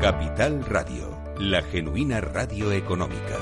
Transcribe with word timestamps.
Capital 0.00 0.64
Radio, 0.64 1.14
la 1.38 1.60
genuina 1.60 2.22
radio 2.22 2.72
económica. 2.72 3.36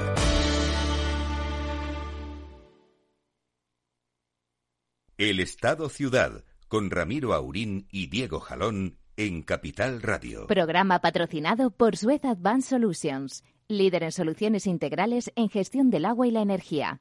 El 5.16 5.38
Estado 5.38 5.88
Ciudad, 5.88 6.44
con 6.66 6.90
Ramiro 6.90 7.32
Aurín 7.32 7.86
y 7.92 8.08
Diego 8.08 8.40
Jalón 8.40 8.98
en 9.16 9.42
Capital 9.42 10.02
Radio. 10.02 10.48
Programa 10.48 11.00
patrocinado 11.00 11.70
por 11.70 11.96
Suez 11.96 12.24
Advanced 12.24 12.70
Solutions, 12.70 13.44
líder 13.68 14.02
en 14.02 14.10
soluciones 14.10 14.66
integrales 14.66 15.30
en 15.36 15.50
gestión 15.50 15.90
del 15.90 16.06
agua 16.06 16.26
y 16.26 16.32
la 16.32 16.42
energía. 16.42 17.00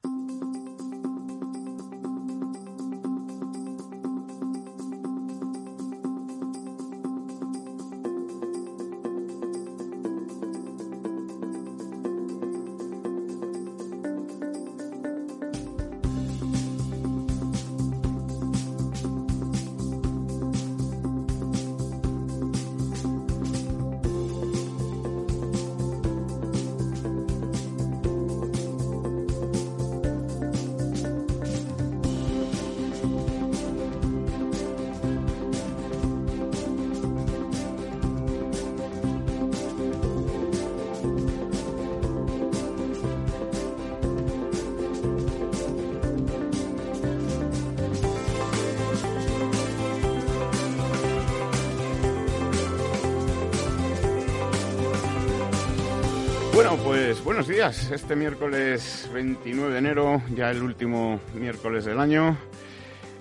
Este 57.68 58.16
miércoles 58.16 59.10
29 59.14 59.74
de 59.74 59.80
enero, 59.80 60.22
ya 60.34 60.52
el 60.52 60.64
último 60.64 61.20
miércoles 61.34 61.84
del 61.84 62.00
año, 62.00 62.38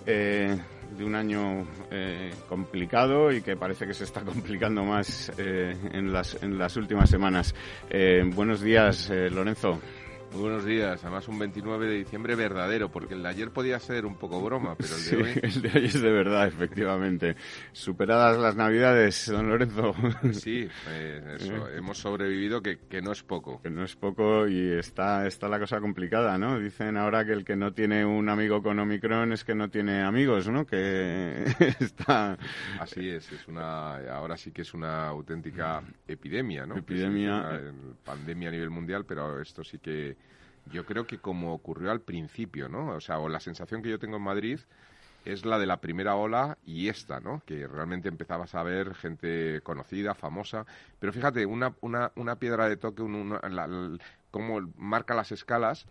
eh, 0.06 0.56
de 0.96 1.04
un 1.04 1.16
año 1.16 1.66
eh, 1.90 2.32
complicado 2.48 3.32
y 3.32 3.42
que 3.42 3.56
parece 3.56 3.88
que 3.88 3.94
se 3.94 4.04
está 4.04 4.20
complicando 4.24 4.84
más 4.84 5.32
eh, 5.36 5.76
en, 5.90 6.12
las, 6.12 6.40
en 6.44 6.58
las 6.58 6.76
últimas 6.76 7.10
semanas. 7.10 7.56
buenos 8.36 8.60
días, 8.60 9.10
Lorenzo 9.10 9.80
buenos 10.38 10.64
días. 10.64 11.02
Además, 11.02 11.28
un 11.28 11.38
29 11.38 11.86
de 11.86 11.94
diciembre 11.94 12.34
verdadero, 12.34 12.90
porque 12.90 13.14
el 13.14 13.22
de 13.22 13.28
ayer 13.28 13.50
podía 13.50 13.78
ser 13.78 14.06
un 14.06 14.16
poco 14.16 14.40
broma, 14.40 14.74
pero 14.76 14.94
el 14.96 15.04
de 15.04 15.16
hoy. 15.22 15.40
El 15.42 15.62
de 15.62 15.78
hoy 15.78 15.86
es 15.86 16.00
de 16.00 16.10
verdad, 16.10 16.46
efectivamente. 16.46 17.36
Superadas 17.72 18.38
las 18.38 18.56
Navidades, 18.56 19.30
don 19.30 19.48
Lorenzo. 19.48 19.94
Sí, 20.32 20.68
pues 20.84 21.42
eso. 21.42 21.68
Hemos 21.70 21.98
sobrevivido, 21.98 22.62
que, 22.62 22.78
que, 22.88 23.00
no 23.00 23.12
es 23.12 23.22
poco. 23.22 23.60
Que 23.62 23.70
no 23.70 23.84
es 23.84 23.96
poco 23.96 24.46
y 24.46 24.72
está, 24.72 25.26
está 25.26 25.48
la 25.48 25.58
cosa 25.58 25.80
complicada, 25.80 26.36
¿no? 26.38 26.58
Dicen 26.58 26.96
ahora 26.96 27.24
que 27.24 27.32
el 27.32 27.44
que 27.44 27.56
no 27.56 27.72
tiene 27.72 28.04
un 28.04 28.28
amigo 28.28 28.62
con 28.62 28.78
Omicron 28.78 29.32
es 29.32 29.44
que 29.44 29.54
no 29.54 29.68
tiene 29.68 30.02
amigos, 30.02 30.48
¿no? 30.48 30.66
Que 30.66 31.44
está. 31.80 32.38
Así 32.80 33.08
es, 33.08 33.30
es 33.32 33.48
una. 33.48 33.96
Ahora 34.12 34.36
sí 34.36 34.52
que 34.52 34.62
es 34.62 34.74
una 34.74 35.08
auténtica 35.08 35.82
epidemia, 36.06 36.66
¿no? 36.66 36.76
Epidemia. 36.76 37.60
pandemia 38.04 38.48
a 38.48 38.52
nivel 38.52 38.70
mundial, 38.70 39.04
pero 39.04 39.40
esto 39.40 39.64
sí 39.64 39.78
que 39.78 40.16
yo 40.72 40.84
creo 40.84 41.06
que 41.06 41.18
como 41.18 41.52
ocurrió 41.54 41.90
al 41.90 42.00
principio, 42.00 42.68
¿no? 42.68 42.88
O 42.88 43.00
sea, 43.00 43.18
o 43.18 43.28
la 43.28 43.40
sensación 43.40 43.82
que 43.82 43.90
yo 43.90 43.98
tengo 43.98 44.16
en 44.16 44.22
Madrid 44.22 44.60
es 45.24 45.44
la 45.44 45.58
de 45.58 45.66
la 45.66 45.80
primera 45.80 46.14
ola 46.14 46.56
y 46.64 46.88
esta, 46.88 47.20
¿no? 47.20 47.42
Que 47.44 47.66
realmente 47.66 48.08
empezabas 48.08 48.54
a 48.54 48.62
ver 48.62 48.94
gente 48.94 49.60
conocida, 49.62 50.14
famosa. 50.14 50.66
Pero 51.00 51.12
fíjate, 51.12 51.46
una, 51.46 51.74
una, 51.80 52.12
una 52.14 52.36
piedra 52.36 52.68
de 52.68 52.76
toque, 52.76 53.02
un, 53.02 53.38
cómo 54.30 54.60
marca 54.76 55.14
las 55.14 55.32
escalas, 55.32 55.86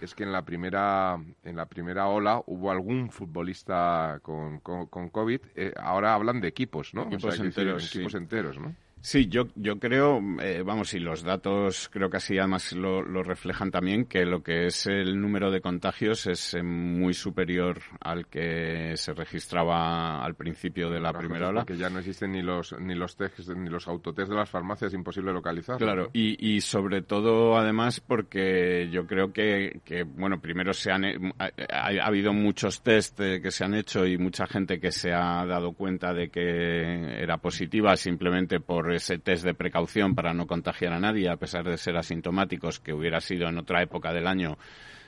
es 0.00 0.14
que 0.14 0.24
en 0.24 0.32
la 0.32 0.44
primera, 0.44 1.18
en 1.44 1.56
la 1.56 1.66
primera 1.66 2.06
ola 2.08 2.42
hubo 2.46 2.70
algún 2.70 3.10
futbolista 3.10 4.20
con, 4.22 4.60
con, 4.60 5.10
COVID. 5.10 5.40
Eh, 5.54 5.72
ahora 5.80 6.14
hablan 6.14 6.40
de 6.40 6.48
equipos, 6.48 6.94
¿no? 6.94 7.02
Equipos 7.02 7.38
enteros. 7.38 7.94
equipos 7.94 8.14
enteros, 8.14 8.58
¿no? 8.58 8.74
Sí, 9.00 9.28
yo, 9.28 9.48
yo 9.54 9.78
creo, 9.78 10.20
eh, 10.42 10.62
vamos, 10.64 10.92
y 10.94 10.98
los 10.98 11.22
datos 11.22 11.88
creo 11.92 12.10
que 12.10 12.16
así 12.16 12.38
además 12.38 12.72
lo, 12.72 13.02
lo, 13.02 13.22
reflejan 13.22 13.70
también, 13.70 14.06
que 14.06 14.24
lo 14.24 14.42
que 14.42 14.66
es 14.66 14.86
el 14.86 15.20
número 15.20 15.50
de 15.50 15.60
contagios 15.60 16.26
es 16.26 16.54
eh, 16.54 16.62
muy 16.62 17.14
superior 17.14 17.80
al 18.00 18.26
que 18.26 18.94
se 18.96 19.12
registraba 19.12 20.24
al 20.24 20.34
principio 20.34 20.90
de 20.90 21.00
la 21.00 21.12
primera 21.12 21.48
ola. 21.48 21.64
Que 21.64 21.76
ya 21.76 21.90
no 21.90 22.00
existen 22.00 22.32
ni 22.32 22.42
los 22.42 22.78
ni 22.78 22.94
los 22.94 23.16
test, 23.16 23.48
ni 23.50 23.68
los 23.68 23.86
autotest 23.88 24.30
de 24.30 24.36
las 24.36 24.50
farmacias, 24.50 24.92
imposible 24.94 25.32
localizar. 25.32 25.78
Claro, 25.78 26.10
y, 26.12 26.56
y 26.56 26.60
sobre 26.60 27.02
todo 27.02 27.56
además 27.56 28.00
porque 28.00 28.88
yo 28.90 29.06
creo 29.06 29.32
que, 29.32 29.80
que 29.84 30.02
bueno, 30.02 30.40
primero 30.40 30.72
se 30.72 30.90
han, 30.90 31.04
eh, 31.04 31.18
ha, 31.38 31.50
ha, 31.70 32.06
habido 32.06 32.32
muchos 32.32 32.82
test 32.82 33.18
que 33.18 33.50
se 33.50 33.64
han 33.64 33.74
hecho 33.74 34.06
y 34.06 34.18
mucha 34.18 34.46
gente 34.46 34.80
que 34.80 34.90
se 34.90 35.12
ha 35.12 35.44
dado 35.46 35.72
cuenta 35.72 36.12
de 36.12 36.30
que 36.30 37.22
era 37.22 37.38
positiva 37.38 37.96
simplemente 37.96 38.60
por 38.60 38.87
ese 38.92 39.18
test 39.18 39.44
de 39.44 39.54
precaución 39.54 40.14
para 40.14 40.34
no 40.34 40.46
contagiar 40.46 40.92
a 40.92 41.00
nadie, 41.00 41.28
a 41.28 41.36
pesar 41.36 41.64
de 41.64 41.76
ser 41.76 41.96
asintomáticos, 41.96 42.80
que 42.80 42.92
hubiera 42.92 43.20
sido 43.20 43.48
en 43.48 43.58
otra 43.58 43.82
época 43.82 44.12
del 44.12 44.26
año, 44.26 44.58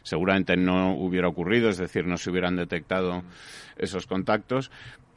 seguramente 0.02 0.56
no 0.56 0.94
hubiera 0.94 1.28
ocurrido, 1.28 1.68
es 1.68 1.78
decir, 1.78 2.06
no 2.06 2.16
se 2.16 2.30
hubieran 2.30 2.56
detectado 2.56 3.22
esos 3.76 4.06
contactos, 4.06 4.70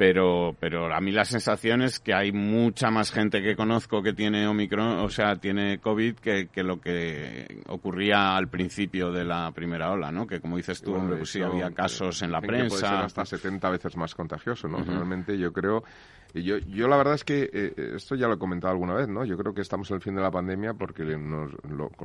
pero, 0.06 0.54
pero 0.60 0.94
a 0.94 1.00
mí 1.00 1.14
la 1.14 1.24
sensación 1.24 1.82
es 1.82 1.98
que 2.02 2.14
hay 2.14 2.34
mucha 2.34 2.92
más 2.92 3.10
gente 3.10 3.42
que 3.42 3.56
conozco 3.56 4.04
que 4.04 4.12
tiene 4.12 4.46
Omicron, 4.46 5.00
o 5.00 5.08
sea, 5.08 5.38
tiene 5.38 5.78
COVID, 5.78 6.16
que, 6.16 6.48
que 6.48 6.62
lo 6.62 6.82
que 6.82 7.62
ocurría 7.70 8.36
al 8.36 8.50
principio 8.50 9.14
de 9.14 9.24
la 9.24 9.50
primera 9.52 9.92
ola, 9.92 10.12
¿no? 10.12 10.28
Que 10.28 10.42
como 10.42 10.58
dices 10.58 10.82
tú, 10.82 10.94
pues 11.08 11.30
sí 11.32 11.42
había 11.42 11.72
casos 11.72 12.22
en 12.22 12.34
la 12.34 12.42
prensa. 12.42 13.06
hasta 13.06 13.24
70 13.24 13.70
veces 13.70 13.96
más 13.96 14.14
contagioso, 14.14 14.68
¿no? 14.68 14.84
Realmente 14.84 15.38
yo 15.38 15.54
creo 15.54 15.86
y 16.34 16.44
yo, 16.44 16.58
yo 16.58 16.90
la 16.90 16.98
verdad 16.98 17.14
es 17.14 17.24
que 17.24 17.50
eh, 17.54 17.94
esto 17.96 18.16
ya 18.16 18.28
lo 18.28 18.34
he 18.34 18.40
comentado 18.40 18.74
alguna 18.74 18.96
vez, 18.96 19.08
¿no? 19.08 19.24
Yo 19.24 19.38
creo 19.38 19.54
que 19.54 19.62
estamos 19.62 19.90
en 19.92 19.96
el 19.96 20.02
fin 20.02 20.16
de 20.16 20.22
la 20.22 20.32
pandemia 20.32 20.74
porque 20.74 21.06
nos, 21.06 21.52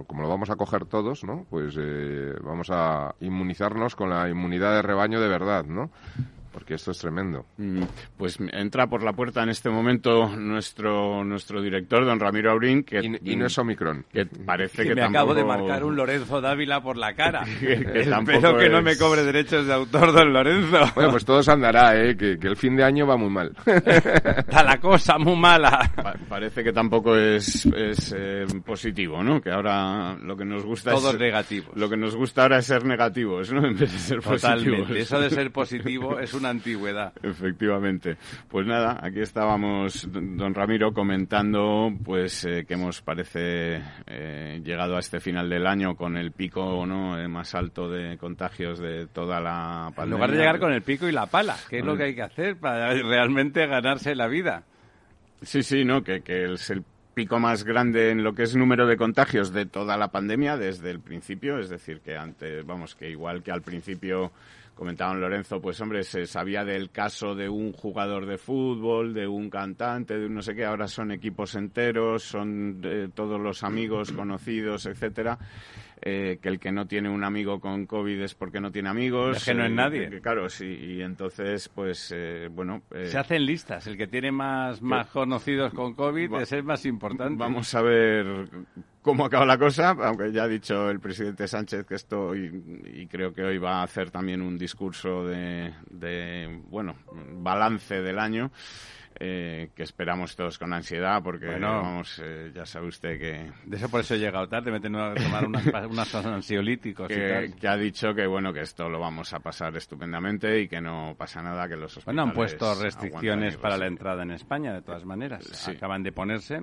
como 0.06 0.22
lo 0.22 0.28
vamos 0.28 0.50
a 0.50 0.56
coger 0.56 0.84
todos, 0.84 1.24
¿no? 1.24 1.46
Pues 1.50 1.74
eh, 1.80 2.34
vamos 2.44 2.68
a 2.70 3.14
inmunizarnos 3.20 3.96
con 3.96 4.10
la 4.10 4.28
inmunidad 4.28 4.74
de 4.74 4.82
rebaño 4.82 5.20
de 5.20 5.28
verdad, 5.28 5.64
¿no? 5.64 5.90
Porque 6.58 6.74
esto 6.74 6.90
es 6.90 6.98
tremendo. 6.98 7.46
Mm, 7.56 7.82
pues 8.16 8.36
entra 8.52 8.88
por 8.88 9.04
la 9.04 9.12
puerta 9.12 9.44
en 9.44 9.48
este 9.48 9.70
momento 9.70 10.26
nuestro 10.36 11.22
nuestro 11.22 11.62
director, 11.62 12.04
don 12.04 12.18
Ramiro 12.18 12.50
Aurín, 12.50 12.82
que 12.82 12.98
y, 13.22 13.36
no 13.36 13.46
es 13.46 13.56
Omicron. 13.58 14.04
Que 14.12 14.26
parece 14.26 14.82
que, 14.82 14.92
me 14.92 15.04
acabo 15.04 15.34
de 15.34 15.44
marcar 15.44 15.84
un 15.84 15.94
Lorenzo 15.94 16.40
Dávila 16.40 16.82
por 16.82 16.96
la 16.96 17.14
cara. 17.14 17.44
Espero 17.62 18.56
que 18.58 18.68
no 18.68 18.82
me 18.82 18.96
cobre 18.96 19.22
derechos 19.22 19.68
de 19.68 19.72
autor, 19.72 20.12
don 20.12 20.32
Lorenzo. 20.32 20.78
Bueno, 20.96 21.12
pues 21.12 21.24
todo 21.24 21.44
se 21.44 21.52
andará, 21.52 21.96
¿eh? 21.96 22.16
que, 22.16 22.32
el 22.42 22.56
fin 22.56 22.74
de 22.74 22.82
año 22.82 23.06
va 23.06 23.16
muy 23.16 23.30
mal. 23.30 23.52
Está 23.64 24.64
la 24.64 24.80
cosa 24.80 25.16
muy 25.16 25.36
mala. 25.36 25.92
parece 26.28 26.64
que 26.64 26.72
tampoco 26.72 27.16
es, 27.16 27.66
es 27.66 28.12
eh, 28.18 28.46
positivo, 28.64 29.22
¿no? 29.22 29.40
Que 29.40 29.52
ahora 29.52 30.16
lo 30.20 30.36
que 30.36 30.44
nos 30.44 30.64
gusta 30.64 30.90
Todos 30.90 31.14
es... 31.14 31.20
negativos. 31.20 31.76
Lo 31.76 31.88
que 31.88 31.96
nos 31.96 32.16
gusta 32.16 32.42
ahora 32.42 32.58
es 32.58 32.66
ser 32.66 32.84
negativos, 32.84 33.52
¿no? 33.52 33.64
En 33.64 33.76
vez 33.76 33.92
de 33.92 33.98
ser 33.98 34.20
Totalmente. 34.20 34.70
positivos. 34.70 34.90
Eso 34.90 35.20
de 35.20 35.30
ser 35.30 35.52
positivo 35.52 36.18
es 36.18 36.34
una 36.34 36.47
antigüedad. 36.50 37.12
Efectivamente. 37.22 38.16
Pues 38.48 38.66
nada, 38.66 38.98
aquí 39.02 39.20
estábamos, 39.20 40.08
don 40.10 40.54
Ramiro, 40.54 40.92
comentando 40.92 41.92
pues 42.04 42.44
eh, 42.44 42.64
que 42.66 42.74
hemos, 42.74 43.02
parece, 43.02 43.82
eh, 44.06 44.60
llegado 44.64 44.96
a 44.96 45.00
este 45.00 45.20
final 45.20 45.48
del 45.48 45.66
año 45.66 45.96
con 45.96 46.16
el 46.16 46.32
pico 46.32 46.86
no 46.86 47.18
eh, 47.18 47.28
más 47.28 47.54
alto 47.54 47.88
de 47.88 48.16
contagios 48.18 48.78
de 48.78 49.06
toda 49.06 49.40
la 49.40 49.92
pandemia. 49.94 50.04
En 50.04 50.10
lugar 50.10 50.30
de 50.30 50.36
llegar 50.36 50.58
con 50.58 50.72
el 50.72 50.82
pico 50.82 51.08
y 51.08 51.12
la 51.12 51.26
pala, 51.26 51.56
que 51.68 51.78
es 51.78 51.84
lo 51.84 51.96
que 51.96 52.04
hay 52.04 52.14
que 52.14 52.22
hacer 52.22 52.56
para 52.56 52.92
realmente 52.94 53.66
ganarse 53.66 54.14
la 54.14 54.26
vida. 54.26 54.64
Sí, 55.42 55.62
sí, 55.62 55.84
no, 55.84 56.02
que, 56.02 56.22
que 56.22 56.52
es 56.52 56.70
el 56.70 56.84
pico 57.18 57.40
más 57.40 57.64
grande 57.64 58.10
en 58.10 58.22
lo 58.22 58.32
que 58.32 58.44
es 58.44 58.54
número 58.54 58.86
de 58.86 58.96
contagios 58.96 59.52
de 59.52 59.66
toda 59.66 59.96
la 59.96 60.06
pandemia 60.06 60.56
desde 60.56 60.90
el 60.90 61.00
principio, 61.00 61.58
es 61.58 61.68
decir, 61.68 62.00
que 62.00 62.16
antes, 62.16 62.64
vamos, 62.64 62.94
que 62.94 63.10
igual 63.10 63.42
que 63.42 63.50
al 63.50 63.62
principio 63.62 64.30
comentaban 64.78 65.20
Lorenzo, 65.20 65.60
pues 65.60 65.80
hombre, 65.80 66.04
se 66.04 66.24
sabía 66.24 66.64
del 66.64 66.90
caso 66.90 67.34
de 67.34 67.48
un 67.48 67.72
jugador 67.72 68.26
de 68.26 68.38
fútbol, 68.38 69.12
de 69.12 69.26
un 69.26 69.50
cantante, 69.50 70.16
de 70.16 70.26
un 70.26 70.34
no 70.36 70.40
sé 70.40 70.54
qué, 70.54 70.64
ahora 70.64 70.86
son 70.86 71.10
equipos 71.10 71.56
enteros, 71.56 72.22
son 72.22 72.80
eh, 72.84 73.08
todos 73.12 73.40
los 73.40 73.64
amigos 73.64 74.12
conocidos, 74.12 74.86
etcétera. 74.86 75.36
Eh, 76.00 76.38
que 76.40 76.48
el 76.48 76.58
que 76.60 76.70
no 76.70 76.86
tiene 76.86 77.08
un 77.08 77.24
amigo 77.24 77.60
con 77.60 77.86
COVID 77.86 78.20
es 78.20 78.34
porque 78.34 78.60
no 78.60 78.70
tiene 78.70 78.88
amigos. 78.88 79.38
Es 79.38 79.44
que 79.44 79.54
no 79.54 79.64
es 79.64 79.70
eh, 79.70 79.74
nadie. 79.74 80.08
que, 80.10 80.20
claro, 80.20 80.48
sí, 80.48 80.66
y 80.66 81.02
entonces, 81.02 81.68
pues, 81.68 82.12
eh, 82.14 82.48
bueno... 82.50 82.82
eh, 82.94 83.06
Se 83.06 83.18
hacen 83.18 83.44
listas. 83.44 83.86
El 83.86 83.96
que 83.96 84.06
tiene 84.06 84.30
más, 84.30 84.80
más 84.80 85.08
conocidos 85.08 85.72
con 85.74 85.94
COVID 85.94 86.32
Va- 86.32 86.42
es 86.42 86.52
el 86.52 86.62
más 86.62 86.86
importante. 86.86 87.34
Vamos 87.36 87.74
a 87.74 87.82
ver 87.82 88.48
cómo 89.02 89.24
acaba 89.24 89.44
la 89.46 89.58
cosa, 89.58 89.90
aunque 89.90 90.30
ya 90.30 90.44
ha 90.44 90.48
dicho 90.48 90.88
el 90.90 91.00
presidente 91.00 91.48
Sánchez 91.48 91.84
que 91.86 91.94
esto, 91.96 92.36
y, 92.36 92.82
y 92.94 93.06
creo 93.06 93.32
que 93.32 93.42
hoy 93.42 93.58
va 93.58 93.80
a 93.80 93.82
hacer 93.82 94.10
también 94.10 94.40
un 94.42 94.56
discurso 94.58 95.26
de, 95.26 95.72
de, 95.90 96.60
bueno, 96.68 96.94
balance 97.32 98.00
del 98.02 98.18
año. 98.18 98.50
Eh, 99.20 99.70
que 99.74 99.82
esperamos 99.82 100.36
todos 100.36 100.58
con 100.58 100.72
ansiedad 100.72 101.20
porque 101.22 101.46
Bueno. 101.46 101.82
vamos 101.82 102.20
eh, 102.24 102.52
ya 102.54 102.64
sabe 102.64 102.86
usted 102.86 103.18
que 103.18 103.50
De 103.64 103.76
eso 103.76 103.88
por 103.88 104.00
eso 104.00 104.14
he 104.14 104.18
llegado 104.18 104.48
tarde. 104.48 104.70
Me 104.70 104.76
he 104.78 104.80
tenido 104.80 105.12
que 105.14 105.22
tomar 105.22 105.46
unas, 105.46 105.66
unos 105.90 106.14
ansiolíticos 106.14 107.10
y 107.10 107.14
que, 107.14 107.28
tal. 107.28 107.54
que 107.56 107.68
ha 107.68 107.76
dicho 107.76 108.14
que 108.14 108.26
bueno 108.26 108.52
que 108.52 108.60
esto 108.60 108.88
lo 108.88 109.00
vamos 109.00 109.32
a 109.32 109.40
pasar 109.40 109.76
estupendamente 109.76 110.60
y 110.60 110.68
que 110.68 110.80
no 110.80 111.14
pasa 111.18 111.42
nada 111.42 111.68
que 111.68 111.76
los 111.76 112.04
Bueno, 112.04 112.22
han 112.22 112.28
hospitales 112.28 112.54
puesto 112.58 112.82
restricciones 112.84 113.56
para 113.56 113.76
la 113.76 113.86
entrada 113.86 114.22
en 114.22 114.30
España, 114.30 114.72
de 114.72 114.82
todas 114.82 115.04
maneras. 115.04 115.42
Sí. 115.44 115.72
Acaban 115.72 116.02
de 116.02 116.12
ponerse 116.12 116.62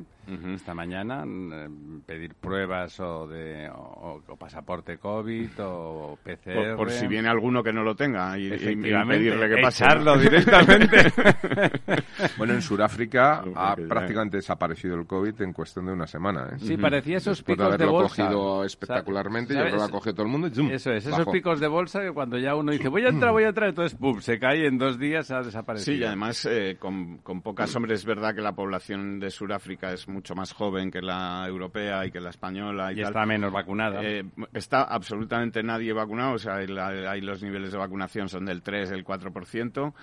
esta 0.56 0.74
mañana 0.74 1.24
eh, 1.25 1.68
pedir 2.06 2.34
pruebas 2.36 3.00
o 3.00 3.28
de 3.28 3.69
o, 3.69 4.22
o 4.28 4.36
pasaporte 4.38 4.98
COVID 4.98 5.50
o 5.60 6.18
PCR. 6.24 6.54
por, 6.54 6.75
por 6.78 6.92
si 6.92 7.06
viene 7.07 7.28
alguno 7.30 7.62
que 7.62 7.72
no 7.74 7.84
lo 7.84 7.96
tenga 7.96 8.38
y, 8.38 8.48
y- 8.48 8.54
y 8.54 9.06
pedirle 9.07 9.50
que 9.56 9.62
pase 9.62 9.86
directamente. 10.19 10.98
Bueno, 12.38 12.44
en 12.51 12.62
Sudáfrica 12.62 13.44
ha 13.56 13.75
ya- 13.77 13.88
prácticamente 13.88 14.38
desaparecido 14.38 14.95
el 14.95 15.06
COVID 15.07 15.42
en 15.42 15.53
cuestión 15.53 15.86
de 15.86 15.94
una 15.94 16.07
semana. 16.07 16.50
¿eh? 16.53 16.59
Sí, 16.59 16.77
parecía 16.77 17.18
esos 17.18 17.38
Después 17.38 17.57
de 17.57 17.63
picos 17.63 17.77
de 17.77 17.83
haberlo 17.83 17.94
bolsa. 18.01 18.24
cogido 18.27 18.63
espectacularmente, 18.65 19.53
yo 19.53 19.59
¿Sabes? 19.59 19.74
creo 19.74 19.75
que 19.75 19.81
lo 19.81 19.86
ha 19.88 20.00
cogido 20.00 20.13
todo 20.15 20.25
el 20.25 20.31
mundo 20.31 20.47
y 20.47 20.51
¡zum! 20.51 20.69
Eso 20.71 20.92
es, 20.92 21.06
esos 21.06 21.18
bajó. 21.19 21.31
picos 21.31 21.59
de 21.59 21.68
bolsa 21.68 22.01
que 22.01 22.12
cuando 22.12 22.38
ya 22.38 22.56
uno 22.56 22.71
dice 22.71 22.88
voy 22.89 23.06
a 23.06 23.09
entrar, 23.09 23.31
voy 23.31 23.44
a 23.44 23.50
entrar, 23.50 23.69
entonces 23.69 23.97
pum, 23.97 24.19
se 24.21 24.39
cae 24.39 24.63
y 24.63 24.65
en 24.65 24.77
dos 24.77 24.97
días 25.00 25.30
ha 25.31 25.42
desaparecido. 25.42 25.95
Sí, 25.95 26.01
y 26.01 26.03
además 26.06 26.45
eh, 26.50 26.77
con, 26.80 27.18
con 27.19 27.42
pocas 27.42 27.75
hombres 27.75 28.00
es 28.00 28.06
verdad 28.06 28.33
que 28.36 28.42
la 28.42 28.53
población 28.53 29.19
de 29.19 29.30
Sudáfrica 29.30 29.92
es 29.92 30.07
mucho 30.07 30.36
más 30.36 30.53
joven 30.53 30.92
que 30.92 31.01
la 31.01 31.45
europea 31.47 32.06
y 32.06 32.12
que 32.12 32.19
la 32.19 32.30
española 32.30 32.92
y, 32.92 33.00
y 33.00 33.01
tal. 33.01 33.12
está 33.12 33.25
menos 33.25 33.51
vacunada. 33.51 34.01
Eh, 34.03 34.24
está 34.53 34.83
absolutamente 34.83 35.63
nadie 35.63 35.94
vacunado, 35.94 36.33
o 36.33 36.38
sea, 36.39 36.62
el- 36.62 36.77
ahí 36.80 37.21
los 37.21 37.42
niveles 37.44 37.71
de 37.71 37.77
vacunación 37.77 38.30
son 38.30 38.45
del 38.45 38.62
3, 38.62 38.89
del 38.89 39.03
4%, 39.06 39.94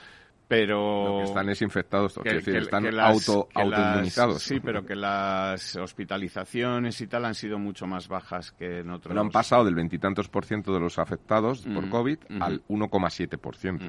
pero... 0.53 1.05
Lo 1.07 1.19
que 1.21 1.25
están 1.25 1.49
es 1.49 1.63
infectados, 1.63 2.19
que- 2.23 2.35
decir, 2.35 2.53
que- 2.53 2.59
están 2.61 2.83
que 2.85 2.93
las- 2.93 3.29
auto, 3.29 3.49
autoinmunizados. 3.55 4.43
Sí, 4.43 4.61
pero 4.61 4.85
que 4.85 4.95
las 4.95 5.77
hospitalizaciones 5.77 7.01
y 7.01 7.07
tal 7.07 7.25
han 7.25 7.35
sido 7.35 7.59
mucho 7.59 7.87
más 7.87 8.07
bajas 8.09 8.53
que 8.53 8.81
en 8.81 8.91
otros... 8.91 9.11
Pero 9.13 9.21
han 9.23 9.31
pasado 9.31 9.65
del 9.65 9.75
veintitantos 9.75 10.29
por 10.29 10.45
ciento 10.45 10.75
de 10.75 10.81
los 10.81 10.99
afectados 10.99 11.63
por 11.63 11.85
Ujú, 11.85 11.91
COVID 11.91 12.19
ujú. 12.31 12.45
al 12.45 12.63
1,7 12.69 13.39
por 13.39 13.57
ciento. 13.57 13.87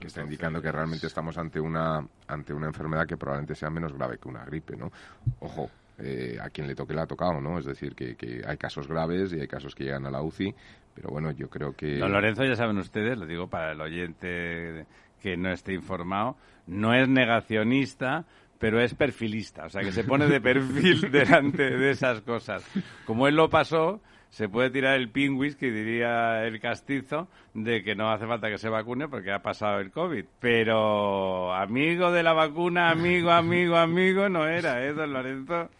Que 0.00 0.08
está 0.08 0.22
indicando 0.22 0.60
que 0.60 0.72
realmente 0.72 1.06
estamos 1.06 1.38
ante 1.38 1.60
una 1.60 2.04
ante 2.26 2.52
una 2.52 2.66
enfermedad 2.66 3.06
que 3.06 3.16
probablemente 3.16 3.54
sea 3.54 3.70
menos 3.70 3.92
grave 3.92 4.18
que 4.18 4.28
una 4.28 4.44
gripe, 4.44 4.76
¿no? 4.76 4.90
Ojo, 5.38 5.70
eh, 5.98 6.36
a 6.42 6.50
quien 6.50 6.66
le 6.66 6.74
toque 6.74 6.92
le 6.92 7.00
ha 7.02 7.06
tocado, 7.06 7.40
¿no? 7.40 7.58
Es 7.58 7.64
decir, 7.64 7.94
que, 7.94 8.16
que 8.16 8.42
hay 8.46 8.56
casos 8.58 8.88
graves 8.88 9.32
y 9.32 9.40
hay 9.40 9.46
casos 9.46 9.74
que 9.74 9.84
llegan 9.84 10.04
a 10.04 10.10
la 10.10 10.20
UCI, 10.20 10.52
pero 10.94 11.08
bueno, 11.10 11.30
yo 11.30 11.48
creo 11.48 11.72
que... 11.74 11.98
Don 11.98 12.12
Lorenzo, 12.12 12.44
ya 12.44 12.56
saben 12.56 12.76
ustedes, 12.78 13.16
lo 13.16 13.26
digo 13.26 13.48
para 13.48 13.72
el 13.72 13.80
oyente 13.80 14.86
que 15.26 15.36
no 15.36 15.50
esté 15.50 15.72
informado, 15.74 16.36
no 16.68 16.94
es 16.94 17.08
negacionista, 17.08 18.24
pero 18.60 18.80
es 18.80 18.94
perfilista, 18.94 19.64
o 19.66 19.68
sea 19.68 19.82
que 19.82 19.90
se 19.90 20.04
pone 20.04 20.28
de 20.28 20.40
perfil 20.40 21.00
delante 21.10 21.68
de 21.76 21.90
esas 21.90 22.20
cosas. 22.20 22.64
Como 23.06 23.26
él 23.26 23.34
lo 23.34 23.50
pasó, 23.50 24.00
se 24.30 24.48
puede 24.48 24.70
tirar 24.70 24.94
el 24.94 25.08
pingüis, 25.10 25.56
que 25.56 25.72
diría 25.72 26.44
el 26.44 26.60
castizo, 26.60 27.26
de 27.54 27.82
que 27.82 27.96
no 27.96 28.08
hace 28.08 28.24
falta 28.28 28.48
que 28.48 28.56
se 28.58 28.68
vacune 28.68 29.08
porque 29.08 29.32
ha 29.32 29.42
pasado 29.42 29.80
el 29.80 29.90
COVID. 29.90 30.24
Pero 30.38 31.52
amigo 31.52 32.12
de 32.12 32.22
la 32.22 32.32
vacuna, 32.32 32.90
amigo, 32.90 33.32
amigo, 33.32 33.76
amigo, 33.76 34.28
no 34.28 34.46
era, 34.46 34.84
¿eh, 34.84 34.92
don 34.92 35.12
Lorenzo? 35.12 35.70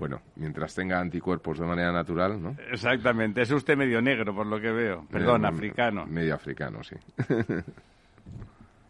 Bueno, 0.00 0.20
mientras 0.34 0.74
tenga 0.74 0.98
anticuerpos 0.98 1.60
de 1.60 1.66
manera 1.66 1.92
natural, 1.92 2.42
¿no? 2.42 2.56
Exactamente, 2.72 3.42
es 3.42 3.52
usted 3.52 3.76
medio 3.76 4.02
negro 4.02 4.34
por 4.34 4.46
lo 4.48 4.60
que 4.60 4.72
veo. 4.72 5.06
Perdón, 5.08 5.44
Eh, 5.44 5.48
africano. 5.48 6.06
Medio 6.06 6.34
africano, 6.34 6.82
sí. 6.82 6.96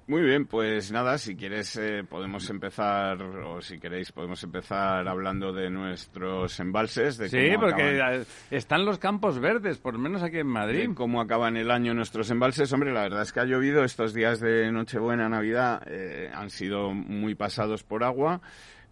Muy 0.07 0.21
bien, 0.21 0.45
pues 0.45 0.93
nada, 0.93 1.17
si 1.17 1.35
quieres 1.35 1.75
eh, 1.77 2.05
podemos 2.07 2.51
empezar, 2.51 3.23
o 3.23 3.63
si 3.63 3.79
queréis 3.79 4.13
podemos 4.13 4.43
empezar 4.43 5.09
hablando 5.09 5.51
de 5.51 5.71
nuestros 5.71 6.61
embalses, 6.61 7.17
de 7.17 7.31
Sí, 7.31 7.39
porque 7.59 7.83
acaban- 8.03 8.27
están 8.51 8.85
los 8.85 8.99
campos 8.99 9.39
verdes, 9.41 9.79
por 9.79 9.95
lo 9.95 10.01
menos 10.01 10.23
aquí 10.23 10.41
en 10.41 10.47
Madrid. 10.47 10.91
cómo 10.95 11.23
acaban 11.23 11.57
el 11.57 11.71
año 11.71 11.95
nuestros 11.95 12.31
embalses. 12.31 12.71
Hombre, 12.75 12.93
la 12.93 13.01
verdad 13.03 13.23
es 13.23 13.33
que 13.33 13.41
ha 13.41 13.45
llovido 13.47 13.83
estos 13.83 14.13
días 14.13 14.41
de 14.41 14.71
Nochebuena, 14.71 15.31
Navidad, 15.31 15.83
eh, 15.87 16.31
han 16.35 16.51
sido 16.51 16.93
muy 16.93 17.35
pasados 17.35 17.83
por 17.83 18.05
agua. 18.05 18.43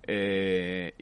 Eh, 0.04 0.94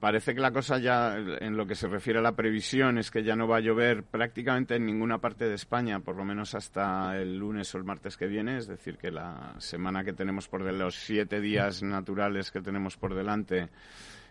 parece 0.00 0.34
que 0.34 0.40
la 0.40 0.50
cosa 0.52 0.78
ya, 0.78 1.16
en 1.16 1.56
lo 1.56 1.66
que 1.66 1.74
se 1.74 1.88
refiere 1.88 2.18
a 2.18 2.22
la 2.22 2.32
previsión, 2.36 2.98
es 2.98 3.10
que 3.10 3.22
ya 3.22 3.36
no 3.36 3.46
va 3.48 3.58
a 3.58 3.60
llover 3.60 4.02
prácticamente 4.02 4.76
en 4.76 4.86
ninguna 4.86 5.18
parte 5.18 5.46
de 5.48 5.54
España, 5.54 6.00
por 6.00 6.16
lo 6.16 6.24
menos 6.24 6.54
hasta 6.54 7.16
el 7.16 7.36
lunes 7.38 7.74
o 7.74 7.78
el 7.78 7.84
martes 7.84 8.16
que 8.16 8.26
viene. 8.26 8.56
Es 8.56 8.66
decir, 8.66 8.96
que 8.98 9.10
la 9.10 9.54
semana 9.58 10.04
que 10.04 10.12
tenemos 10.12 10.48
por 10.48 10.60
delante, 10.62 10.84
los 10.84 10.94
siete 10.96 11.40
días 11.40 11.82
naturales 11.82 12.50
que 12.50 12.60
tenemos 12.60 12.96
por 12.96 13.14
delante, 13.14 13.68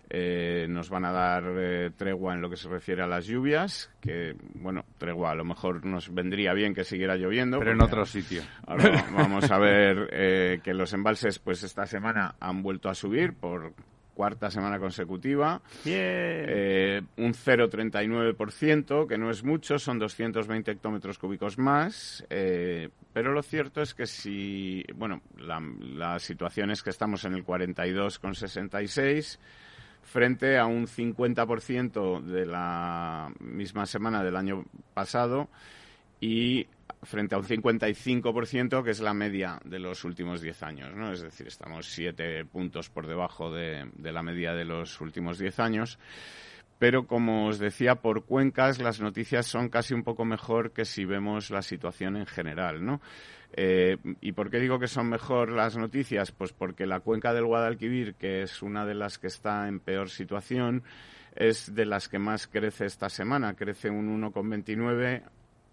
eh, 0.09 0.67
nos 0.69 0.89
van 0.89 1.05
a 1.05 1.11
dar 1.11 1.43
eh, 1.57 1.89
tregua 1.95 2.33
en 2.33 2.41
lo 2.41 2.49
que 2.49 2.57
se 2.57 2.67
refiere 2.67 3.01
a 3.01 3.07
las 3.07 3.25
lluvias, 3.25 3.89
que, 4.01 4.35
bueno, 4.55 4.83
tregua 4.97 5.31
a 5.31 5.35
lo 5.35 5.45
mejor 5.45 5.85
nos 5.85 6.13
vendría 6.13 6.53
bien 6.53 6.75
que 6.75 6.83
siguiera 6.83 7.15
lloviendo. 7.15 7.57
Pero 7.59 7.71
en 7.71 7.81
otro 7.81 8.05
sitio. 8.05 8.41
Ahora 8.67 8.89
va- 8.89 9.05
vamos 9.23 9.49
a 9.49 9.57
ver 9.57 10.09
eh, 10.11 10.59
que 10.61 10.73
los 10.73 10.93
embalses, 10.93 11.39
pues 11.39 11.63
esta 11.63 11.85
semana 11.85 12.35
han 12.41 12.61
vuelto 12.61 12.89
a 12.89 12.95
subir 12.95 13.33
por 13.33 13.73
cuarta 14.13 14.49
semana 14.51 14.79
consecutiva. 14.79 15.61
Eh, 15.85 17.01
un 17.17 17.33
0,39%, 17.33 19.07
que 19.07 19.17
no 19.17 19.29
es 19.29 19.43
mucho, 19.43 19.79
son 19.79 19.99
220 19.99 20.71
hectómetros 20.71 21.17
cúbicos 21.17 21.57
más. 21.57 22.25
eh, 22.29 22.89
pero 23.13 23.31
lo 23.31 23.43
cierto 23.43 23.81
es 23.81 23.93
que 23.93 24.07
si, 24.07 24.83
bueno, 24.95 25.21
la, 25.37 25.61
la 25.81 26.19
situación 26.19 26.71
es 26.71 26.81
que 26.81 26.89
estamos 26.89 27.25
en 27.25 27.33
el 27.33 27.45
42,66 27.45 29.37
frente 30.03 30.57
a 30.57 30.65
un 30.65 30.87
50% 30.87 32.21
de 32.21 32.45
la 32.45 33.31
misma 33.39 33.85
semana 33.85 34.23
del 34.23 34.35
año 34.35 34.65
pasado 34.93 35.47
y 36.19 36.67
frente 37.03 37.35
a 37.35 37.37
un 37.37 37.45
55% 37.45 38.83
que 38.83 38.91
es 38.91 38.99
la 38.99 39.13
media 39.13 39.59
de 39.65 39.79
los 39.79 40.03
últimos 40.03 40.41
10 40.41 40.63
años, 40.63 40.95
¿no? 40.95 41.11
Es 41.11 41.21
decir, 41.21 41.47
estamos 41.47 41.87
7 41.87 42.45
puntos 42.45 42.89
por 42.89 43.07
debajo 43.07 43.51
de, 43.51 43.89
de 43.95 44.11
la 44.11 44.23
media 44.23 44.53
de 44.53 44.65
los 44.65 44.99
últimos 45.01 45.37
10 45.37 45.59
años. 45.59 45.99
Pero 46.79 47.07
como 47.07 47.47
os 47.47 47.59
decía, 47.59 47.95
por 47.95 48.25
cuencas 48.25 48.79
las 48.79 48.99
noticias 48.99 49.45
son 49.45 49.69
casi 49.69 49.93
un 49.93 50.03
poco 50.03 50.25
mejor 50.25 50.71
que 50.71 50.85
si 50.85 51.05
vemos 51.05 51.49
la 51.49 51.61
situación 51.61 52.17
en 52.17 52.25
general, 52.25 52.83
¿no? 52.83 52.99
Eh, 53.55 53.97
¿Y 54.19 54.31
por 54.31 54.49
qué 54.49 54.59
digo 54.59 54.79
que 54.79 54.87
son 54.87 55.09
mejor 55.09 55.51
las 55.51 55.77
noticias? 55.77 56.31
Pues 56.31 56.53
porque 56.53 56.85
la 56.85 56.99
cuenca 57.01 57.33
del 57.33 57.45
Guadalquivir, 57.45 58.15
que 58.15 58.41
es 58.41 58.61
una 58.61 58.85
de 58.85 58.95
las 58.95 59.19
que 59.19 59.27
está 59.27 59.67
en 59.67 59.79
peor 59.79 60.09
situación, 60.09 60.83
es 61.35 61.73
de 61.73 61.85
las 61.85 62.09
que 62.09 62.19
más 62.19 62.47
crece 62.47 62.85
esta 62.85 63.09
semana. 63.09 63.53
Crece 63.53 63.89
un 63.89 64.21
1,29, 64.21 65.23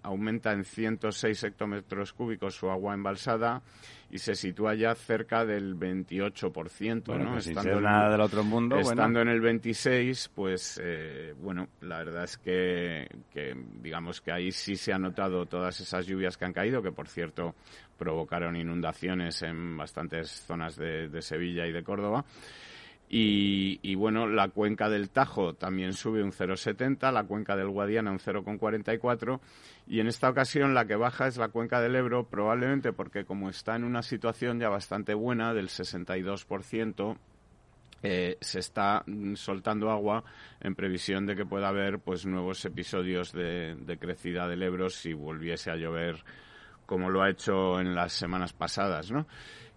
aumenta 0.02 0.52
en 0.52 0.64
106 0.64 1.44
hectómetros 1.44 2.12
cúbicos 2.12 2.54
su 2.54 2.70
agua 2.70 2.94
embalsada 2.94 3.62
y 4.10 4.18
se 4.18 4.34
sitúa 4.34 4.74
ya 4.74 4.94
cerca 4.94 5.44
del 5.44 5.76
28%, 5.76 7.04
Bueno, 7.06 7.24
¿no? 7.26 7.32
pues 7.34 7.46
Estando 7.46 7.78
en- 7.78 7.82
nada 7.84 8.10
del 8.10 8.20
otro 8.20 8.42
mundo, 8.42 8.76
Estando 8.78 9.18
bueno. 9.18 9.30
en 9.30 9.36
el 9.36 9.40
26, 9.40 10.30
pues 10.34 10.80
eh, 10.82 11.34
bueno, 11.40 11.68
la 11.82 11.98
verdad 11.98 12.24
es 12.24 12.36
que, 12.38 13.06
que 13.32 13.54
digamos 13.82 14.20
que 14.20 14.32
ahí 14.32 14.50
sí 14.52 14.74
se 14.76 14.92
han 14.92 15.02
notado 15.02 15.46
todas 15.46 15.78
esas 15.80 16.06
lluvias 16.06 16.36
que 16.36 16.44
han 16.44 16.52
caído, 16.52 16.82
que 16.82 16.92
por 16.92 17.06
cierto 17.08 17.54
provocaron 17.98 18.56
inundaciones 18.56 19.42
en 19.42 19.76
bastantes 19.76 20.30
zonas 20.30 20.76
de, 20.76 21.08
de 21.08 21.22
Sevilla 21.22 21.66
y 21.66 21.72
de 21.72 21.82
Córdoba. 21.84 22.24
Y, 23.12 23.80
y, 23.82 23.96
bueno, 23.96 24.28
la 24.28 24.50
cuenca 24.50 24.88
del 24.88 25.10
Tajo 25.10 25.54
también 25.54 25.94
sube 25.94 26.22
un 26.22 26.30
0,70, 26.30 27.10
la 27.12 27.24
cuenca 27.24 27.56
del 27.56 27.68
Guadiana 27.68 28.12
un 28.12 28.20
0,44 28.20 29.40
y 29.90 29.98
en 29.98 30.06
esta 30.06 30.30
ocasión 30.30 30.72
la 30.72 30.84
que 30.84 30.94
baja 30.94 31.26
es 31.26 31.36
la 31.36 31.48
cuenca 31.48 31.80
del 31.80 31.96
Ebro, 31.96 32.28
probablemente 32.28 32.92
porque 32.92 33.24
como 33.24 33.50
está 33.50 33.74
en 33.74 33.82
una 33.82 34.02
situación 34.02 34.60
ya 34.60 34.68
bastante 34.68 35.14
buena 35.14 35.52
del 35.52 35.66
62%, 35.66 37.18
eh, 38.04 38.38
se 38.40 38.60
está 38.60 39.02
mm, 39.04 39.34
soltando 39.34 39.90
agua 39.90 40.22
en 40.60 40.76
previsión 40.76 41.26
de 41.26 41.34
que 41.34 41.44
pueda 41.44 41.66
haber 41.66 41.98
pues 41.98 42.24
nuevos 42.24 42.64
episodios 42.64 43.32
de, 43.32 43.74
de 43.80 43.98
crecida 43.98 44.46
del 44.46 44.62
Ebro 44.62 44.90
si 44.90 45.12
volviese 45.12 45.72
a 45.72 45.76
llover 45.76 46.22
como 46.86 47.10
lo 47.10 47.22
ha 47.22 47.30
hecho 47.30 47.80
en 47.80 47.92
las 47.96 48.12
semanas 48.12 48.52
pasadas, 48.52 49.10
¿no? 49.10 49.26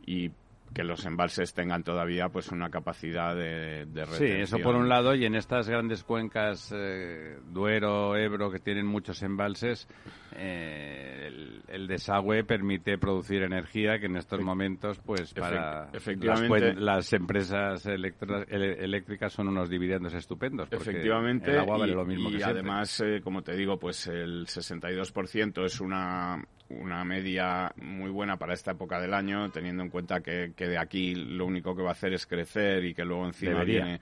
Y 0.06 0.30
que 0.74 0.84
los 0.84 1.06
embalses 1.06 1.54
tengan 1.54 1.84
todavía 1.84 2.30
pues 2.30 2.50
una 2.50 2.70
capacidad 2.70 3.36
de, 3.36 3.86
de 3.86 4.06
Sí, 4.08 4.26
eso 4.26 4.60
por 4.60 4.76
un 4.76 4.90
lado, 4.90 5.16
y 5.16 5.26
en 5.26 5.36
estas 5.36 5.70
grandes 5.70 6.04
cuencas, 6.04 6.74
eh, 6.76 7.38
Duero, 7.52 8.16
Ebro, 8.18 8.52
que 8.52 8.60
tienen 8.60 8.86
muchos 8.86 9.22
embalses, 9.24 9.88
eh, 10.36 11.30
el, 11.68 11.88
desagüe 11.88 12.44
permite 12.44 12.98
producir 12.98 13.44
energía 13.44 14.00
que 14.00 14.08
en 14.08 14.18
estos 14.18 14.42
momentos, 14.42 15.00
pues 15.06 15.34
para 15.34 15.90
efectivamente, 15.94 16.74
las, 16.74 17.12
empresas 17.14 17.86
eléctricas 17.86 19.34
son 19.34 19.50
unos 19.50 19.70
dividendos 19.70 20.14
estupendos. 20.14 20.70
Efectivamente, 20.72 21.52
el 21.52 21.60
agua 21.60 21.78
vale 21.78 21.94
lo 21.94 22.06
mismo 22.06 22.30
y 22.30 22.38
que 22.38 22.44
además, 22.44 23.02
eh, 23.02 23.22
como 23.24 23.42
te 23.42 23.56
digo, 23.56 23.78
pues 23.78 24.08
el 24.08 24.48
62% 24.48 25.66
es 25.66 25.82
una 25.82 26.44
una 26.80 27.04
media 27.04 27.72
muy 27.78 28.10
buena 28.10 28.38
para 28.38 28.54
esta 28.54 28.72
época 28.72 29.00
del 29.00 29.14
año, 29.14 29.50
teniendo 29.52 29.84
en 29.84 29.90
cuenta 29.90 30.22
que, 30.22 30.54
que 30.56 30.68
de 30.68 30.78
aquí 30.78 31.16
lo 31.16 31.46
único 31.46 31.76
que 31.76 31.84
va 31.84 31.90
a 31.90 31.94
hacer 31.94 32.14
es 32.14 32.26
crecer 32.26 32.86
y 32.86 32.94
que 32.94 33.06
luego 33.06 33.26
encima 33.26 33.64
viene 33.64 34.00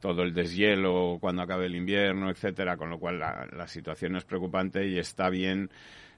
todo 0.00 0.22
el 0.22 0.32
deshielo 0.32 1.18
cuando 1.20 1.42
acabe 1.42 1.66
el 1.66 1.76
invierno, 1.76 2.30
etcétera, 2.30 2.76
con 2.76 2.90
lo 2.90 2.98
cual 2.98 3.18
la, 3.18 3.66
situación 3.66 4.16
es 4.16 4.24
preocupante 4.24 4.86
y 4.86 4.98
está 4.98 5.28
bien 5.28 5.70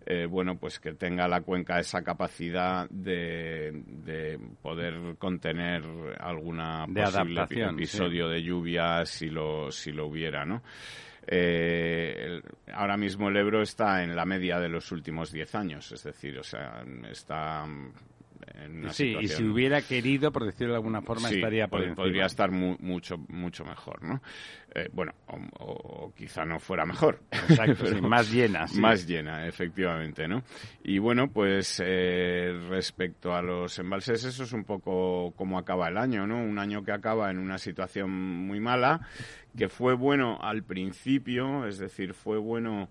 eh, 0.07 0.27
bueno, 0.27 0.57
pues 0.57 0.81
que 0.81 0.95
tenga 0.95 1.29
la 1.29 1.43
cuenca 1.43 1.79
esa 1.79 2.03
capacidad 2.03 2.89
de, 2.91 3.83
de 3.87 4.39
poder 4.61 5.17
contener 5.17 5.83
alguna 6.19 6.87
posible 6.87 7.45
episodio 7.71 8.29
de 8.29 8.43
lluvia 8.43 9.05
si 9.05 9.31
lo, 9.31 9.71
si 9.71 9.93
lo 9.93 10.07
hubiera, 10.07 10.45
¿no? 10.45 10.63
Eh, 11.27 12.41
ahora 12.73 12.97
mismo 12.97 13.29
el 13.29 13.37
Ebro 13.37 13.63
está 13.63 14.03
en 14.03 14.17
la 14.17 14.25
media 14.25 14.59
de 14.59 14.69
los 14.69 14.91
últimos 14.93 15.31
10 15.31 15.55
años, 15.55 15.93
es 15.93 16.03
decir, 16.03 16.39
o 16.39 16.43
sea, 16.43 16.85
está 17.11 17.65
sí, 18.91 19.17
y 19.21 19.29
si 19.29 19.45
hubiera 19.45 19.83
querido, 19.83 20.33
por 20.33 20.45
decirlo 20.45 20.73
de 20.73 20.79
alguna 20.79 21.03
forma, 21.03 21.31
estaría 21.31 21.69
por 21.69 21.95
Podría 21.95 22.27
estar 22.27 22.51
mucho, 22.51 23.19
mucho 23.29 23.65
mejor, 23.65 24.03
¿no? 24.03 24.23
Eh, 24.75 24.89
bueno, 24.93 25.13
o, 25.59 26.13
quizá 26.17 26.45
no 26.45 26.59
fuera 26.59 26.87
mejor. 26.87 27.21
Exacto, 27.31 27.85
más 28.03 28.33
llena. 28.33 28.67
Más 28.79 29.07
llena, 29.07 29.47
efectivamente, 29.47 30.27
¿no? 30.27 30.43
Y 30.83 30.99
bueno, 30.99 31.31
pues 31.31 31.83
eh, 31.85 32.53
respecto 32.69 33.35
a 33.35 33.43
los 33.43 33.79
embalses, 33.79 34.25
eso 34.25 34.45
es 34.45 34.53
un 34.53 34.65
poco 34.65 35.33
como 35.37 35.59
acaba 35.59 35.89
el 35.89 35.99
año, 35.99 36.27
¿no? 36.27 36.43
Un 36.43 36.59
año 36.59 36.83
que 36.85 36.93
acaba 36.93 37.31
en 37.31 37.39
una 37.39 37.59
situación 37.59 38.11
muy 38.11 38.61
mala, 38.61 39.07
que 39.57 39.69
fue 39.69 39.95
bueno 39.95 40.39
al 40.41 40.63
principio, 40.63 41.67
es 41.67 41.79
decir, 41.79 42.15
fue 42.15 42.39
bueno 42.39 42.89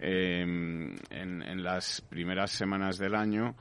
eh, 0.00 0.42
en, 0.42 1.42
en 1.42 1.62
las 1.62 2.02
primeras 2.02 2.50
semanas 2.50 2.98
del 2.98 3.14
año, 3.14 3.56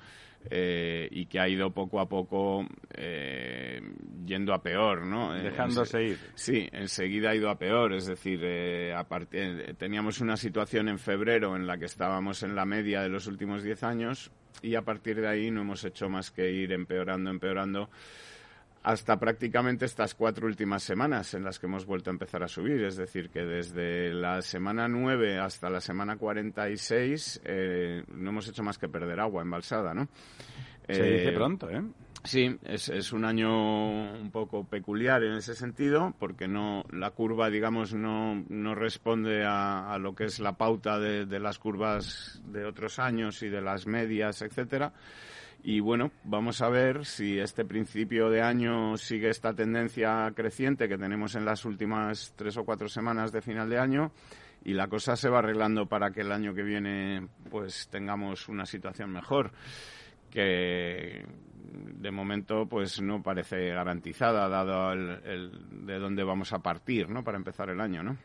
eh, 0.50 1.08
y 1.12 1.26
que 1.26 1.40
ha 1.40 1.48
ido 1.48 1.72
poco 1.72 2.00
a 2.00 2.08
poco 2.08 2.66
eh, 2.94 3.82
yendo 4.26 4.54
a 4.54 4.62
peor, 4.62 5.06
¿no? 5.06 5.36
Eh, 5.36 5.44
Dejándose 5.44 6.04
ir. 6.04 6.18
Sí, 6.36 6.68
enseguida 6.72 7.32
ha 7.32 7.36
ido 7.36 7.50
a 7.50 7.58
peor, 7.58 7.94
es 7.94 8.06
decir, 8.06 8.42
teníamos 9.78 10.22
una 10.22 10.38
situación 10.38 10.90
en 10.90 11.00
febrero 11.00 11.56
en 11.56 11.68
la 11.68 11.78
que 11.78 11.86
estábamos 11.86 12.44
en 12.44 12.56
la 12.56 12.66
media 12.66 13.02
de 13.02 13.10
los 13.10 13.28
últimos 13.28 13.64
10 13.64 13.84
años 13.84 14.32
y 14.62 14.76
a 14.76 14.82
partir 14.82 15.20
de 15.20 15.28
ahí 15.28 15.52
no 15.52 15.62
hemos 15.62 15.84
hecho 15.84 16.10
más 16.10 16.32
que 16.32 16.52
ir 16.52 16.72
empeorando, 16.72 17.30
empeorando 17.30 17.90
hasta 18.84 19.18
prácticamente 19.18 19.86
estas 19.86 20.14
cuatro 20.14 20.46
últimas 20.46 20.84
semanas 20.84 21.34
en 21.34 21.44
las 21.44 21.58
que 21.58 21.68
hemos 21.68 21.86
vuelto 21.86 22.10
a 22.10 22.14
empezar 22.14 22.44
a 22.44 22.50
subir. 22.50 22.84
Es 22.84 22.98
decir, 22.98 23.30
que 23.30 23.46
desde 23.46 24.14
la 24.14 24.42
semana 24.42 24.90
9 24.90 25.40
hasta 25.40 25.70
la 25.70 25.80
semana 25.80 26.18
46 26.18 27.42
eh, 27.46 28.04
no 28.10 28.30
hemos 28.32 28.48
hecho 28.50 28.62
más 28.62 28.78
que 28.78 28.90
perder 28.90 29.22
agua 29.22 29.42
embalsada, 29.42 29.94
¿no? 29.94 30.10
Se 30.86 31.02
dice 31.02 31.30
eh, 31.30 31.32
pronto, 31.32 31.70
¿eh? 31.70 31.82
Sí, 32.26 32.58
es, 32.64 32.88
es, 32.88 33.12
un 33.12 33.26
año 33.26 34.14
un 34.14 34.32
poco 34.32 34.66
peculiar 34.66 35.24
en 35.24 35.34
ese 35.34 35.56
sentido, 35.56 36.14
porque 36.20 36.48
no 36.48 36.86
la 36.92 37.12
curva, 37.12 37.50
digamos, 37.50 37.94
no, 37.94 38.46
no 38.48 38.76
responde 38.76 39.44
a, 39.44 39.94
a 39.94 39.98
lo 39.98 40.16
que 40.16 40.26
es 40.26 40.40
la 40.40 40.54
pauta 40.54 41.00
de, 41.00 41.26
de 41.26 41.40
las 41.40 41.60
curvas 41.60 42.42
de 42.46 42.66
otros 42.66 43.00
años 43.00 43.44
y 43.44 43.50
de 43.50 43.62
las 43.62 43.88
medias, 43.88 44.42
etcétera 44.42 44.94
y 45.64 45.80
bueno, 45.80 46.12
vamos 46.26 46.62
a 46.62 46.68
ver 46.68 47.06
si 47.06 47.40
este 47.40 47.64
principio 47.64 48.30
de 48.30 48.42
año 48.42 48.98
sigue 48.98 49.30
esta 49.30 49.54
tendencia 49.54 50.30
creciente 50.36 50.90
que 50.90 50.98
tenemos 50.98 51.36
en 51.36 51.46
las 51.46 51.64
últimas 51.64 52.34
tres 52.36 52.58
o 52.58 52.66
cuatro 52.66 52.90
semanas 52.90 53.32
de 53.32 53.42
final 53.42 53.70
de 53.70 53.80
año 53.80 54.12
y 54.66 54.74
la 54.74 54.88
cosa 54.88 55.16
se 55.16 55.30
va 55.30 55.40
arreglando 55.40 55.86
para 55.86 56.12
que 56.12 56.22
el 56.22 56.34
año 56.34 56.54
que 56.54 56.64
viene 56.64 57.28
pues 57.50 57.88
tengamos 57.88 58.50
una 58.50 58.66
situación 58.66 59.12
mejor 59.12 59.52
que 60.30 61.26
de 61.72 62.12
momento 62.12 62.66
pues 62.68 63.02
no 63.02 63.24
parece 63.24 63.70
garantizada 63.70 64.50
dado 64.50 64.92
el, 64.92 65.86
de 65.86 65.98
dónde 65.98 66.26
vamos 66.26 66.52
a 66.52 66.60
partir 66.60 67.10
no 67.10 67.24
para 67.24 67.38
empezar 67.38 67.70
el 67.70 67.80
año 67.80 68.04
no 68.04 68.18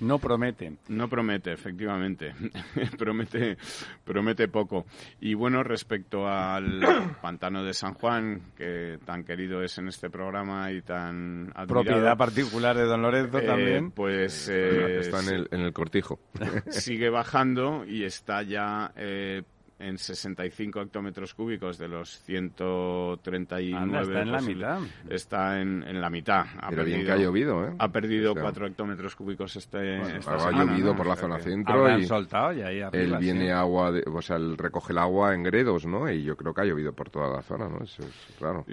no 0.00 0.18
promete. 0.18 0.76
No 0.88 1.08
promete, 1.08 1.52
efectivamente. 1.52 2.34
promete, 2.98 3.56
promete 4.04 4.48
poco. 4.48 4.86
Y 5.20 5.34
bueno, 5.34 5.62
respecto 5.62 6.28
al 6.28 6.80
pantano 7.22 7.64
de 7.64 7.74
San 7.74 7.94
Juan, 7.94 8.40
que 8.56 8.98
tan 9.04 9.24
querido 9.24 9.62
es 9.62 9.78
en 9.78 9.88
este 9.88 10.10
programa 10.10 10.70
y 10.72 10.82
tan 10.82 11.52
admirado, 11.54 11.66
Propiedad 11.66 12.16
particular 12.16 12.76
de 12.76 12.84
Don 12.84 13.02
Lorenzo 13.02 13.38
eh, 13.38 13.46
también. 13.46 13.90
Pues 13.90 14.48
eh, 14.48 15.00
está 15.00 15.20
en 15.20 15.28
el, 15.28 15.48
en 15.50 15.60
el 15.60 15.72
cortijo. 15.72 16.20
sigue 16.68 17.10
bajando 17.10 17.84
y 17.86 18.04
está 18.04 18.42
ya 18.42 18.92
eh, 18.96 19.42
en 19.78 19.98
65 19.98 20.80
hectómetros 20.80 21.34
cúbicos 21.34 21.76
de 21.76 21.88
los 21.88 22.18
139 22.22 24.02
está 24.02 24.22
en 24.22 24.32
la 24.32 24.40
mitad. 24.40 24.78
Está 25.08 25.60
en, 25.60 26.00
la 26.00 26.08
mitad. 26.08 26.46
Ha 26.60 26.68
Pero 26.70 26.82
perdido, 26.82 26.96
bien 26.96 27.06
que 27.06 27.12
ha 27.12 27.16
llovido, 27.16 27.66
¿eh? 27.66 27.74
Ha 27.78 27.88
perdido 27.88 28.34
4 28.34 28.66
hectómetros 28.68 29.14
cúbicos 29.14 29.56
este, 29.56 30.00
Ha 30.00 30.50
llovido 30.52 30.96
por 30.96 31.06
la 31.06 31.16
zona 31.16 31.38
centro 31.38 31.98
y... 31.98 32.06
soltado 32.06 32.52
y 32.52 32.62
ahí 32.62 32.80
Él 32.92 33.16
viene 33.18 33.52
agua, 33.52 33.92
o 34.12 34.22
sea, 34.22 34.36
él 34.36 34.56
recoge 34.56 34.92
el 34.92 34.98
agua 34.98 35.34
en 35.34 35.42
gredos, 35.42 35.84
¿no? 35.86 36.10
Y 36.10 36.22
yo 36.22 36.36
creo 36.36 36.54
que 36.54 36.62
ha 36.62 36.64
llovido 36.64 36.92
por 36.92 37.10
toda 37.10 37.28
la 37.28 37.42
zona, 37.42 37.68
¿no? 37.68 37.84
Eso 37.84 38.02
es 38.02 38.34
claro. 38.38 38.64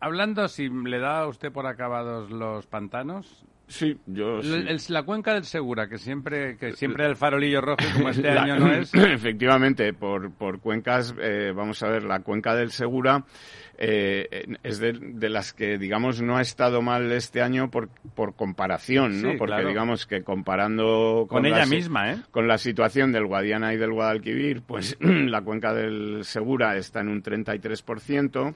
Hablando, 0.00 0.48
si 0.48 0.68
le 0.68 0.98
da 0.98 1.20
a 1.20 1.28
usted 1.28 1.52
por 1.52 1.66
acabados 1.66 2.30
los 2.32 2.66
pantanos, 2.66 3.46
Sí, 3.72 3.96
yo 4.06 4.40
la 4.88 5.02
cuenca 5.02 5.32
del 5.32 5.44
Segura, 5.44 5.88
que 5.88 5.96
siempre 5.96 6.58
que 6.58 6.74
siempre 6.74 7.06
el 7.06 7.16
farolillo 7.16 7.62
rojo, 7.62 7.78
como 7.94 8.10
este 8.10 8.28
año 8.28 8.58
no 8.58 8.70
es. 8.70 8.92
Efectivamente, 8.94 9.94
por, 9.94 10.30
por 10.30 10.60
cuencas, 10.60 11.14
eh, 11.18 11.54
vamos 11.56 11.82
a 11.82 11.88
ver, 11.88 12.04
la 12.04 12.20
cuenca 12.20 12.54
del 12.54 12.70
Segura 12.70 13.24
eh, 13.78 14.44
es 14.62 14.78
de, 14.78 15.30
las 15.30 15.54
que, 15.54 15.78
digamos, 15.78 16.20
no 16.20 16.36
ha 16.36 16.42
estado 16.42 16.82
mal 16.82 17.10
este 17.12 17.40
año 17.40 17.70
por, 17.70 17.88
por 18.14 18.36
comparación, 18.36 19.22
¿no? 19.22 19.38
Porque 19.38 19.64
digamos 19.64 20.04
que 20.04 20.22
comparando 20.22 21.26
con, 21.26 21.46
ella 21.46 21.64
misma, 21.64 22.12
¿eh? 22.12 22.16
Con 22.30 22.46
la 22.46 22.58
situación 22.58 23.10
del 23.10 23.24
Guadiana 23.24 23.72
y 23.72 23.78
del 23.78 23.92
Guadalquivir, 23.92 24.60
pues 24.60 24.98
la 25.00 25.40
cuenca 25.40 25.72
del 25.72 26.24
Segura 26.24 26.76
está 26.76 27.00
en 27.00 27.08
un 27.08 27.22
33% 27.22 28.54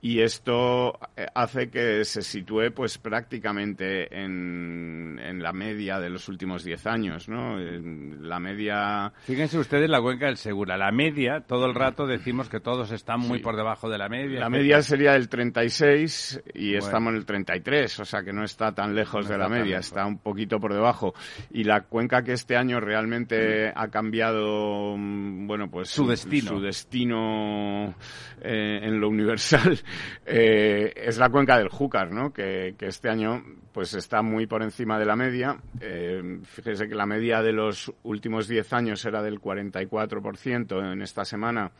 y 0.00 0.20
esto 0.20 0.98
eh, 1.16 1.26
hace 1.34 1.70
que 1.70 2.04
se 2.04 2.22
sitúe 2.22 2.70
pues 2.74 2.98
prácticamente 2.98 4.22
en, 4.22 5.18
en 5.22 5.42
la 5.42 5.52
media 5.52 5.98
de 5.98 6.10
los 6.10 6.28
últimos 6.28 6.64
10 6.64 6.86
años, 6.86 7.28
¿no? 7.28 7.56
la 7.58 8.38
media... 8.38 9.12
Fíjense 9.24 9.58
ustedes 9.58 9.88
la 9.88 10.00
cuenca 10.00 10.26
del 10.26 10.36
Segura. 10.36 10.76
La 10.76 10.92
media, 10.92 11.40
todo 11.40 11.66
el 11.66 11.74
rato 11.74 12.06
decimos 12.06 12.48
que 12.48 12.60
todos 12.60 12.92
están 12.92 13.20
muy 13.20 13.40
por 13.40 13.56
debajo 13.56 13.88
de 13.88 13.98
la 13.98 14.08
media. 14.08 14.40
La 14.40 14.50
media 14.50 14.82
sería 14.82 15.14
el 15.14 15.28
36 15.28 16.42
y 16.54 16.74
estamos 16.74 17.12
en 17.12 17.16
el 17.16 17.26
33, 17.26 18.00
o 18.00 18.04
sea 18.04 18.22
que 18.22 18.32
no 18.32 18.44
está 18.44 18.74
tan 18.74 18.94
lejos 18.94 19.28
de 19.28 19.38
la 19.38 19.48
media, 19.48 19.78
está 19.78 20.06
un 20.06 20.18
poquito 20.18 20.60
por 20.60 20.72
debajo. 20.72 21.14
Y 21.50 21.64
la 21.64 21.82
cuenca 21.82 22.22
que 22.22 22.32
este 22.32 22.56
año 22.56 22.80
realmente 22.80 23.72
ha 23.74 23.88
cambiado, 23.88 24.96
mm, 24.96 25.46
bueno, 25.46 25.70
pues... 25.70 25.88
Su 25.88 26.06
destino. 26.06 26.50
Su 26.50 26.60
destino 26.60 27.94
eh, 28.42 28.80
en 28.82 29.00
lo 29.00 29.08
universal 29.08 29.80
eh, 30.24 30.92
es 30.96 31.18
la 31.18 31.28
cuenca 31.28 31.58
del 31.58 31.68
Júcar, 31.68 32.12
¿no? 32.12 32.32
Que, 32.32 32.74
este 32.80 33.08
año 33.08 33.42
pues 33.72 33.94
está 33.94 34.22
muy 34.22 34.46
por 34.46 34.62
encima 34.62 34.98
de 34.98 35.04
la 35.04 35.16
media. 35.16 35.58
Eh, 35.80 36.38
fíjese 36.44 36.88
que 36.88 36.94
la 36.94 37.06
media 37.06 37.42
de 37.42 37.52
los 37.52 37.92
últimos 38.04 38.48
10 38.48 38.72
años 38.72 39.04
era 39.04 39.22
del 39.22 39.40
44% 39.40 40.92
en 40.92 41.02
esta 41.02 41.24
semana 41.24 41.72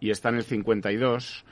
y 0.00 0.10
está 0.10 0.30
en 0.30 0.36
el 0.36 0.46
52% 0.46 1.44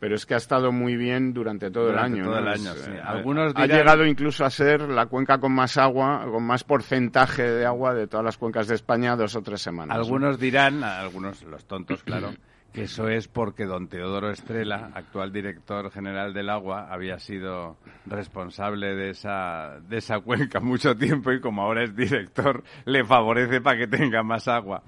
pero 0.00 0.14
es 0.14 0.26
que 0.26 0.34
ha 0.34 0.36
estado 0.36 0.70
muy 0.70 0.96
bien 0.96 1.32
durante 1.32 1.70
todo 1.70 1.90
el 1.90 1.98
año. 1.98 2.24
Todo 2.24 2.38
el 2.38 2.48
año 2.48 2.72
Algunos 3.04 3.52
Ha 3.56 3.66
llegado 3.66 4.06
incluso 4.06 4.44
a 4.44 4.50
ser 4.50 4.82
la 4.82 5.06
cuenca 5.06 5.38
con 5.38 5.52
más 5.52 5.76
agua, 5.76 6.24
con 6.30 6.44
más 6.44 6.64
porcentaje 6.64 7.42
de 7.42 7.66
agua 7.66 7.94
de 7.94 8.06
todas 8.06 8.24
las 8.24 8.38
cuencas 8.38 8.68
de 8.68 8.76
España 8.76 9.16
dos 9.16 9.34
o 9.34 9.42
tres 9.42 9.60
semanas. 9.60 9.96
Algunos 9.96 10.38
dirán, 10.38 10.84
algunos 10.84 11.42
los 11.42 11.64
tontos, 11.64 12.02
claro, 12.04 12.32
que 12.72 12.82
eso 12.82 13.08
es 13.08 13.28
porque 13.28 13.64
don 13.64 13.88
Teodoro 13.88 14.30
Estrella, 14.30 14.90
actual 14.94 15.32
director 15.32 15.90
general 15.90 16.34
del 16.34 16.50
agua, 16.50 16.88
había 16.90 17.18
sido 17.18 17.76
responsable 18.06 18.94
de 18.94 19.10
esa, 19.10 19.80
de 19.88 19.98
esa 19.98 20.20
cuenca 20.20 20.60
mucho 20.60 20.94
tiempo 20.96 21.32
y 21.32 21.40
como 21.40 21.62
ahora 21.62 21.84
es 21.84 21.96
director, 21.96 22.62
le 22.84 23.04
favorece 23.04 23.60
para 23.60 23.78
que 23.78 23.86
tenga 23.86 24.22
más 24.22 24.48
agua. 24.48 24.82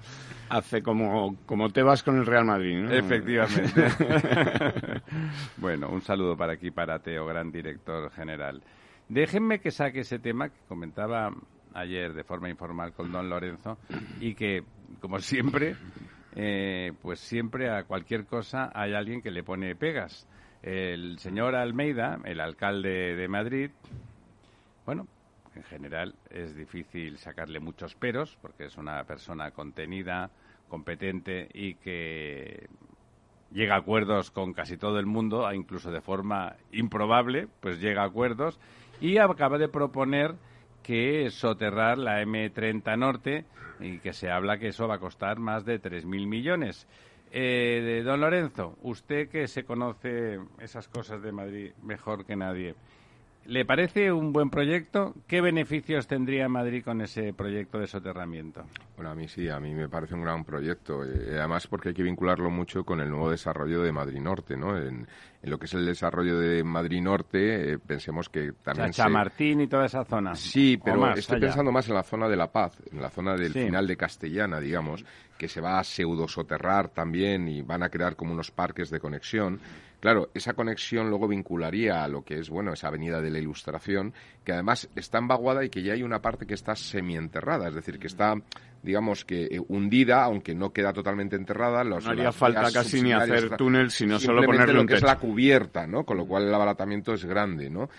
Hace 0.49 0.83
como, 0.83 1.37
como 1.45 1.69
te 1.69 1.81
vas 1.81 2.03
con 2.03 2.17
el 2.17 2.25
Real 2.25 2.45
Madrid, 2.45 2.77
¿no? 2.77 2.91
Efectivamente. 2.91 3.87
bueno, 5.57 5.89
un 5.89 6.01
saludo 6.01 6.35
para 6.35 6.53
aquí, 6.53 6.71
para 6.71 6.99
Teo, 6.99 7.25
gran 7.25 7.51
director 7.51 8.11
general. 8.11 8.61
Déjenme 9.07 9.59
que 9.59 9.71
saque 9.71 10.01
ese 10.01 10.19
tema 10.19 10.49
que 10.49 10.59
comentaba 10.67 11.31
ayer 11.73 12.13
de 12.13 12.23
forma 12.23 12.49
informal 12.49 12.93
con 12.93 13.11
don 13.11 13.29
Lorenzo 13.29 13.77
y 14.19 14.35
que, 14.35 14.63
como 14.99 15.19
siempre, 15.19 15.75
eh, 16.35 16.93
pues 17.01 17.19
siempre 17.19 17.69
a 17.69 17.83
cualquier 17.83 18.25
cosa 18.25 18.71
hay 18.73 18.93
alguien 18.93 19.21
que 19.21 19.31
le 19.31 19.43
pone 19.43 19.75
pegas. 19.75 20.27
El 20.61 21.17
señor 21.19 21.55
Almeida, 21.55 22.19
el 22.23 22.39
alcalde 22.39 23.15
de 23.15 23.27
Madrid, 23.27 23.71
bueno, 24.85 25.07
en 25.55 25.63
general 25.63 26.15
es 26.29 26.55
difícil 26.55 27.17
sacarle 27.17 27.59
muchos 27.59 27.95
peros 27.95 28.37
porque 28.41 28.65
es 28.65 28.77
una 28.77 29.03
persona 29.03 29.51
contenida, 29.51 30.29
competente 30.69 31.49
y 31.53 31.75
que 31.75 32.67
llega 33.51 33.75
a 33.75 33.79
acuerdos 33.79 34.31
con 34.31 34.53
casi 34.53 34.77
todo 34.77 34.99
el 34.99 35.05
mundo, 35.05 35.51
incluso 35.53 35.91
de 35.91 36.01
forma 36.01 36.55
improbable, 36.71 37.47
pues 37.59 37.81
llega 37.81 38.03
a 38.03 38.05
acuerdos 38.05 38.59
y 39.01 39.17
acaba 39.17 39.57
de 39.57 39.67
proponer 39.67 40.35
que 40.83 41.29
soterrar 41.31 41.97
la 41.97 42.21
M30 42.23 42.97
Norte 42.97 43.45
y 43.79 43.99
que 43.99 44.13
se 44.13 44.29
habla 44.29 44.57
que 44.57 44.69
eso 44.69 44.87
va 44.87 44.95
a 44.95 44.99
costar 44.99 45.39
más 45.39 45.65
de 45.65 45.81
3.000 45.81 46.27
millones. 46.27 46.87
Eh, 47.31 48.01
don 48.03 48.19
Lorenzo, 48.19 48.77
usted 48.81 49.29
que 49.29 49.47
se 49.47 49.63
conoce 49.63 50.39
esas 50.59 50.87
cosas 50.87 51.21
de 51.21 51.31
Madrid 51.31 51.71
mejor 51.81 52.25
que 52.25 52.35
nadie, 52.35 52.75
¿le 53.45 53.65
parece 53.65 54.11
un 54.11 54.31
buen 54.33 54.49
proyecto? 54.49 55.13
¿Qué 55.27 55.41
beneficios 55.41 56.07
tendría 56.07 56.47
Madrid 56.47 56.83
con 56.83 57.01
ese 57.01 57.33
proyecto 57.33 57.79
de 57.79 57.87
soterramiento? 57.87 58.63
Bueno, 58.95 59.11
a 59.11 59.15
mí 59.15 59.27
sí, 59.27 59.49
a 59.49 59.59
mí 59.59 59.73
me 59.73 59.89
parece 59.89 60.15
un 60.15 60.21
gran 60.21 60.43
proyecto. 60.43 61.03
Eh, 61.03 61.37
además, 61.37 61.67
porque 61.67 61.89
hay 61.89 61.95
que 61.95 62.03
vincularlo 62.03 62.49
mucho 62.49 62.83
con 62.83 62.99
el 62.99 63.09
nuevo 63.09 63.29
desarrollo 63.29 63.81
de 63.81 63.91
Madrid 63.91 64.19
Norte, 64.19 64.55
¿no? 64.55 64.77
En, 64.77 65.07
lo 65.43 65.57
que 65.57 65.65
es 65.65 65.73
el 65.73 65.85
desarrollo 65.85 66.37
de 66.37 66.63
Madrid 66.63 67.01
Norte, 67.01 67.73
eh, 67.73 67.79
pensemos 67.79 68.29
que 68.29 68.51
también. 68.63 68.91
Chamartín 68.91 69.61
y 69.61 69.67
toda 69.67 69.87
esa 69.87 70.05
zona. 70.05 70.35
Sí, 70.35 70.79
pero 70.83 71.13
estoy 71.13 71.39
pensando 71.39 71.71
más 71.71 71.87
en 71.87 71.95
la 71.95 72.03
zona 72.03 72.29
de 72.29 72.35
La 72.35 72.51
Paz, 72.51 72.77
en 72.91 73.01
la 73.01 73.09
zona 73.09 73.35
del 73.35 73.51
final 73.51 73.87
de 73.87 73.97
Castellana, 73.97 74.59
digamos, 74.59 75.03
que 75.39 75.47
se 75.47 75.59
va 75.59 75.79
a 75.79 75.83
pseudo-soterrar 75.83 76.89
también 76.89 77.47
y 77.47 77.63
van 77.63 77.81
a 77.81 77.89
crear 77.89 78.15
como 78.15 78.33
unos 78.33 78.51
parques 78.51 78.91
de 78.91 78.99
conexión. 78.99 79.59
Claro, 80.01 80.31
esa 80.33 80.53
conexión 80.53 81.09
luego 81.09 81.27
vincularía 81.27 82.03
a 82.03 82.07
lo 82.07 82.23
que 82.23 82.39
es, 82.39 82.49
bueno, 82.49 82.73
esa 82.73 82.87
avenida 82.87 83.21
de 83.21 83.29
la 83.29 83.37
Ilustración, 83.37 84.13
que 84.43 84.51
además 84.51 84.89
está 84.95 85.19
embaguada 85.19 85.63
y 85.63 85.69
que 85.69 85.83
ya 85.83 85.93
hay 85.93 86.01
una 86.01 86.21
parte 86.21 86.47
que 86.47 86.55
está 86.55 86.75
semienterrada, 86.75 87.69
es 87.69 87.75
decir, 87.75 87.99
que 87.99 88.07
está 88.07 88.35
digamos 88.83 89.25
que 89.25 89.43
eh, 89.43 89.61
hundida, 89.67 90.23
aunque 90.23 90.55
no 90.55 90.71
queda 90.73 90.91
totalmente 90.91 91.35
enterrada. 91.35 91.83
no 91.83 91.97
haría 91.97 92.31
falta 92.31 92.71
casi 92.71 93.01
ni 93.01 93.13
hacer 93.13 93.55
túnel, 93.55 93.91
sino 93.91 94.19
solo 94.19 94.43
ponerle 94.43 94.73
lo 94.73 94.85
que 94.85 94.95
es 94.95 95.03
la 95.03 95.19
cubierta, 95.19 95.85
¿no? 95.85 96.03
Con 96.03 96.17
lo 96.17 96.25
cual 96.25 96.47
el 96.47 96.53
abaratamiento 96.53 97.13
es 97.13 97.23
grande, 97.25 97.69
¿no? 97.69 97.89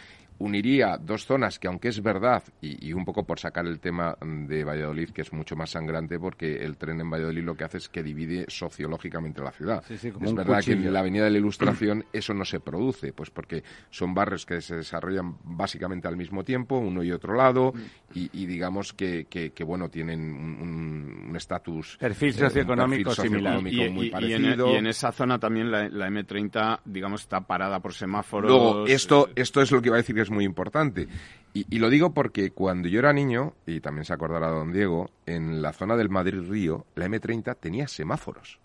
Uniría 0.43 0.99
dos 0.99 1.25
zonas 1.25 1.59
que, 1.59 1.69
aunque 1.69 1.89
es 1.89 2.03
verdad, 2.03 2.43
y, 2.61 2.93
un 2.93 3.05
poco 3.05 3.25
por 3.25 3.39
sacar 3.39 3.67
el 3.67 3.79
tema 3.79 4.17
de 4.21 4.65
Valladolid, 4.65 5.11
que 5.11 5.23
es 5.23 5.33
mucho 5.33 5.55
más 5.57 5.71
sangrante, 5.71 6.19
porque 6.19 6.57
el 6.65 6.77
tren 6.77 7.01
en 7.01 7.11
Valladolid 7.11 7.45
lo 7.45 7.57
que 7.57 7.65
hace 7.65 7.79
es 7.79 7.89
que 7.89 8.03
divide 8.03 8.45
sociológicamente 8.49 9.41
la 9.41 9.53
ciudad. 9.53 9.85
es 9.89 10.35
verdad 10.35 10.63
que 10.65 10.73
en 10.73 10.93
la 10.93 11.01
Avenida 11.01 11.25
de 11.25 11.31
la 11.31 11.39
Ilustración 11.39 12.05
eso 12.13 12.35
no 12.35 12.45
se 12.45 12.61
produce, 12.61 13.13
pues 13.13 13.31
porque 13.31 13.63
son 13.91 14.15
barrios 14.15 14.45
que 14.45 14.61
se 14.61 14.77
desarrollan 14.77 15.37
básicamente 15.45 16.09
al 16.09 16.17
mismo 16.17 16.43
tiempo, 16.45 16.79
uno 16.79 17.03
y 17.03 17.13
otro 17.13 17.35
lado, 17.35 17.73
y, 18.15 18.47
digamos 18.47 18.93
que, 18.93 19.27
que, 19.27 19.65
bueno, 19.65 19.89
tienen 19.89 20.21
un 20.21 21.33
estatus... 21.37 21.97
perfil 21.99 22.31
eh, 22.31 22.33
socioeconómico 22.33 23.15
similar. 23.15 23.63
muy 23.63 24.11
parecido. 24.11 24.73
Y 24.73 24.77
en, 24.77 24.87
esa 24.87 25.13
zona 25.13 25.39
también 25.39 25.71
la, 25.71 26.09
M30, 26.09 26.81
digamos, 26.85 27.23
está 27.23 27.41
parada 27.41 27.81
por 27.81 27.95
semáforos. 27.95 28.51
Luego, 28.51 28.87
esto, 28.87 29.31
esto 29.35 29.63
es 29.63 29.71
lo 29.71 29.81
que 29.81 29.89
iba 29.89 29.97
a 29.97 29.99
decir 29.99 30.15
que 30.15 30.23
es 30.23 30.32
muy 30.33 30.45
importante. 30.45 31.09
Y, 31.55 31.79
lo 31.79 31.91
digo 31.91 32.15
porque 32.15 32.51
cuando 32.51 32.89
yo 32.89 32.99
era 32.99 33.13
niño, 33.13 33.53
y 33.67 33.81
también 33.81 34.07
se 34.07 34.15
acordará 34.15 34.49
don 34.49 34.73
Diego, 34.73 35.11
en 35.27 35.61
la 35.61 35.75
zona 35.75 35.97
del 35.97 36.09
Madrid-Río, 36.09 36.87
la 36.95 37.07
M30 37.07 37.57
tenía 37.61 37.87
semáforos. 37.89 38.59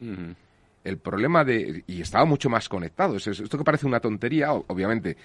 El 0.85 0.97
problema 0.97 1.43
de... 1.43 1.83
y 1.85 2.01
estaba 2.01 2.23
mucho 2.23 2.49
más 2.49 2.69
conectado. 2.69 3.17
esto 3.17 3.57
que 3.57 3.63
parece 3.65 3.85
una 3.85 3.99
tontería, 3.99 4.53
obviamente, 4.53 5.17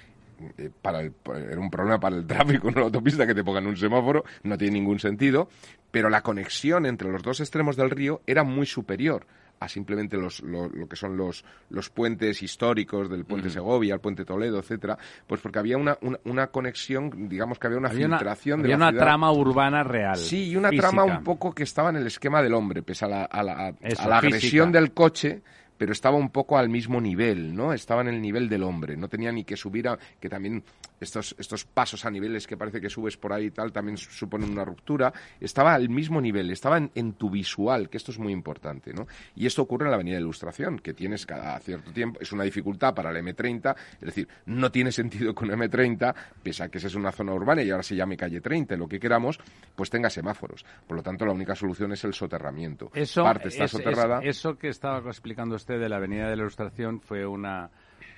eh, 0.59 0.71
para 0.83 1.03
era 1.03 1.61
un 1.61 1.71
problema 1.71 2.01
para 2.01 2.17
el 2.17 2.27
tráfico 2.27 2.69
en 2.69 2.75
la 2.75 2.81
autopista 2.83 3.29
que 3.29 3.35
te 3.35 3.45
pongan 3.45 3.69
un 3.69 3.77
semáforo, 3.77 4.25
no 4.43 4.59
tiene 4.59 4.75
ningún 4.75 4.99
sentido, 4.99 5.49
pero 5.93 6.11
la 6.11 6.23
conexión 6.23 6.85
entre 6.85 7.13
los 7.13 7.23
dos 7.23 7.39
extremos 7.39 7.77
del 7.77 7.91
río 7.91 8.23
era 8.27 8.43
muy 8.43 8.67
superior 8.67 9.25
a 9.63 9.69
simplemente 9.69 10.17
los, 10.17 10.41
lo, 10.41 10.71
que 10.89 10.97
son 10.97 11.17
los, 11.17 11.45
los 11.71 11.91
puentes 11.91 12.43
históricos 12.43 13.09
del 13.09 13.25
puente 13.25 13.51
Segovia, 13.51 13.95
el 13.95 14.01
puente 14.01 14.25
Toledo, 14.25 14.59
etcétera, 14.59 14.99
pues 15.27 15.41
porque 15.41 15.59
había 15.59 15.77
una, 15.77 15.99
una, 16.25 16.49
conexión, 16.49 17.29
digamos 17.29 17.59
que 17.59 17.67
había 17.67 17.79
una 17.79 17.91
filtración 17.91 18.63
de 18.63 18.73
había 18.73 18.77
una 18.77 18.93
trama 18.93 19.33
urbana 19.33 19.83
real. 19.83 20.17
Sí, 20.17 20.51
y 20.51 20.57
una 20.57 20.71
trama 20.71 21.05
un 21.05 21.23
poco 21.23 21.55
que 21.55 21.63
estaba 21.63 21.91
en 21.91 21.97
el 21.97 22.07
esquema 22.07 22.43
del 22.43 22.55
hombre, 22.55 22.83
pese 22.83 23.05
a 23.05 23.09
la, 23.09 23.25
a 23.25 23.43
la, 23.43 23.69
a 23.69 24.09
la 24.09 24.19
agresión 24.19 24.73
del 24.73 24.93
coche 24.93 25.43
pero 25.83 25.91
estaba 25.91 26.17
un 26.17 26.31
poco 26.31 26.57
al 26.57 26.69
mismo 26.69 27.01
nivel, 27.01 27.57
¿no? 27.57 27.73
Estaba 27.73 28.03
en 28.03 28.07
el 28.07 28.23
nivel 28.23 28.49
del 28.49 28.63
hombre, 28.63 28.97
no 28.97 29.09
tenía 29.09 29.33
ni 29.33 29.43
que 29.43 29.57
subir 29.57 29.89
a, 29.89 29.99
que 30.21 30.29
también 30.29 30.63
estos, 31.01 31.35
estos 31.41 31.65
pasos 31.65 32.05
a 32.05 32.11
niveles 32.13 32.47
que 32.47 32.57
parece 32.57 32.81
que 32.81 32.89
subes 32.89 33.17
por 33.17 33.33
ahí 33.33 33.47
y 33.47 33.51
tal 33.51 33.73
también 33.73 33.97
suponen 33.97 34.51
una 34.51 34.65
ruptura, 34.65 35.13
estaba 35.41 35.75
al 35.75 35.89
mismo 35.89 36.21
nivel, 36.21 36.53
estaba 36.53 36.79
en, 36.79 37.13
tu 37.15 37.31
visual, 37.31 37.91
que 37.91 37.97
esto 37.97 38.13
es 38.13 38.21
muy 38.21 38.33
importante, 38.33 38.93
¿no? 38.93 39.09
Y 39.35 39.45
esto 39.45 39.63
ocurre 39.63 39.87
en 39.87 39.91
la 39.91 39.97
Avenida 39.97 40.15
de 40.15 40.23
Ilustración, 40.23 40.79
que 40.79 40.95
tienes 40.95 41.27
cada 41.27 41.59
cierto 41.59 41.93
tiempo, 41.93 42.21
es 42.21 42.31
una 42.31 42.45
dificultad 42.45 42.95
para 42.95 43.11
el 43.11 43.17
M30, 43.17 43.75
es 43.95 44.01
decir, 44.01 44.29
no 44.47 44.71
tiene 44.71 44.93
sentido 44.93 45.35
que 45.35 45.45
un 45.45 45.51
M30, 45.51 46.15
pese 46.45 46.63
a 46.63 46.69
que 46.69 46.79
esa 46.79 46.87
es 46.87 46.95
una 46.95 47.11
zona 47.11 47.35
urbana 47.35 47.61
y 47.63 47.71
ahora 47.71 47.83
se 47.83 47.97
llame 47.97 48.17
calle 48.17 48.41
30, 48.41 48.77
lo 48.77 48.87
que 48.87 49.01
queramos, 49.01 49.41
pues 49.75 49.91
tenga 49.91 50.09
semáforos. 50.09 50.65
Por 50.87 50.97
lo 50.97 51.03
tanto, 51.03 51.27
la 51.27 51.33
única 51.33 51.57
solución 51.57 51.93
es 51.93 52.05
el 52.05 52.15
soterramiento. 52.15 52.93
Eso, 52.95 53.25
Parte 53.25 53.49
está 53.49 53.67
soterrada. 53.67 54.21
eso 54.23 54.57
que 54.57 54.69
estaba 54.69 54.99
explicando 55.11 55.57
usted 55.57 55.72
de 55.79 55.89
la 55.89 55.97
Avenida 55.97 56.29
de 56.29 56.37
la 56.37 56.43
Ilustración 56.43 57.01
fue 57.01 57.27
una, 57.27 57.71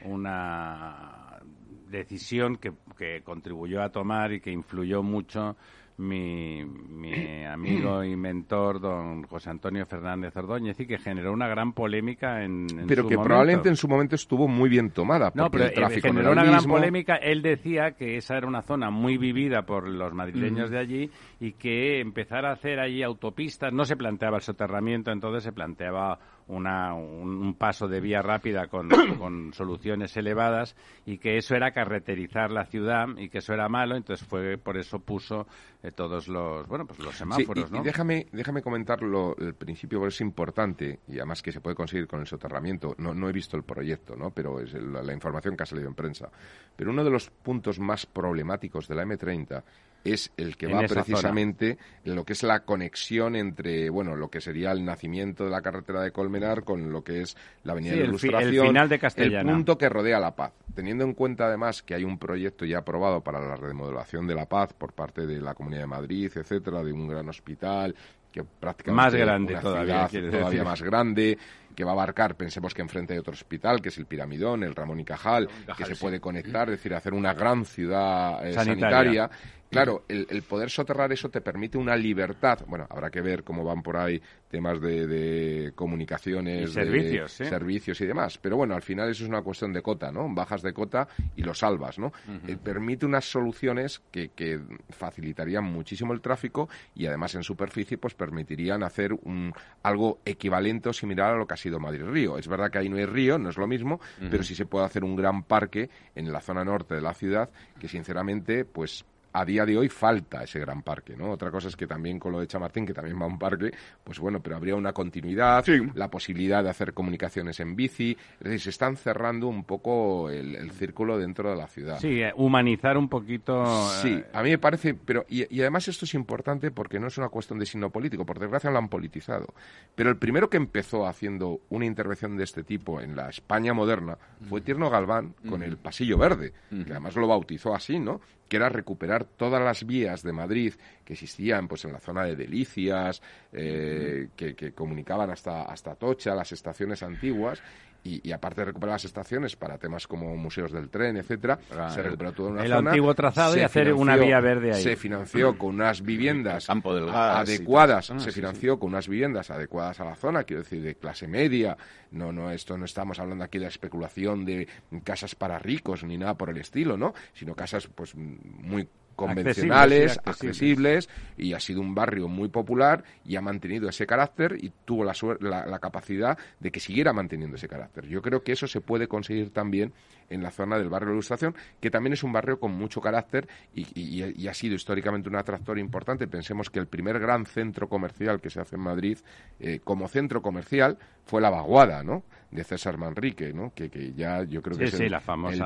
una 0.04 1.40
decisión 1.88 2.56
que, 2.56 2.72
que 2.96 3.22
contribuyó 3.22 3.82
a 3.82 3.90
tomar 3.90 4.32
y 4.32 4.40
que 4.40 4.50
influyó 4.50 5.02
mucho 5.02 5.56
mi, 5.96 6.64
mi 6.64 7.44
amigo 7.44 8.02
y 8.02 8.16
mentor, 8.16 8.80
don 8.80 9.22
José 9.24 9.50
Antonio 9.50 9.86
Fernández 9.86 10.36
Ordóñez, 10.36 10.78
y 10.80 10.86
que 10.86 10.98
generó 10.98 11.32
una 11.32 11.46
gran 11.46 11.72
polémica 11.72 12.42
en, 12.42 12.66
en 12.70 12.86
Pero 12.86 13.06
que 13.06 13.16
probablemente 13.16 13.68
en 13.68 13.76
su 13.76 13.86
momento 13.86 14.16
estuvo 14.16 14.48
muy 14.48 14.68
bien 14.68 14.90
tomada. 14.90 15.30
No, 15.34 15.50
pero 15.50 15.64
el 15.64 15.70
eh, 15.70 15.74
tráfico 15.74 16.08
generó 16.08 16.32
una 16.32 16.44
gran 16.44 16.64
polémica. 16.64 17.16
Él 17.16 17.42
decía 17.42 17.92
que 17.92 18.16
esa 18.16 18.36
era 18.36 18.46
una 18.46 18.62
zona 18.62 18.90
muy 18.90 19.18
vivida 19.18 19.62
por 19.62 19.88
los 19.88 20.12
madrileños 20.12 20.70
de 20.70 20.78
allí 20.78 21.10
y 21.38 21.52
que 21.52 22.00
empezar 22.00 22.44
a 22.44 22.52
hacer 22.52 22.80
allí 22.80 23.02
autopistas, 23.02 23.72
no 23.72 23.84
se 23.84 23.96
planteaba 23.96 24.38
el 24.38 24.42
soterramiento, 24.42 25.12
entonces 25.12 25.44
se 25.44 25.52
planteaba 25.52 26.18
una, 26.48 26.94
un, 26.94 27.54
paso 27.54 27.88
de 27.88 28.00
vía 28.00 28.22
rápida 28.22 28.66
con, 28.66 28.88
con, 29.18 29.52
soluciones 29.54 30.16
elevadas 30.16 30.76
y 31.06 31.18
que 31.18 31.38
eso 31.38 31.54
era 31.54 31.72
carreterizar 31.72 32.50
la 32.50 32.66
ciudad 32.66 33.06
y 33.16 33.28
que 33.28 33.38
eso 33.38 33.52
era 33.54 33.68
malo, 33.68 33.96
entonces 33.96 34.26
fue 34.26 34.58
por 34.58 34.76
eso 34.76 34.98
puso 34.98 35.46
eh, 35.82 35.90
todos 35.92 36.28
los 36.28 36.66
bueno 36.66 36.86
pues 36.86 36.98
los 36.98 37.14
semáforos, 37.14 37.70
y, 37.72 37.80
déjame 37.82 38.26
déjame 38.32 38.62
comentarlo 38.62 39.36
el 39.38 39.54
principio 39.54 39.98
porque 39.98 40.14
es 40.14 40.20
importante 40.20 41.00
y 41.08 41.16
además 41.16 41.42
que 41.42 41.52
se 41.52 41.60
puede 41.60 41.76
conseguir 41.76 42.06
con 42.06 42.20
el 42.20 42.26
soterramiento. 42.26 42.94
No 42.98 43.14
no 43.14 43.28
he 43.28 43.32
visto 43.32 43.56
el 43.56 43.62
proyecto, 43.62 44.16
¿no? 44.16 44.30
Pero 44.30 44.60
es 44.60 44.74
la 44.74 45.12
información 45.12 45.56
que 45.56 45.62
ha 45.62 45.66
salido 45.66 45.88
en 45.88 45.94
prensa. 45.94 46.30
Pero 46.76 46.90
uno 46.90 47.04
de 47.04 47.10
los 47.10 47.30
puntos 47.30 47.78
más 47.78 48.06
problemáticos 48.06 48.88
de 48.88 48.94
la 48.94 49.04
M30 49.04 49.62
es 50.04 50.30
el 50.36 50.56
que 50.56 50.66
va 50.66 50.82
precisamente 50.82 51.78
en 52.04 52.14
lo 52.14 52.24
que 52.24 52.34
es 52.34 52.42
la 52.42 52.60
conexión 52.60 53.34
entre, 53.36 53.88
bueno, 53.88 54.14
lo 54.14 54.28
que 54.28 54.40
sería 54.40 54.70
el 54.70 54.84
nacimiento 54.84 55.44
de 55.44 55.50
la 55.50 55.62
carretera 55.62 56.02
de 56.02 56.12
Colmenar 56.12 56.62
con 56.62 56.92
lo 56.92 57.02
que 57.02 57.22
es 57.22 57.36
la 57.64 57.72
Avenida 57.72 57.94
de 57.94 58.04
Ilustración. 58.04 58.66
El, 58.66 58.68
final 58.68 58.88
de 58.88 58.98
Castellana. 58.98 59.50
El 59.50 59.56
punto 59.56 59.78
que 59.78 59.88
rodea 59.88 60.20
La 60.20 60.36
Paz. 60.36 60.52
Teniendo 60.74 61.04
en 61.04 61.14
cuenta 61.14 61.46
además 61.46 61.82
que 61.82 61.94
hay 61.94 62.04
un 62.04 62.18
proyecto 62.18 62.66
ya 62.66 62.78
aprobado 62.78 63.22
para 63.22 63.40
la 63.40 63.56
remodelación 63.56 64.26
de 64.26 64.34
La 64.34 64.46
Paz 64.46 64.74
por 64.74 64.92
parte 64.92 65.26
de 65.26 65.40
la 65.40 65.54
Comunidad 65.54 65.82
de 65.82 65.86
Madrid, 65.86 66.30
etcétera, 66.34 66.82
de 66.82 66.92
un 66.92 67.08
gran 67.08 67.28
hospital 67.28 67.94
que 68.30 68.42
prácticamente 68.42 69.04
más 69.04 69.14
grande 69.14 69.54
todavía, 69.56 70.08
todavía 70.08 70.64
más 70.64 70.82
grande 70.82 71.38
que 71.74 71.84
va 71.84 71.90
a 71.90 71.94
abarcar, 71.94 72.36
pensemos 72.36 72.72
que 72.72 72.82
enfrente 72.82 73.12
hay 73.12 73.18
otro 73.18 73.32
hospital, 73.32 73.80
que 73.80 73.88
es 73.88 73.98
el 73.98 74.06
Piramidón, 74.06 74.62
el 74.62 74.74
Ramón 74.74 75.00
y 75.00 75.04
Cajal, 75.04 75.48
que 75.76 75.84
se 75.84 75.96
puede 75.96 76.20
conectar, 76.20 76.68
es 76.68 76.76
decir, 76.78 76.94
hacer 76.94 77.14
una 77.14 77.34
gran 77.34 77.64
ciudad 77.64 78.46
eh, 78.46 78.52
sanitaria 78.52 79.28
claro, 79.74 80.04
el, 80.08 80.26
el, 80.30 80.42
poder 80.42 80.70
soterrar 80.70 81.12
eso 81.12 81.28
te 81.28 81.40
permite 81.40 81.78
una 81.78 81.96
libertad. 81.96 82.60
Bueno, 82.66 82.86
habrá 82.88 83.10
que 83.10 83.20
ver 83.20 83.44
cómo 83.44 83.64
van 83.64 83.82
por 83.82 83.96
ahí 83.96 84.20
temas 84.54 84.80
de, 84.80 85.72
comunicaciones, 85.74 86.72
servicios, 86.72 87.32
servicios 87.32 88.00
y 88.00 88.06
demás. 88.06 88.38
Pero 88.38 88.56
bueno, 88.56 88.76
al 88.76 88.82
final 88.82 89.10
eso 89.10 89.24
es 89.24 89.28
una 89.28 89.42
cuestión 89.42 89.72
de 89.72 89.82
cota, 89.82 90.12
¿no? 90.12 90.32
Bajas 90.32 90.62
de 90.62 90.72
cota 90.72 91.08
y 91.34 91.42
lo 91.42 91.54
salvas, 91.54 91.98
¿no? 91.98 92.12
Eh, 92.46 92.56
permite 92.62 93.04
unas 93.04 93.24
soluciones 93.24 94.00
que, 94.12 94.28
que 94.28 94.60
facilitarían 94.90 95.64
muchísimo 95.64 96.12
el 96.12 96.20
tráfico 96.20 96.68
y 96.94 97.06
además 97.06 97.34
en 97.34 97.42
superficie 97.42 97.98
pues 97.98 98.14
permitirían 98.14 98.84
hacer 98.84 99.12
un, 99.12 99.52
algo 99.82 100.20
equivalente 100.24 100.88
o 100.88 100.92
similar 100.92 101.34
a 101.34 101.36
lo 101.36 101.48
que 101.48 101.54
ha 101.54 101.56
sido 101.56 101.80
Madrid-Río. 101.80 102.38
Es 102.38 102.46
verdad 102.46 102.70
que 102.70 102.78
ahí 102.78 102.88
no 102.88 102.96
hay 102.96 103.06
río, 103.06 103.38
no 103.38 103.50
es 103.50 103.56
lo 103.56 103.66
mismo, 103.66 104.00
pero 104.30 104.44
sí 104.44 104.54
se 104.54 104.66
puede 104.66 104.86
hacer 104.86 105.02
un 105.02 105.16
gran 105.16 105.42
parque 105.42 105.90
en 106.14 106.30
la 106.30 106.40
zona 106.40 106.64
norte 106.64 106.94
de 106.94 107.00
la 107.00 107.14
ciudad 107.14 107.50
que 107.80 107.88
sinceramente 107.88 108.64
pues 108.64 109.04
a 109.34 109.44
día 109.44 109.66
de 109.66 109.76
hoy 109.76 109.88
falta 109.88 110.44
ese 110.44 110.60
gran 110.60 110.82
parque, 110.82 111.16
¿no? 111.16 111.32
Otra 111.32 111.50
cosa 111.50 111.66
es 111.66 111.74
que 111.74 111.88
también 111.88 112.20
con 112.20 112.30
lo 112.30 112.38
de 112.38 112.46
Chamartín, 112.46 112.86
que 112.86 112.94
también 112.94 113.18
va 113.20 113.24
a 113.24 113.26
un 113.26 113.38
parque, 113.38 113.72
pues 114.04 114.20
bueno, 114.20 114.40
pero 114.40 114.54
habría 114.54 114.76
una 114.76 114.92
continuidad, 114.92 115.64
la 115.94 116.08
posibilidad 116.08 116.62
de 116.62 116.70
hacer 116.70 116.94
comunicaciones 116.94 117.58
en 117.58 117.74
bici, 117.74 118.16
es 118.38 118.44
decir, 118.44 118.60
se 118.60 118.70
están 118.70 118.96
cerrando 118.96 119.48
un 119.48 119.64
poco 119.64 120.30
el, 120.30 120.70
círculo 120.70 121.18
dentro 121.18 121.50
de 121.50 121.56
la 121.56 121.66
ciudad. 121.66 121.98
Sí, 121.98 122.22
eh, 122.22 122.32
humanizar 122.36 122.96
un 122.96 123.08
poquito. 123.08 123.88
Sí, 124.02 124.12
eh, 124.12 124.24
a 124.32 124.42
mí 124.44 124.50
me 124.50 124.58
parece, 124.58 124.94
pero 124.94 125.26
y, 125.28 125.52
y, 125.52 125.60
además 125.62 125.88
esto 125.88 126.04
es 126.04 126.14
importante 126.14 126.70
porque 126.70 127.00
no 127.00 127.08
es 127.08 127.18
una 127.18 127.28
cuestión 127.28 127.58
de 127.58 127.66
signo 127.66 127.90
político, 127.90 128.24
por 128.24 128.38
desgracia 128.38 128.70
lo 128.70 128.78
han 128.78 128.88
politizado, 128.88 129.52
pero 129.96 130.10
el 130.10 130.16
primero 130.16 130.48
que 130.48 130.58
empezó 130.58 131.08
haciendo 131.08 131.60
una 131.70 131.86
intervención 131.86 132.36
de 132.36 132.44
este 132.44 132.62
tipo 132.62 133.00
en 133.00 133.16
la 133.16 133.30
España 133.30 133.74
moderna 133.74 134.16
fue 134.48 134.60
Tierno 134.60 134.90
Galván 134.90 135.34
con 135.48 135.64
el 135.64 135.76
Pasillo 135.76 136.18
Verde, 136.18 136.52
que 136.70 136.92
además 136.92 137.16
lo 137.16 137.26
bautizó 137.26 137.74
así, 137.74 137.98
¿no? 137.98 138.20
Que 138.54 138.58
era 138.58 138.68
recuperar 138.68 139.24
todas 139.24 139.60
las 139.60 139.84
vías 139.84 140.22
de 140.22 140.32
Madrid 140.32 140.74
que 141.04 141.14
existían 141.14 141.66
pues 141.66 141.84
en 141.86 141.92
la 141.92 141.98
zona 141.98 142.22
de 142.22 142.36
Delicias, 142.36 143.20
eh, 143.52 144.28
que, 144.36 144.54
que, 144.54 144.70
comunicaban 144.70 145.28
hasta, 145.28 145.62
hasta 145.62 145.96
Tocha, 145.96 146.36
las 146.36 146.52
estaciones 146.52 147.02
antiguas, 147.02 147.60
y, 148.04 148.30
aparte 148.32 148.60
de 148.60 148.66
recuperar 148.66 148.94
las 148.96 149.04
estaciones 149.06 149.56
para 149.56 149.78
temas 149.78 150.06
como 150.06 150.36
museos 150.36 150.70
del 150.72 150.90
tren, 150.90 151.16
etcétera, 151.16 151.58
se 151.88 152.02
recuperó 152.02 152.32
toda 152.32 152.50
una 152.50 152.62
el 152.62 152.70
zona. 152.70 152.90
antiguo 152.90 153.14
trazado 153.14 153.56
y 153.56 153.60
hacer 153.60 153.94
una 153.94 154.16
vía 154.16 154.40
verde 154.40 154.74
ahí. 154.74 154.82
Se 154.82 154.94
financió 154.94 155.56
con 155.56 155.76
unas 155.76 156.02
viviendas 156.02 156.66
campo 156.66 156.94
del 156.94 157.06
gas 157.06 157.48
adecuadas, 157.48 158.10
ah, 158.10 158.20
se 158.20 158.30
financió 158.30 158.78
con 158.78 158.90
unas 158.90 159.08
viviendas 159.08 159.50
adecuadas 159.50 160.00
a 160.00 160.04
la 160.04 160.16
zona, 160.16 160.44
quiero 160.44 160.62
decir, 160.62 160.82
de 160.82 160.96
clase 160.96 161.26
media. 161.26 161.76
No, 162.10 162.30
no, 162.30 162.50
esto 162.50 162.76
no 162.76 162.84
estamos 162.84 163.18
hablando 163.18 163.42
aquí 163.42 163.58
de 163.58 163.64
la 163.64 163.70
especulación 163.70 164.44
de 164.44 164.68
casas 165.02 165.34
para 165.34 165.58
ricos 165.58 166.04
ni 166.04 166.18
nada 166.18 166.34
por 166.34 166.50
el 166.50 166.58
estilo, 166.58 166.98
¿no? 166.98 167.14
Sino 167.32 167.54
casas, 167.54 167.88
pues, 167.88 168.14
muy 168.14 168.86
convencionales, 169.14 170.18
accesibles, 170.24 171.08
y 171.36 171.52
ha 171.52 171.60
sido 171.60 171.80
un 171.80 171.94
barrio 171.94 172.28
muy 172.28 172.48
popular 172.48 173.04
y 173.24 173.36
ha 173.36 173.40
mantenido 173.40 173.88
ese 173.88 174.06
carácter 174.06 174.56
y 174.60 174.72
tuvo 174.84 175.04
la, 175.04 175.14
la, 175.40 175.78
capacidad 175.78 176.38
de 176.60 176.70
que 176.70 176.80
siguiera 176.80 177.12
manteniendo 177.12 177.56
ese 177.56 177.68
carácter. 177.68 178.06
Yo 178.06 178.22
creo 178.22 178.42
que 178.42 178.52
eso 178.52 178.66
se 178.66 178.80
puede 178.80 179.08
conseguir 179.08 179.50
también 179.50 179.92
en 180.30 180.42
la 180.42 180.50
zona 180.50 180.78
del 180.78 180.88
barrio 180.88 181.08
de 181.08 181.12
la 181.12 181.16
Ilustración, 181.16 181.54
que 181.80 181.90
también 181.90 182.12
es 182.14 182.22
un 182.22 182.32
barrio 182.32 182.58
con 182.58 182.72
mucho 182.72 183.00
carácter 183.00 183.48
y, 183.74 184.48
ha 184.48 184.54
sido 184.54 184.74
históricamente 184.74 185.28
un 185.28 185.36
atractor 185.36 185.78
importante. 185.78 186.26
Pensemos 186.26 186.70
que 186.70 186.78
el 186.78 186.86
primer 186.86 187.18
gran 187.18 187.46
centro 187.46 187.88
comercial 187.88 188.40
que 188.40 188.50
se 188.50 188.60
hace 188.60 188.76
en 188.76 188.82
Madrid 188.82 189.18
eh, 189.60 189.80
como 189.82 190.08
centro 190.08 190.42
comercial 190.42 190.98
fue 191.24 191.40
la 191.40 191.50
Vaguada, 191.50 192.02
¿no? 192.02 192.24
De 192.54 192.62
César 192.62 192.96
Manrique, 192.96 193.52
¿no? 193.52 193.72
Que, 193.74 193.90
que 193.90 194.12
ya 194.12 194.44
yo 194.44 194.62
creo 194.62 194.78
que 194.78 194.84
es 194.84 194.94
el, 195.00 195.12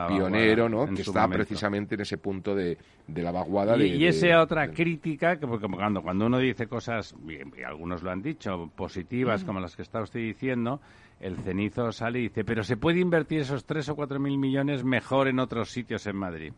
pionero, 0.09 0.70
¿no? 0.70 0.87
Que 0.87 1.03
está 1.03 1.29
precisamente 1.29 1.96
en 1.96 2.01
ese 2.01 2.16
punto 2.16 2.55
de, 2.55 2.79
de 3.07 3.22
la 3.22 3.31
vaguada. 3.31 3.77
Y, 3.77 3.81
de, 3.81 3.87
y 3.88 4.07
esa 4.07 4.40
otra 4.40 4.70
crítica, 4.70 5.37
que 5.38 5.46
porque 5.46 5.68
cuando, 5.68 6.01
cuando 6.01 6.24
uno 6.24 6.38
dice 6.38 6.66
cosas, 6.66 7.14
y 7.29 7.62
algunos 7.62 8.03
lo 8.03 8.11
han 8.11 8.22
dicho, 8.22 8.70
positivas, 8.74 9.44
como 9.44 9.61
las 9.61 9.77
que 9.77 9.83
está 9.83 10.01
usted 10.01 10.20
diciendo, 10.20 10.81
el 11.20 11.37
cenizo 11.37 11.92
sale 11.92 12.20
y 12.20 12.22
dice, 12.22 12.42
pero 12.42 12.64
se 12.64 12.79
puede 12.79 13.01
invertir 13.01 13.40
esos 13.40 13.66
tres 13.66 13.87
o 13.90 13.94
cuatro 13.94 14.18
mil 14.18 14.38
millones 14.38 14.83
mejor 14.83 15.29
en 15.29 15.40
otros 15.40 15.70
sitios 15.70 16.07
en 16.07 16.16
Madrid. 16.16 16.53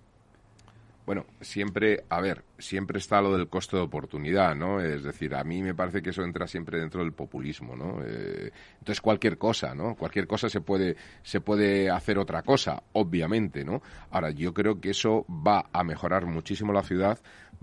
Bueno, 1.07 1.25
siempre, 1.41 2.05
a 2.09 2.21
ver, 2.21 2.45
siempre 2.61 2.99
está 2.99 3.21
lo 3.21 3.37
del 3.37 3.49
costo 3.49 3.77
de 3.77 3.83
oportunidad, 3.83 4.55
¿no? 4.55 4.81
Es 4.81 5.03
decir, 5.03 5.35
a 5.35 5.45
mí 5.45 5.63
me 5.63 5.75
parece 5.75 6.03
que 6.03 6.11
eso 6.11 6.23
entra 6.23 6.47
siempre 6.47 6.79
dentro 6.79 7.03
del 7.03 7.13
populismo, 7.13 7.77
¿no? 7.77 8.03
Eh, 8.05 8.53
entonces 8.79 9.01
cualquier 9.01 9.39
cosa, 9.39 9.75
¿no? 9.75 9.95
Cualquier 9.95 10.27
cosa 10.27 10.49
se 10.49 10.61
puede, 10.61 10.97
se 11.23 11.41
puede 11.41 11.91
hacer 11.91 12.19
otra 12.19 12.43
cosa, 12.43 12.83
obviamente, 12.93 13.65
¿no? 13.65 13.83
Ahora, 14.11 14.31
yo 14.31 14.55
creo 14.55 14.81
que 14.81 14.91
eso 14.91 15.27
va 15.29 15.67
a 15.73 15.85
mejorar 15.85 16.27
muchísimo 16.27 16.73
la 16.73 16.83
ciudad, 16.83 17.19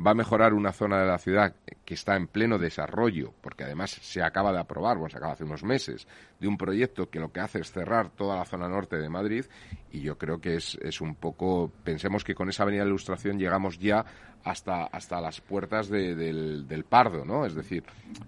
va 0.06 0.12
a 0.12 0.16
mejorar 0.16 0.54
una 0.54 0.72
zona 0.72 1.00
de 1.00 1.08
la 1.08 1.18
ciudad 1.18 1.56
que 1.84 1.94
está 1.94 2.16
en 2.16 2.28
pleno 2.28 2.58
desarrollo, 2.58 3.34
porque 3.42 3.64
además 3.64 3.92
se 3.92 4.22
acaba 4.22 4.52
de 4.52 4.60
aprobar, 4.60 4.98
bueno, 4.98 5.10
se 5.10 5.18
acaba 5.18 5.34
hace 5.34 5.44
unos 5.44 5.64
meses, 5.64 6.08
de 6.40 6.48
un 6.48 6.58
proyecto 6.58 7.10
que 7.10 7.20
lo 7.20 7.32
que 7.32 7.40
hace 7.40 7.60
es 7.60 7.72
cerrar 7.72 8.10
toda 8.12 8.36
la 8.36 8.46
zona 8.46 8.68
norte 8.68 8.98
de 8.98 9.10
Madrid 9.10 9.46
y 9.92 10.02
yo 10.02 10.18
creo 10.18 10.40
que 10.40 10.56
es, 10.56 10.78
es 10.82 11.02
un 11.02 11.16
poco, 11.16 11.72
pensemos 11.84 12.24
que 12.24 12.36
con 12.36 12.50
esa 12.50 12.64
avenida 12.64 12.84
de 12.84 12.90
ilustración 12.90 13.40
llegamos 13.40 13.80
ya 13.80 14.06
hasta, 14.44 14.86
hasta 14.86 15.20
las 15.20 15.42
puertas 15.42 15.90
del, 15.90 16.68
del, 16.68 16.84
Pardo, 16.86 17.26
¿no? 17.26 17.46
Es 17.46 17.54
decir, 17.54 17.84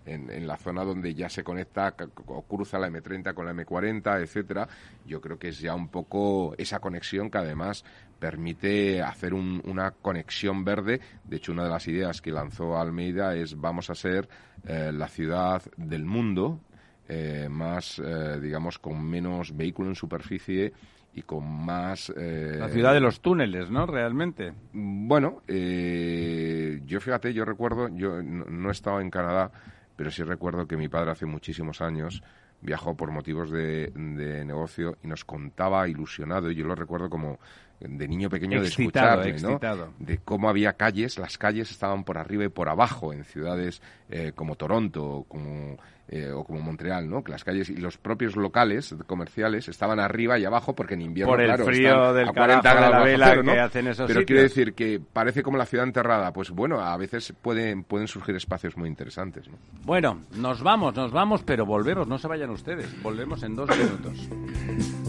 en, 0.05 0.29
en, 0.29 0.47
la 0.47 0.57
zona 0.57 0.83
donde 0.83 1.13
ya 1.13 1.29
se 1.29 1.43
conecta 1.43 1.95
o 2.27 2.41
cruza 2.41 2.77
la 2.77 2.89
M30 2.89 3.33
con 3.33 3.45
la 3.45 3.53
M40, 3.53 4.21
etcétera, 4.21 4.67
yo 5.05 5.21
creo 5.21 5.39
que 5.39 5.49
es 5.49 5.59
ya 5.59 5.75
un 5.75 5.87
poco 5.87 6.55
esa 6.57 6.79
conexión 6.79 7.29
que 7.29 7.37
además 7.37 7.85
permite 8.19 9.01
hacer 9.01 9.33
una 9.33 9.91
conexión 9.91 10.63
verde. 10.63 10.99
De 11.23 11.37
hecho, 11.37 11.51
una 11.51 11.63
de 11.63 11.69
las 11.69 11.87
ideas 11.87 12.21
que 12.21 12.31
lanzó 12.31 12.77
Almeida 12.77 13.35
es 13.35 13.59
vamos 13.59 13.89
a 13.89 13.95
ser 13.95 14.27
eh, 14.67 14.91
la 14.93 15.07
ciudad 15.07 15.63
del 15.77 16.05
mundo, 16.05 16.59
eh, 17.07 17.47
más, 17.49 17.99
eh, 17.99 18.39
digamos, 18.41 18.77
con 18.77 19.03
menos 19.03 19.55
vehículo 19.55 19.89
en 19.89 19.95
superficie 19.95 20.73
y 21.13 21.23
con 21.23 21.65
más... 21.65 22.13
la 22.15 22.69
ciudad 22.69 22.93
de 22.93 22.99
los 22.99 23.21
túneles, 23.21 23.69
¿no? 23.69 23.85
Realmente. 23.85 24.53
Bueno, 24.73 25.41
yo 25.47 26.99
fíjate, 26.99 27.33
yo 27.33 27.45
recuerdo, 27.45 27.89
yo 27.89 28.21
no, 28.21 28.69
he 28.69 28.71
estado 28.71 29.01
en 29.01 29.09
Canadá, 29.09 29.51
pero 29.95 30.11
sí 30.11 30.23
recuerdo 30.23 30.67
que 30.67 30.77
mi 30.77 30.87
padre 30.87 31.11
hace 31.11 31.25
muchísimos 31.25 31.81
años 31.81 32.23
viajó 32.61 32.95
por 32.95 33.11
motivos 33.11 33.51
de, 33.51 33.91
de, 33.95 34.43
negocio 34.43 34.97
y 35.01 35.07
nos 35.07 35.23
contaba 35.23 35.87
ilusionado, 35.87 36.51
y 36.51 36.55
yo 36.55 36.65
lo 36.65 36.75
recuerdo 36.75 37.09
como 37.09 37.39
de 37.79 38.07
niño 38.07 38.29
pequeño 38.29 38.61
de 38.61 38.67
escucharle, 38.67 39.39
¿no? 39.39 39.59
De 39.99 40.17
cómo 40.19 40.49
había 40.49 40.73
calles, 40.73 41.17
las 41.17 41.37
calles 41.37 41.71
estaban 41.71 42.03
por 42.03 42.17
arriba 42.17 42.45
y 42.45 42.49
por 42.49 42.69
abajo 42.69 43.13
en 43.13 43.23
ciudades 43.23 43.81
eh, 44.09 44.33
como 44.35 44.55
Toronto 44.55 45.25
como, 45.27 45.77
eh, 46.09 46.31
o 46.31 46.43
como 46.43 46.59
Montreal, 46.59 47.09
¿no? 47.09 47.23
Que 47.23 47.31
las 47.31 47.43
calles 47.43 47.69
y 47.69 47.77
los 47.77 47.97
propios 47.97 48.35
locales 48.35 48.93
comerciales 49.07 49.69
estaban 49.69 49.99
arriba 49.99 50.37
y 50.37 50.43
abajo 50.43 50.75
porque 50.75 50.95
en 50.95 51.03
invierno, 51.03 51.31
por 51.31 51.41
el 51.41 51.47
claro, 51.47 51.65
frío 51.65 52.13
del 52.13 52.29
a 52.29 52.33
40 52.33 52.73
grados 52.73 53.05
de 53.05 53.17
cero, 53.17 53.43
¿no? 53.43 53.53
que 53.53 53.59
hacen 53.59 53.87
esos 53.87 54.07
Pero 54.07 54.21
sitios. 54.21 54.25
quiero 54.25 54.41
decir 54.41 54.73
que 54.73 54.99
parece 55.13 55.41
como 55.41 55.57
la 55.57 55.65
ciudad 55.65 55.85
enterrada. 55.85 56.33
Pues 56.33 56.49
bueno, 56.51 56.81
a 56.81 56.97
veces 56.97 57.33
pueden, 57.41 57.83
pueden 57.83 58.07
surgir 58.07 58.35
espacios 58.35 58.75
muy 58.75 58.89
interesantes, 58.89 59.47
¿no? 59.47 59.57
Bueno, 59.85 60.19
nos 60.35 60.61
vamos, 60.61 60.95
nos 60.95 61.11
vamos, 61.11 61.43
pero 61.43 61.65
volvemos, 61.65 62.07
no 62.07 62.17
se 62.17 62.27
vayan 62.27 62.49
ustedes. 62.49 63.01
Volvemos 63.01 63.41
en 63.43 63.55
dos 63.55 63.69
minutos. 63.77 65.08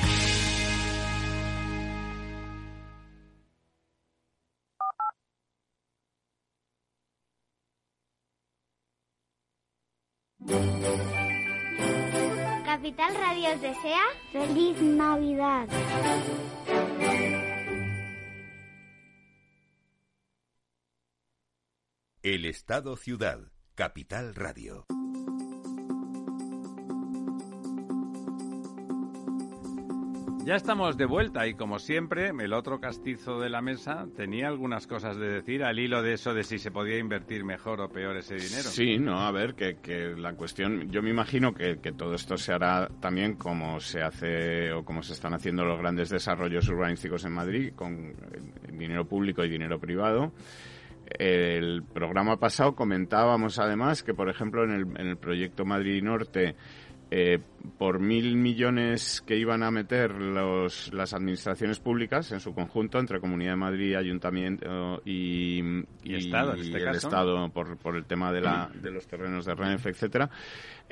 Capital 12.65 13.13
Radio 13.15 13.53
os 13.53 13.61
desea 13.61 14.01
feliz 14.31 14.81
Navidad. 14.81 15.67
El 22.23 22.45
Estado 22.45 22.95
Ciudad, 22.95 23.39
Capital 23.75 24.33
Radio. 24.33 24.85
Ya 30.51 30.57
estamos 30.57 30.97
de 30.97 31.05
vuelta 31.05 31.47
y 31.47 31.53
como 31.53 31.79
siempre, 31.79 32.33
el 32.37 32.51
otro 32.51 32.81
castizo 32.81 33.39
de 33.39 33.49
la 33.49 33.61
mesa 33.61 34.07
tenía 34.17 34.49
algunas 34.49 34.85
cosas 34.85 35.15
de 35.15 35.29
decir 35.29 35.63
al 35.63 35.79
hilo 35.79 36.01
de 36.01 36.15
eso 36.15 36.33
de 36.33 36.43
si 36.43 36.57
se 36.57 36.71
podía 36.71 36.97
invertir 36.97 37.45
mejor 37.45 37.79
o 37.79 37.87
peor 37.87 38.17
ese 38.17 38.35
dinero. 38.35 38.63
Sí, 38.63 38.97
no, 38.97 39.21
a 39.21 39.31
ver, 39.31 39.55
que, 39.55 40.13
la 40.17 40.33
cuestión, 40.33 40.91
yo 40.91 41.01
me 41.01 41.09
imagino 41.09 41.53
que, 41.53 41.79
que, 41.79 41.93
todo 41.93 42.15
esto 42.15 42.35
se 42.35 42.51
hará 42.51 42.89
también 42.99 43.35
como 43.35 43.79
se 43.79 44.01
hace 44.01 44.73
o 44.73 44.83
como 44.83 45.01
se 45.03 45.13
están 45.13 45.33
haciendo 45.33 45.63
los 45.63 45.79
grandes 45.79 46.09
desarrollos 46.09 46.67
urbanísticos 46.67 47.23
en 47.23 47.31
Madrid, 47.31 47.71
con 47.73 48.13
dinero 48.73 49.05
público 49.05 49.45
y 49.45 49.49
dinero 49.49 49.79
privado. 49.79 50.33
El 51.17 51.83
programa 51.83 52.35
pasado 52.35 52.75
comentábamos 52.75 53.57
además 53.57 54.03
que, 54.03 54.13
por 54.13 54.29
ejemplo, 54.29 54.65
en 54.65 54.71
el, 54.71 54.81
en 54.99 55.07
el 55.07 55.17
proyecto 55.17 55.63
Madrid 55.63 56.03
Norte, 56.03 56.57
eh, 57.11 57.39
por 57.77 57.99
mil 57.99 58.37
millones 58.37 59.21
que 59.21 59.35
iban 59.35 59.63
a 59.63 59.69
meter 59.69 60.11
los, 60.11 60.93
las 60.93 61.13
administraciones 61.13 61.79
públicas 61.79 62.31
en 62.31 62.39
su 62.39 62.53
conjunto, 62.53 62.99
entre 62.99 63.19
Comunidad 63.19 63.51
de 63.51 63.57
Madrid, 63.57 63.95
Ayuntamiento 63.95 65.01
y, 65.03 65.59
y, 65.59 65.85
y 66.03 66.15
Estado, 66.15 66.53
en 66.53 66.61
este 66.61 66.83
caso? 66.83 67.07
Estado 67.07 67.49
por, 67.49 67.77
por 67.77 67.97
el 67.97 68.05
tema 68.05 68.31
de, 68.31 68.41
la, 68.41 68.71
de 68.73 68.91
los 68.91 69.05
terrenos 69.07 69.45
de 69.45 69.55
Renfe, 69.55 69.89
etcétera, 69.89 70.29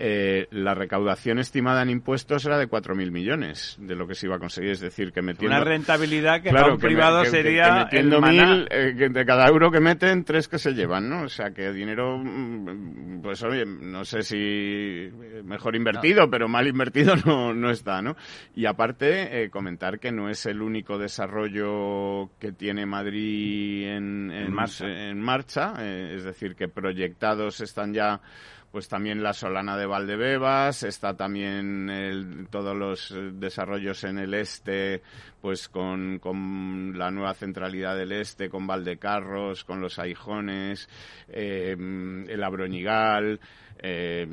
eh, 0.02 0.48
la 0.52 0.74
recaudación 0.76 1.40
estimada 1.40 1.82
en 1.82 1.90
impuestos 1.90 2.46
era 2.46 2.58
de 2.58 2.70
4.000 2.70 3.12
millones 3.12 3.76
de 3.80 3.96
lo 3.96 4.08
que 4.08 4.16
se 4.16 4.28
iba 4.28 4.38
a 4.38 4.40
conseguir. 4.40 4.72
Es 4.72 4.80
decir, 4.80 5.12
que 5.12 5.22
metiendo... 5.22 5.56
Una 5.56 5.66
rentabilidad 5.66 6.42
que 6.42 6.52
claro, 6.52 6.66
para 6.66 6.74
un 6.76 6.80
que 6.80 6.88
privado 6.88 7.20
me, 7.20 7.24
que, 7.26 7.30
sería 7.32 7.64
que, 7.64 7.72
metiendo 7.84 8.22
mil, 8.22 8.68
eh, 8.72 9.10
de 9.10 9.26
cada 9.26 9.48
euro 9.48 9.72
que 9.72 9.82
meten, 9.82 10.24
tres 10.24 10.48
que 10.48 10.58
se 10.58 10.72
llevan, 10.74 11.10
¿no? 11.10 11.24
O 11.24 11.28
sea, 11.28 11.52
que 11.52 11.74
dinero, 11.74 12.18
mm, 12.18 13.22
pues 13.22 13.44
oye, 13.44 13.66
no 13.66 14.06
sé 14.06 14.22
si 14.22 15.10
mejor 15.44 15.76
invertido, 15.76 16.09
no. 16.09 16.09
Pero 16.30 16.48
mal 16.48 16.68
invertido 16.68 17.16
no, 17.26 17.54
no 17.54 17.70
está, 17.70 18.02
¿no? 18.02 18.16
Y 18.56 18.66
aparte, 18.66 19.44
eh, 19.44 19.50
comentar 19.50 20.00
que 20.00 20.12
no 20.12 20.30
es 20.30 20.46
el 20.46 20.62
único 20.62 20.98
desarrollo 20.98 22.30
que 22.40 22.52
tiene 22.52 22.86
Madrid 22.86 23.88
en, 23.88 24.32
en, 24.32 24.48
En 24.48 24.54
marcha. 24.54 24.88
en 24.88 25.22
marcha, 25.22 25.74
eh, 25.80 26.14
es 26.16 26.24
decir, 26.24 26.56
que 26.56 26.68
proyectados 26.68 27.62
están 27.62 27.94
ya 27.94 28.22
pues 28.72 28.88
también 28.88 29.24
la 29.24 29.34
Solana 29.34 29.78
de 29.78 29.86
Valdebebas, 29.86 30.84
está 30.84 31.16
también 31.16 31.90
el, 31.90 32.48
todos 32.50 32.78
los 32.78 33.16
desarrollos 33.34 34.04
en 34.04 34.20
el 34.20 34.34
este, 34.36 35.02
pues 35.42 35.70
con, 35.70 36.20
con, 36.20 36.98
la 36.98 37.10
nueva 37.10 37.34
centralidad 37.34 37.98
del 37.98 38.12
este, 38.12 38.50
con 38.50 38.68
Valdecarros, 38.68 39.64
con 39.64 39.82
los 39.82 39.98
Aijones, 39.98 40.88
eh, 41.30 41.76
el 41.76 42.44
Abroñigal, 42.44 43.40
eh, 43.80 44.28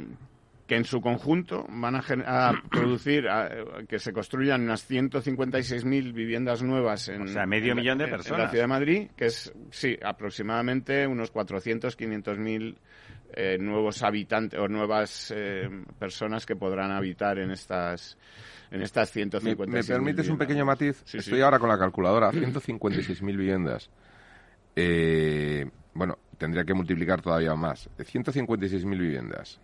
que 0.67 0.77
en 0.77 0.85
su 0.85 1.01
conjunto 1.01 1.65
van 1.69 1.97
a, 1.97 2.05
a 2.27 2.53
producir, 2.71 3.29
a, 3.29 3.49
que 3.89 3.99
se 3.99 4.13
construyan 4.13 4.63
unas 4.63 4.89
156.000 4.91 6.13
viviendas 6.13 6.63
nuevas 6.63 7.09
en, 7.09 7.23
o 7.23 7.27
sea, 7.29 7.47
medio 7.47 7.73
en, 7.73 7.79
millón 7.79 7.99
de 7.99 8.05
en, 8.05 8.11
personas. 8.11 8.39
en 8.39 8.45
la 8.45 8.51
ciudad 8.51 8.65
de 8.65 8.69
Madrid, 8.69 9.11
que 9.17 9.27
es, 9.27 9.53
sí, 9.71 9.97
aproximadamente 10.03 11.07
unos 11.07 11.31
400, 11.31 11.97
500.000 11.97 12.77
eh, 13.35 13.59
nuevos 13.59 14.03
habitantes 14.03 14.59
o 14.59 14.69
nuevas 14.69 15.33
eh, 15.35 15.69
personas 15.99 16.47
que 16.47 16.57
podrán 16.57 16.93
habitar 16.93 17.39
en 17.39 17.51
estas 17.51 18.17
en 18.71 18.83
estas 18.83 19.11
150 19.13 19.71
¿Me, 19.71 19.79
me 19.79 19.85
permites 19.85 20.29
un 20.29 20.39
pequeño 20.39 20.65
matiz? 20.65 21.03
Sí, 21.05 21.19
Estoy 21.19 21.39
sí. 21.39 21.43
ahora 21.43 21.59
con 21.59 21.69
la 21.69 21.79
calculadora. 21.79 22.33
156.000 22.33 23.25
viviendas. 23.37 23.91
Eh, 24.75 25.69
bueno, 25.95 26.19
tendría 26.37 26.65
que 26.65 26.75
multiplicar 26.75 27.23
todavía 27.23 27.55
más. 27.55 27.89
156.000 27.97 28.99
viviendas. 28.99 29.61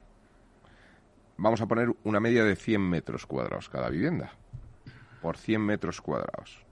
Vamos 1.43 1.61
a 1.61 1.67
poner 1.67 1.89
una 2.05 2.21
media 2.21 2.45
de 2.45 2.55
100 2.55 2.81
metros 2.81 3.27
cuadrados 3.27 3.69
cada 3.69 3.91
vivienda. 3.91 4.33
Por 5.21 5.37
100 5.37 5.61
metros 5.61 6.01
cuadrados. 6.01 6.65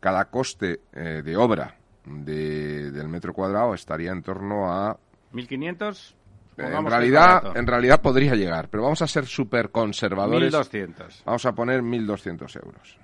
Cada 0.00 0.24
coste 0.30 0.80
eh, 0.94 1.20
de 1.22 1.36
obra 1.36 1.76
de, 2.06 2.90
del 2.90 3.08
metro 3.08 3.34
cuadrado 3.34 3.74
estaría 3.74 4.10
en 4.12 4.22
torno 4.22 4.72
a 4.72 4.98
1500 5.32 6.16
en 6.56 6.86
realidad, 6.86 7.56
en 7.56 7.66
realidad 7.66 8.00
podría 8.00 8.34
llegar, 8.34 8.68
pero 8.68 8.84
vamos 8.84 9.02
a 9.02 9.06
ser 9.06 9.26
súper 9.26 9.70
conservadores. 9.70 10.52
1200. 10.52 11.22
Vamos 11.24 11.46
a 11.46 11.52
poner 11.52 11.82
1.200 11.82 12.64
euros. 12.64 12.98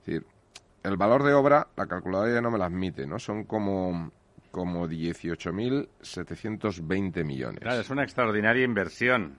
Es 0.00 0.06
decir, 0.06 0.26
el 0.82 0.96
valor 0.96 1.22
de 1.22 1.32
obra, 1.32 1.68
la 1.76 1.86
calculadora 1.86 2.34
ya 2.34 2.40
no 2.42 2.50
me 2.50 2.58
la 2.58 2.66
admite, 2.66 3.06
¿no? 3.06 3.18
Son 3.18 3.44
como, 3.44 4.10
como 4.50 4.88
18.720 4.88 7.24
millones. 7.24 7.60
Claro, 7.60 7.80
es 7.80 7.90
una 7.90 8.02
extraordinaria 8.02 8.64
inversión. 8.64 9.38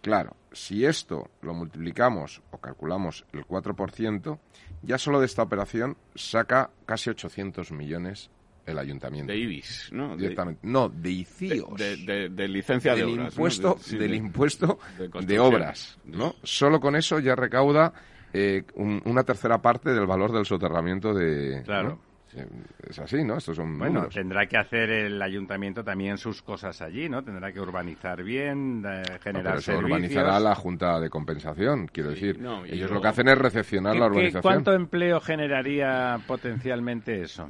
Claro, 0.00 0.36
si 0.52 0.84
esto 0.84 1.30
lo 1.40 1.54
multiplicamos 1.54 2.42
o 2.50 2.58
calculamos 2.58 3.24
el 3.32 3.46
4%, 3.46 4.38
ya 4.82 4.98
solo 4.98 5.20
de 5.20 5.26
esta 5.26 5.42
operación 5.42 5.96
saca 6.14 6.70
casi 6.84 7.10
800 7.10 7.72
millones 7.72 8.30
el 8.66 8.78
ayuntamiento. 8.78 9.32
De 9.32 9.38
IBIS, 9.38 9.90
¿no? 9.92 10.16
Directamente. 10.16 10.66
De, 10.66 10.72
no, 10.72 10.88
de 10.88 11.10
ICIOS. 11.10 11.78
De, 11.78 11.96
de, 11.96 12.28
de 12.28 12.48
licencia 12.48 12.94
del 12.94 13.06
de 13.06 13.12
obras. 13.12 13.34
Impuesto, 13.34 13.68
¿no? 13.68 13.74
de, 13.74 13.82
sí, 13.82 13.98
del 13.98 14.14
impuesto 14.14 14.78
de, 15.22 15.38
obras, 15.38 15.98
¿no? 16.04 16.34
Solo 16.42 16.80
con 16.80 16.96
eso 16.96 17.18
ya 17.18 17.34
recauda 17.34 17.92
eh, 18.32 18.64
un, 18.74 19.02
una 19.04 19.24
tercera 19.24 19.60
parte 19.60 19.90
del 19.90 20.06
valor 20.06 20.32
del 20.32 20.44
soterramiento 20.44 21.14
de... 21.14 21.62
Claro. 21.64 21.88
¿no? 21.88 22.13
Es 22.88 22.98
así, 22.98 23.22
¿no? 23.24 23.36
Estos 23.36 23.56
son 23.56 23.78
bueno, 23.78 23.94
números. 23.94 24.14
tendrá 24.14 24.46
que 24.46 24.56
hacer 24.56 24.90
el 24.90 25.22
ayuntamiento 25.22 25.84
también 25.84 26.18
sus 26.18 26.42
cosas 26.42 26.80
allí, 26.82 27.08
¿no? 27.08 27.22
Tendrá 27.22 27.52
que 27.52 27.60
urbanizar 27.60 28.22
bien, 28.22 28.84
eh, 28.86 29.02
generar 29.22 29.54
no, 29.56 29.60
servicios. 29.60 29.84
urbanizará 29.90 30.40
la 30.40 30.54
Junta 30.54 30.98
de 31.00 31.10
Compensación, 31.10 31.86
quiero 31.86 32.10
Sí, 32.14 32.26
decir. 32.26 32.40
no, 32.42 32.64
Ellos 32.64 32.90
lo 32.90 33.00
que 33.00 33.08
hacen 33.08 33.28
es 33.28 33.38
recepcionar 33.38 33.92
¿Qué- 33.94 33.98
la 34.00 34.06
qué- 34.06 34.10
urbanización. 34.10 34.42
¿Cuánto 34.42 34.72
empleo 34.72 35.20
generaría 35.20 36.18
potencialmente 36.26 37.22
eso? 37.22 37.48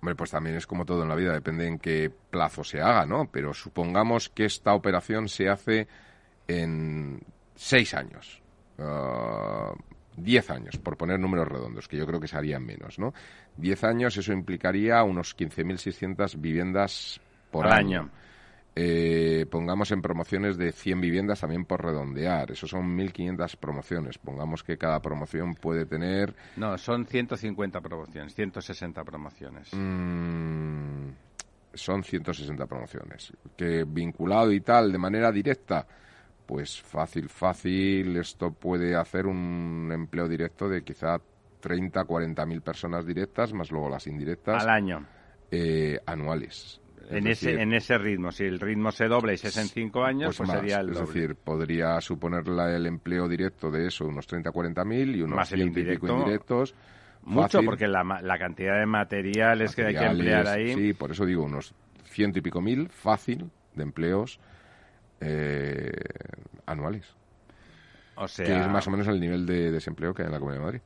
Hombre, 0.00 0.14
pues 0.16 0.30
también 0.30 0.56
es 0.56 0.66
como 0.66 0.84
todo 0.84 1.02
en 1.02 1.08
la 1.08 1.14
vida, 1.14 1.32
depende 1.32 1.66
en 1.66 1.78
qué 1.78 2.12
plazo 2.30 2.62
se 2.62 2.80
haga, 2.80 3.06
¿no? 3.06 3.28
Pero 3.32 3.54
supongamos 3.54 4.28
que 4.28 4.44
esta 4.44 4.74
operación 4.74 5.28
se 5.28 5.48
hace 5.48 5.88
en 6.46 7.20
seis 7.54 7.94
años, 7.94 8.42
uh, 8.78 9.72
diez 10.16 10.50
años, 10.50 10.76
por 10.78 10.96
poner 10.96 11.18
números 11.18 11.48
redondos, 11.48 11.88
que 11.88 11.96
yo 11.96 12.06
creo 12.06 12.20
que 12.20 12.28
se 12.28 12.36
harían 12.36 12.64
menos, 12.64 12.98
¿no? 12.98 13.12
Diez 13.56 13.82
años, 13.84 14.16
eso 14.16 14.32
implicaría 14.32 15.02
unos 15.02 15.36
15.600 15.36 16.40
viviendas 16.40 17.20
por 17.50 17.66
Al 17.66 17.72
año. 17.72 18.00
año. 18.00 18.10
Eh, 18.76 19.46
pongamos 19.50 19.92
en 19.92 20.02
promociones 20.02 20.56
de 20.56 20.72
100 20.72 21.00
viviendas 21.00 21.40
también 21.40 21.64
por 21.64 21.84
redondear. 21.84 22.50
Eso 22.50 22.66
son 22.66 22.96
1.500 22.98 23.56
promociones. 23.56 24.18
Pongamos 24.18 24.64
que 24.64 24.76
cada 24.76 25.00
promoción 25.00 25.54
puede 25.54 25.86
tener 25.86 26.34
No, 26.56 26.76
son 26.76 27.06
150 27.06 27.80
promociones, 27.80 28.34
160 28.34 29.04
promociones. 29.04 29.68
Mm, 29.72 31.08
son 31.72 32.02
160 32.02 32.66
promociones. 32.66 33.32
Que 33.56 33.84
vinculado 33.86 34.50
y 34.52 34.60
tal, 34.60 34.90
de 34.90 34.98
manera 34.98 35.30
directa, 35.30 35.86
pues 36.46 36.80
fácil, 36.80 37.28
fácil, 37.28 38.16
esto 38.16 38.52
puede 38.52 38.94
hacer 38.96 39.26
un 39.26 39.90
empleo 39.92 40.28
directo 40.28 40.68
de 40.68 40.82
quizá 40.82 41.18
30, 41.60 42.04
40 42.04 42.44
mil 42.46 42.60
personas 42.60 43.06
directas, 43.06 43.52
más 43.52 43.70
luego 43.70 43.88
las 43.88 44.06
indirectas, 44.06 44.62
Al 44.62 44.68
año. 44.68 45.06
eh, 45.50 45.98
anuales. 46.06 46.80
en 47.10 47.26
ese, 47.26 47.60
en 47.60 47.72
ese 47.74 47.96
ritmo. 47.98 48.32
Si 48.32 48.44
el 48.44 48.58
ritmo 48.60 48.90
se 48.90 49.08
dobla 49.08 49.32
y 49.32 49.36
se 49.36 49.48
es 49.48 49.56
en 49.58 49.68
cinco 49.68 50.04
años, 50.04 50.36
pues, 50.36 50.48
más. 50.48 50.58
sería 50.58 50.80
el 50.80 50.90
Es 50.90 50.98
decir, 50.98 51.36
podría 51.36 52.00
suponer 52.00 52.48
la- 52.48 52.74
el 52.74 52.86
empleo 52.86 53.28
directo 53.28 53.70
de 53.70 53.86
eso 53.86 54.06
unos 54.06 54.26
30 54.26 54.50
40 54.52 54.84
mil 54.84 55.14
y 55.14 55.22
unos 55.22 55.36
Más 55.36 55.52
el 55.52 55.58
100 55.58 55.68
y 55.68 55.72
pico 55.72 55.82
indirecto. 56.08 56.18
indirectos. 56.18 56.74
Mucho, 57.22 57.42
Fácil. 57.58 57.66
porque 57.66 57.88
la, 57.88 58.04
la 58.22 58.38
cantidad 58.38 58.78
de 58.78 58.86
materiales, 58.86 59.74
que 59.74 59.82
hay 59.86 59.94
que 59.94 60.00
Materiales, 60.00 60.46
emplear 60.46 60.46
ahí. 60.48 60.74
Sí, 60.74 60.92
por 60.92 61.10
eso 61.10 61.24
digo 61.24 61.42
unos 61.44 61.74
ciento 62.04 62.38
y 62.38 62.42
pico 62.42 62.60
mil 62.60 62.88
fácil 62.90 63.50
de 63.74 63.82
empleos 63.82 64.38
eh, 65.24 65.92
anuales. 66.66 67.14
O 68.16 68.28
sea, 68.28 68.46
que 68.46 68.60
es 68.60 68.68
más 68.68 68.86
o 68.86 68.90
menos 68.90 69.08
el 69.08 69.20
nivel 69.20 69.46
de 69.46 69.72
desempleo 69.72 70.14
que 70.14 70.22
hay 70.22 70.26
en 70.26 70.32
la 70.32 70.38
Comunidad 70.38 70.60
de 70.60 70.64
Madrid. 70.64 70.82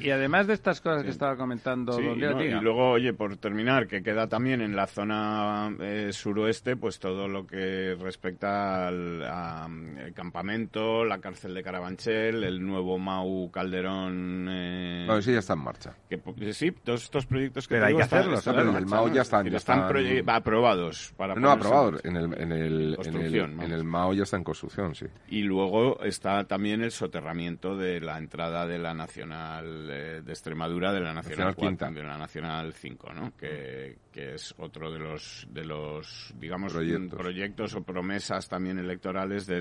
Y 0.00 0.10
además 0.10 0.46
de 0.46 0.54
estas 0.54 0.80
cosas 0.80 1.04
que 1.04 1.10
estaba 1.10 1.36
comentando 1.36 1.92
Sí, 1.92 2.02
y 2.02 2.50
luego, 2.60 2.90
oye, 2.92 3.12
por 3.12 3.36
terminar, 3.36 3.86
que 3.86 4.02
queda 4.02 4.26
también 4.28 4.60
en 4.60 4.74
la 4.74 4.86
zona 4.86 5.74
eh, 5.80 6.10
suroeste, 6.12 6.76
pues 6.76 6.98
todo 6.98 7.28
lo 7.28 7.46
que 7.46 7.96
respecta 8.00 8.88
al 8.88 9.22
a, 9.22 9.68
el 10.04 10.12
campamento, 10.14 11.04
la 11.04 11.18
cárcel 11.18 11.54
de 11.54 11.62
Carabanchel, 11.62 12.44
el 12.44 12.64
nuevo 12.64 12.98
Mau 12.98 13.50
Calderón. 13.50 14.46
eh, 14.50 15.04
No, 15.06 15.18
ese 15.18 15.32
ya 15.32 15.38
está 15.40 15.52
en 15.54 15.60
marcha. 15.60 15.94
que, 16.08 16.18
po- 16.18 16.34
sí, 16.52 16.70
todos 16.72 17.04
estos 17.04 17.26
proyectos 17.26 17.68
que 17.68 17.74
Pero 17.74 17.86
te 17.86 17.88
hay 17.90 17.96
que 17.96 18.02
están- 18.02 18.18
hacerlos, 18.34 18.46
el 18.46 18.86
¿no? 18.86 19.08
ya 19.12 19.22
están- 19.22 19.48
ya 19.50 19.56
están 19.58 19.96
están- 19.96 20.28
aprobados. 20.34 21.12
Para 21.16 21.34
No, 21.34 21.40
ponerse 21.48 21.52
en 21.52 21.66
aprobado. 21.66 21.92
marcha. 21.92 22.08
En 22.08 22.16
el, 22.16 22.24
en, 22.24 22.52
el, 22.52 22.98
en, 23.04 23.16
el, 23.16 23.34
en 23.62 23.72
el 23.72 23.84
Mao 23.84 24.12
ya 24.14 24.22
está 24.22 24.36
en 24.36 24.44
construcción, 24.44 24.94
sí. 24.94 25.06
Y 25.28 25.42
luego 25.42 26.00
está 26.02 26.44
también 26.44 26.82
el 26.82 26.90
soterramiento 26.90 27.76
de 27.76 28.00
la 28.00 28.18
entrada 28.18 28.66
de 28.66 28.78
la 28.78 28.94
Nacional 28.94 29.89
eh, 29.90 30.22
de 30.22 30.32
Extremadura, 30.32 30.92
de 30.92 31.00
la 31.00 31.12
Nacional, 31.12 31.48
Nacional 31.48 31.54
4, 31.54 31.88
Quinta. 31.88 32.00
de 32.00 32.06
la 32.06 32.18
Nacional 32.18 32.72
5, 32.72 33.12
¿no? 33.12 33.36
Que, 33.36 33.96
que 34.12 34.34
es 34.34 34.54
otro 34.58 34.90
de 34.90 34.98
los, 34.98 35.46
de 35.50 35.64
los 35.64 36.34
digamos, 36.38 36.72
Proyectos. 36.72 37.18
proyectos, 37.18 37.74
o 37.76 37.82
promesas 37.82 38.48
también 38.48 38.78
electorales. 38.78 39.46
De, 39.46 39.60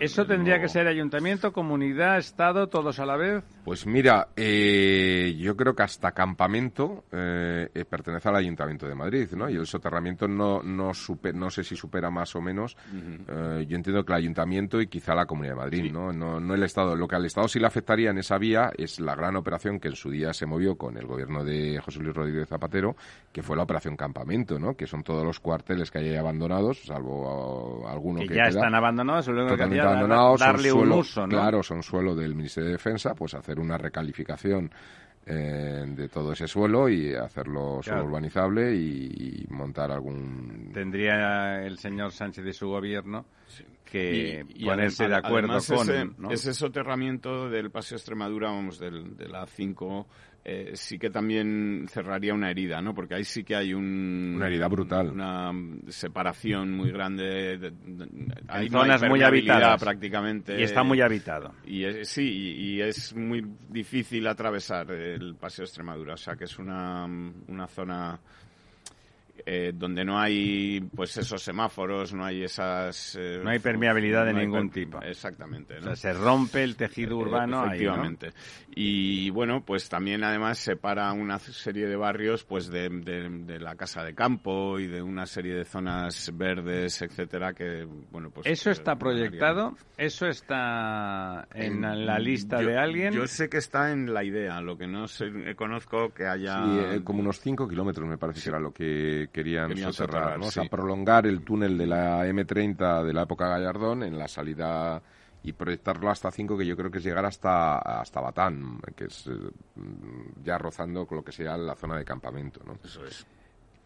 Eso 0.00 0.24
tendría 0.26 0.58
que 0.60 0.68
ser 0.68 0.86
ayuntamiento, 0.86 1.52
comunidad, 1.52 2.16
estado, 2.18 2.68
todos 2.68 2.98
a 3.00 3.06
la 3.06 3.16
vez. 3.16 3.44
Pues 3.64 3.86
mira, 3.86 4.28
eh, 4.36 5.36
yo 5.38 5.56
creo 5.56 5.74
que 5.74 5.82
hasta 5.82 6.12
campamento 6.12 7.04
eh, 7.12 7.68
eh, 7.74 7.84
pertenece 7.84 8.28
al 8.28 8.36
Ayuntamiento 8.36 8.86
de 8.88 8.94
Madrid, 8.94 9.28
¿no? 9.36 9.50
Y 9.50 9.56
el 9.56 9.66
soterramiento 9.66 10.26
no 10.26 10.62
no, 10.62 10.90
supe- 10.94 11.34
no 11.34 11.50
sé 11.50 11.62
si 11.62 11.76
supera 11.76 12.10
más 12.10 12.34
o 12.34 12.40
menos. 12.40 12.76
Eh, 13.28 13.66
yo 13.68 13.76
entiendo 13.76 14.04
que 14.04 14.12
el 14.12 14.18
Ayuntamiento 14.18 14.80
y 14.80 14.86
quizá 14.86 15.14
la 15.14 15.26
Comunidad 15.26 15.54
de 15.54 15.60
Madrid, 15.60 15.92
¿no? 15.92 16.12
¿no? 16.12 16.40
No 16.40 16.54
el 16.54 16.62
Estado. 16.62 16.96
Lo 16.96 17.06
que 17.06 17.16
al 17.16 17.26
Estado 17.26 17.46
sí 17.48 17.58
le 17.58 17.66
afectaría 17.66 18.10
en 18.10 18.18
esa 18.18 18.38
vía 18.38 18.70
es 18.76 19.00
la 19.00 19.14
gran 19.14 19.36
operación 19.36 19.78
que 19.78 19.88
en 19.88 19.96
su 19.96 20.10
día 20.10 20.32
se 20.32 20.46
movió 20.46 20.76
con 20.76 20.96
el 20.96 21.06
gobierno 21.06 21.44
de 21.44 21.78
José 21.84 22.00
Luis 22.00 22.14
Rodríguez 22.16 22.48
Zapatero, 22.48 22.96
que 23.32 23.42
fue 23.42 23.56
la 23.56 23.64
operación 23.64 23.81
Campamento, 23.96 24.58
¿no? 24.58 24.74
Que 24.74 24.86
son 24.86 25.02
todos 25.02 25.24
los 25.24 25.40
cuarteles 25.40 25.90
que 25.90 25.98
hay 25.98 26.08
ahí 26.10 26.16
abandonados, 26.16 26.82
salvo 26.84 27.84
ah, 27.86 27.92
alguno 27.92 28.20
Que, 28.20 28.28
que, 28.28 28.34
ya 28.34 28.42
queda 28.44 28.48
están 28.60 28.74
abandonados, 28.74 29.26
que 29.26 29.32
son 29.32 30.36
darle 30.38 30.72
un 30.72 30.78
suelo- 30.80 30.96
uso, 30.98 31.20
¿no? 31.22 31.28
Claro, 31.28 31.62
son 31.62 31.82
suelo 31.82 32.14
del 32.14 32.34
Ministerio 32.34 32.68
de 32.68 32.72
Defensa, 32.76 33.14
pues 33.14 33.34
hacer 33.34 33.58
una 33.60 33.76
recalificación 33.78 34.70
eh, 35.24 35.84
de 35.86 36.08
todo 36.08 36.32
ese 36.32 36.48
suelo 36.48 36.88
y 36.88 37.14
hacerlo 37.14 37.80
Claro. 37.82 38.04
urbanizable 38.06 38.74
y, 38.74 39.44
y 39.44 39.46
montar 39.50 39.92
algún... 39.92 40.70
Tendría 40.72 41.62
el 41.64 41.78
señor 41.78 42.10
Sánchez 42.10 42.44
y 42.46 42.52
su 42.52 42.66
gobierno 42.68 43.24
que 43.84 44.44
y 44.54 44.64
ponerse 44.64 45.06
de 45.06 45.14
acuerdo 45.14 45.58
con... 45.68 45.88
ese, 45.90 46.04
¿no? 46.18 46.30
ese 46.30 46.54
soterramiento 46.54 47.48
del 47.50 47.70
Paseo 47.70 47.98
Extremadura, 47.98 48.50
vamos, 48.50 48.78
del, 48.80 49.16
de 49.16 49.28
la 49.28 49.46
5, 49.46 50.06
eh, 50.44 50.72
sí 50.74 50.98
que 50.98 51.08
también 51.10 51.86
cerraría 51.88 52.34
una 52.34 52.50
herida, 52.50 52.82
¿no? 52.82 52.94
Porque 52.94 53.14
ahí 53.14 53.24
sí 53.24 53.44
que 53.44 53.54
hay 53.54 53.72
un... 53.74 54.34
Una 54.36 54.46
herida 54.48 54.66
brutal. 54.68 55.10
Una 55.10 55.52
separación 55.88 56.72
muy 56.72 56.90
grande. 56.90 57.22
de- 57.24 57.58
de- 57.58 57.70
de- 57.70 58.34
hay 58.48 58.66
En 58.66 58.72
no 58.72 58.82
hay 58.82 58.90
zonas 58.90 59.02
muy 59.08 59.22
habitadas. 59.22 59.80
prácticamente. 59.82 60.58
Y 60.60 60.64
está 60.64 60.82
muy 60.82 61.00
habitado. 61.00 61.52
Y 61.64 61.84
es- 61.84 62.08
sí, 62.08 62.22
y, 62.28 62.74
y 62.76 62.80
es 62.82 63.14
muy 63.14 63.46
difícil 63.68 64.26
atravesar 64.26 64.90
el 64.90 65.36
Paseo 65.36 65.64
Extremadura. 65.64 66.14
O 66.14 66.18
sea, 66.18 66.34
que 66.34 66.44
es 66.44 66.58
una, 66.58 67.04
una 67.04 67.66
zona 67.68 68.18
eh, 69.46 69.72
donde 69.74 70.04
no 70.04 70.18
hay 70.18 70.80
pues 70.94 71.16
esos 71.16 71.42
semáforos, 71.42 72.12
no 72.12 72.24
hay 72.24 72.42
esas... 72.44 73.16
eh, 73.20 73.40
No 73.42 73.50
hay 73.50 73.58
permeabilidad 73.58 74.26
de 74.26 74.32
no 74.32 74.40
ningún 74.40 74.70
per- 74.70 74.84
tipo. 74.84 75.02
Exactamente. 75.02 75.76
O 75.78 75.80
¿no? 75.80 75.96
sea, 75.96 76.12
se 76.14 76.18
rompe 76.18 76.62
el 76.62 76.76
tejido 76.76 77.12
Eh, 77.12 77.22
urbano 77.22 77.60
ahí, 77.60 77.66
¿no? 77.66 77.72
efectivamente. 77.74 78.32
Y 78.74 79.30
bueno, 79.30 79.62
pues 79.64 79.88
también 79.88 80.24
además 80.24 80.58
separa 80.58 81.12
una 81.12 81.38
serie 81.38 81.86
de 81.86 81.96
barrios 81.96 82.44
pues 82.44 82.68
de, 82.68 82.88
de- 82.88 83.28
de 83.28 83.58
la 83.60 83.74
casa 83.76 84.02
de 84.02 84.14
campo 84.14 84.78
y 84.78 84.86
de 84.86 85.02
una 85.02 85.26
serie 85.26 85.54
de 85.54 85.64
zonas 85.64 86.30
verdes, 86.34 87.02
etcétera, 87.02 87.52
que 87.52 87.86
bueno, 88.10 88.30
pues 88.30 88.46
¿Eso 88.46 88.70
eh, 88.70 88.72
está 88.72 88.96
proyectado? 88.96 89.76
¿Eso 89.96 90.26
está 90.26 91.46
en 91.54 91.82
la 92.06 92.18
lista 92.18 92.60
Yo- 92.62 92.68
de 92.68 92.78
alguien? 92.78 93.12
Yo 93.12 93.26
sé 93.26 93.48
que 93.48 93.58
está 93.58 93.92
en 93.92 94.12
la 94.12 94.24
idea, 94.24 94.60
lo 94.60 94.76
que 94.76 94.86
no 94.86 95.06
sé, 95.08 95.54
conozco 95.56 96.10
que 96.14 96.26
haya... 96.26 96.64
Sí, 96.64 96.78
eh, 96.96 97.00
como 97.04 97.20
unos 97.20 97.40
5 97.40 97.68
kilómetros 97.68 98.08
me 98.08 98.18
parece 98.18 98.40
que 98.42 98.48
era 98.48 98.58
lo 98.60 98.72
que 98.72 99.28
querían, 99.32 99.68
Querían 99.68 99.92
soterrar, 99.92 100.22
soterrar, 100.22 100.38
¿no? 100.38 100.46
O 100.46 100.50
sea, 100.50 100.62
sí. 100.62 100.68
prolongar 100.68 101.26
el 101.26 101.42
túnel 101.42 101.76
de 101.76 101.86
la 101.86 102.26
M30 102.26 103.04
de 103.04 103.12
la 103.12 103.22
época 103.22 103.48
Gallardón 103.48 104.02
en 104.02 104.18
la 104.18 104.28
salida 104.28 105.02
y 105.42 105.52
proyectarlo 105.52 106.08
hasta 106.08 106.30
5, 106.30 106.56
que 106.56 106.66
yo 106.66 106.76
creo 106.76 106.90
que 106.90 106.98
es 106.98 107.04
llegar 107.04 107.24
hasta, 107.24 107.78
hasta 107.78 108.20
Batán, 108.20 108.78
que 108.94 109.06
es 109.06 109.26
eh, 109.26 109.50
ya 110.44 110.56
rozando 110.56 111.06
con 111.06 111.18
lo 111.18 111.24
que 111.24 111.32
sea 111.32 111.56
la 111.56 111.74
zona 111.74 111.98
de 111.98 112.04
campamento, 112.04 112.60
¿no? 112.64 112.78
Eso 112.84 113.04
es. 113.04 113.26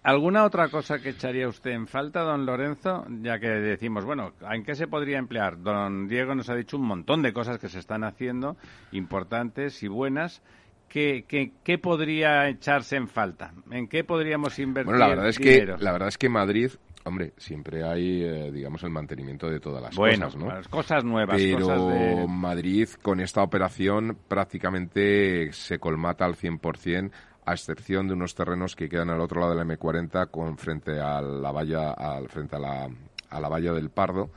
¿Alguna 0.03 0.45
otra 0.45 0.69
cosa 0.69 1.01
que 1.01 1.09
echaría 1.09 1.49
usted 1.49 1.73
en 1.73 1.89
falta, 1.89 2.21
don 2.21 2.47
Lorenzo? 2.47 3.05
Ya 3.23 3.41
que 3.41 3.49
decimos, 3.49 4.05
bueno, 4.05 4.35
¿en 4.49 4.63
qué 4.63 4.77
se 4.77 4.87
podría 4.87 5.19
emplear? 5.19 5.61
Don 5.61 6.07
Diego 6.07 6.33
nos 6.37 6.49
ha 6.49 6.55
dicho 6.55 6.77
un 6.77 6.87
montón 6.87 7.23
de 7.23 7.33
cosas 7.33 7.59
que 7.59 7.69
se 7.69 7.81
están 7.81 8.05
haciendo, 8.05 8.57
importantes 8.93 9.83
y 9.83 9.89
buenas. 9.89 10.43
¿Qué, 10.89 11.25
qué, 11.29 11.53
qué 11.63 11.79
podría 11.79 12.49
echarse 12.49 12.97
en 12.97 13.09
falta? 13.09 13.53
¿En 13.71 13.89
qué 13.89 14.05
podríamos 14.05 14.59
invertir 14.59 14.93
Bueno, 14.93 14.99
la 14.99 15.09
verdad 15.09 15.29
es 15.29 15.39
dinero? 15.39 15.77
que 15.77 15.85
la 15.85 15.93
verdad 15.93 16.09
es 16.09 16.17
que 16.17 16.29
Madrid, 16.29 16.71
hombre, 17.05 17.33
siempre 17.37 17.85
hay, 17.85 18.23
eh, 18.23 18.51
digamos, 18.53 18.83
el 18.85 18.91
mantenimiento 18.91 19.49
de 19.51 19.61
todas 19.61 19.83
las 19.83 19.97
bueno, 19.97 20.27
cosas, 20.27 20.41
¿no? 20.41 20.47
pues 20.49 20.69
cosas 20.69 21.05
nuevas, 21.05 21.37
Pero 21.37 21.67
cosas 21.67 21.89
de... 21.89 22.27
Madrid 22.29 22.89
con 23.03 23.21
esta 23.21 23.43
operación 23.43 24.17
prácticamente 24.29 25.53
se 25.53 25.79
colmata 25.79 26.25
al 26.25 26.35
100%, 26.37 27.11
a 27.45 27.53
excepción 27.53 28.09
de 28.09 28.15
unos 28.15 28.35
terrenos 28.35 28.75
que 28.75 28.89
quedan 28.89 29.11
al 29.11 29.21
otro 29.21 29.41
lado 29.41 29.55
de 29.55 29.65
la 29.65 29.77
M40 29.77 30.31
con 30.31 30.57
frente 30.57 31.01
a 31.01 31.21
la 31.21 31.53
valla, 31.53 31.93
al, 31.93 32.29
frente 32.29 32.57
a 32.57 32.59
la, 32.59 32.89
a 33.31 33.41
la 33.41 33.49
valla 33.49 33.73
del 33.73 33.91
Pardo. 33.91 34.31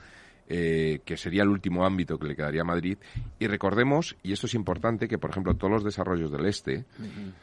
Eh, 0.52 1.02
que 1.06 1.16
sería 1.16 1.44
el 1.44 1.50
último 1.50 1.86
ámbito 1.86 2.18
que 2.18 2.28
le 2.28 2.36
quedaría 2.36 2.62
a 2.62 2.66
Madrid. 2.66 2.98
Y 3.38 3.46
recordemos, 3.46 4.16
y 4.24 4.34
esto 4.34 4.48
es 4.48 4.56
importante, 4.56 5.08
que 5.08 5.20
por 5.20 5.30
ejemplo 5.30 5.54
todos 5.54 5.72
los 5.72 5.84
desarrollos 5.84 6.32
del 6.32 6.48
este 6.48 6.86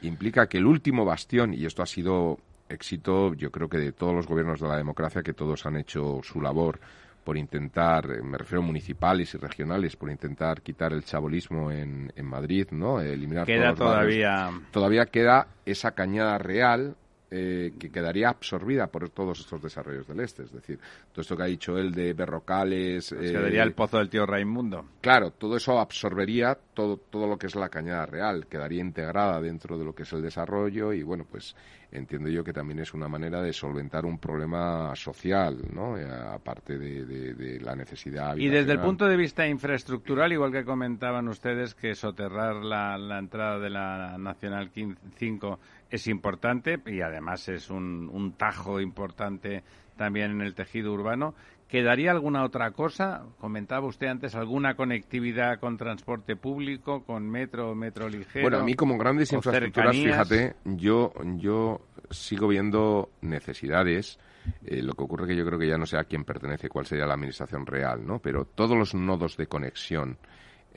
implica 0.02 0.48
que 0.48 0.58
el 0.58 0.66
último 0.66 1.04
bastión, 1.04 1.54
y 1.54 1.64
esto 1.66 1.82
ha 1.82 1.86
sido 1.86 2.38
éxito, 2.68 3.32
yo 3.34 3.52
creo 3.52 3.68
que 3.68 3.78
de 3.78 3.92
todos 3.92 4.12
los 4.12 4.26
gobiernos 4.26 4.60
de 4.60 4.66
la 4.66 4.76
democracia, 4.76 5.22
que 5.22 5.32
todos 5.32 5.64
han 5.66 5.76
hecho 5.76 6.20
su 6.24 6.40
labor 6.40 6.80
por 7.22 7.36
intentar, 7.36 8.10
eh, 8.10 8.22
me 8.22 8.38
refiero 8.38 8.62
a 8.62 8.66
municipales 8.66 9.34
y 9.34 9.38
regionales, 9.38 9.96
por 9.96 10.10
intentar 10.10 10.62
quitar 10.62 10.92
el 10.92 11.04
chabolismo 11.04 11.70
en, 11.72 12.12
en 12.14 12.26
Madrid, 12.26 12.68
¿no? 12.70 13.00
Eliminar 13.00 13.46
Queda 13.46 13.74
todos 13.74 13.90
los 13.90 13.96
barrios. 13.98 14.24
todavía... 14.24 14.60
Todavía 14.70 15.06
queda 15.06 15.48
esa 15.64 15.92
cañada 15.92 16.38
real 16.38 16.96
eh, 17.30 17.72
que 17.78 17.90
quedaría 17.90 18.28
absorbida 18.28 18.86
por 18.86 19.08
todos 19.10 19.40
estos 19.40 19.60
desarrollos 19.62 20.06
del 20.06 20.20
este. 20.20 20.44
Es 20.44 20.52
decir, 20.52 20.78
todo 21.12 21.22
esto 21.22 21.36
que 21.36 21.42
ha 21.42 21.46
dicho 21.46 21.76
él 21.78 21.92
de 21.92 22.12
Berrocales... 22.12 23.12
Eh, 23.12 23.16
quedaría 23.32 23.62
el 23.62 23.72
pozo 23.72 23.98
del 23.98 24.08
tío 24.08 24.26
Raimundo. 24.26 24.84
Claro, 25.00 25.30
todo 25.32 25.56
eso 25.56 25.78
absorbería 25.78 26.56
todo, 26.74 26.96
todo 26.98 27.26
lo 27.26 27.36
que 27.38 27.46
es 27.48 27.56
la 27.56 27.68
cañada 27.68 28.06
real, 28.06 28.46
quedaría 28.46 28.80
integrada 28.80 29.40
dentro 29.40 29.76
de 29.78 29.84
lo 29.84 29.94
que 29.94 30.04
es 30.04 30.12
el 30.12 30.22
desarrollo 30.22 30.92
y 30.92 31.02
bueno, 31.02 31.24
pues 31.30 31.56
entiendo 31.92 32.28
yo 32.28 32.44
que 32.44 32.52
también 32.52 32.80
es 32.80 32.92
una 32.94 33.08
manera 33.08 33.40
de 33.40 33.52
solventar 33.52 34.04
un 34.04 34.18
problema 34.18 34.94
social, 34.96 35.56
¿no? 35.72 35.96
Eh, 35.96 36.04
aparte 36.04 36.76
de, 36.78 37.04
de- 37.06 37.34
de 37.34 37.60
la 37.60 37.74
necesidad. 37.74 38.36
Y 38.36 38.48
desde 38.48 38.72
el 38.72 38.80
punto 38.80 39.06
de 39.06 39.16
vista 39.16 39.46
infraestructural, 39.46 40.32
igual 40.32 40.52
que 40.52 40.64
comentaban 40.64 41.28
ustedes 41.28 41.74
que 41.74 41.94
soterrar 41.94 42.56
la, 42.56 42.98
la 42.98 43.18
entrada 43.18 43.58
de 43.58 43.70
la 43.70 44.16
Nacional 44.18 44.70
5 45.16 45.58
es 45.90 46.06
importante 46.06 46.80
y 46.86 47.00
además 47.00 47.48
es 47.48 47.70
un, 47.70 48.08
un 48.12 48.32
tajo 48.32 48.80
importante 48.80 49.62
también 49.96 50.32
en 50.32 50.40
el 50.42 50.54
tejido 50.54 50.92
urbano. 50.92 51.34
¿Quedaría 51.68 52.12
alguna 52.12 52.44
otra 52.44 52.70
cosa? 52.70 53.24
Comentaba 53.40 53.86
usted 53.86 54.06
antes 54.06 54.36
alguna 54.36 54.76
conectividad 54.76 55.58
con 55.58 55.76
transporte 55.76 56.36
público, 56.36 57.02
con 57.04 57.28
metro, 57.28 57.74
metro 57.74 58.08
ligero. 58.08 58.42
Bueno, 58.42 58.58
a 58.58 58.64
mí 58.64 58.74
como 58.74 58.96
grandes 58.96 59.32
infraestructuras, 59.32 59.96
cercanías. 59.96 60.28
fíjate, 60.28 60.56
yo, 60.64 61.12
yo 61.38 61.80
sigo 62.10 62.46
viendo 62.46 63.10
necesidades. 63.20 64.20
Eh, 64.64 64.80
lo 64.80 64.92
que 64.92 65.02
ocurre 65.02 65.26
que 65.26 65.34
yo 65.34 65.44
creo 65.44 65.58
que 65.58 65.66
ya 65.66 65.76
no 65.76 65.86
sé 65.86 65.98
a 65.98 66.04
quién 66.04 66.24
pertenece, 66.24 66.68
cuál 66.68 66.86
sería 66.86 67.04
la 67.04 67.14
administración 67.14 67.66
real, 67.66 68.06
¿no? 68.06 68.20
Pero 68.20 68.44
todos 68.44 68.78
los 68.78 68.94
nodos 68.94 69.36
de 69.36 69.48
conexión 69.48 70.18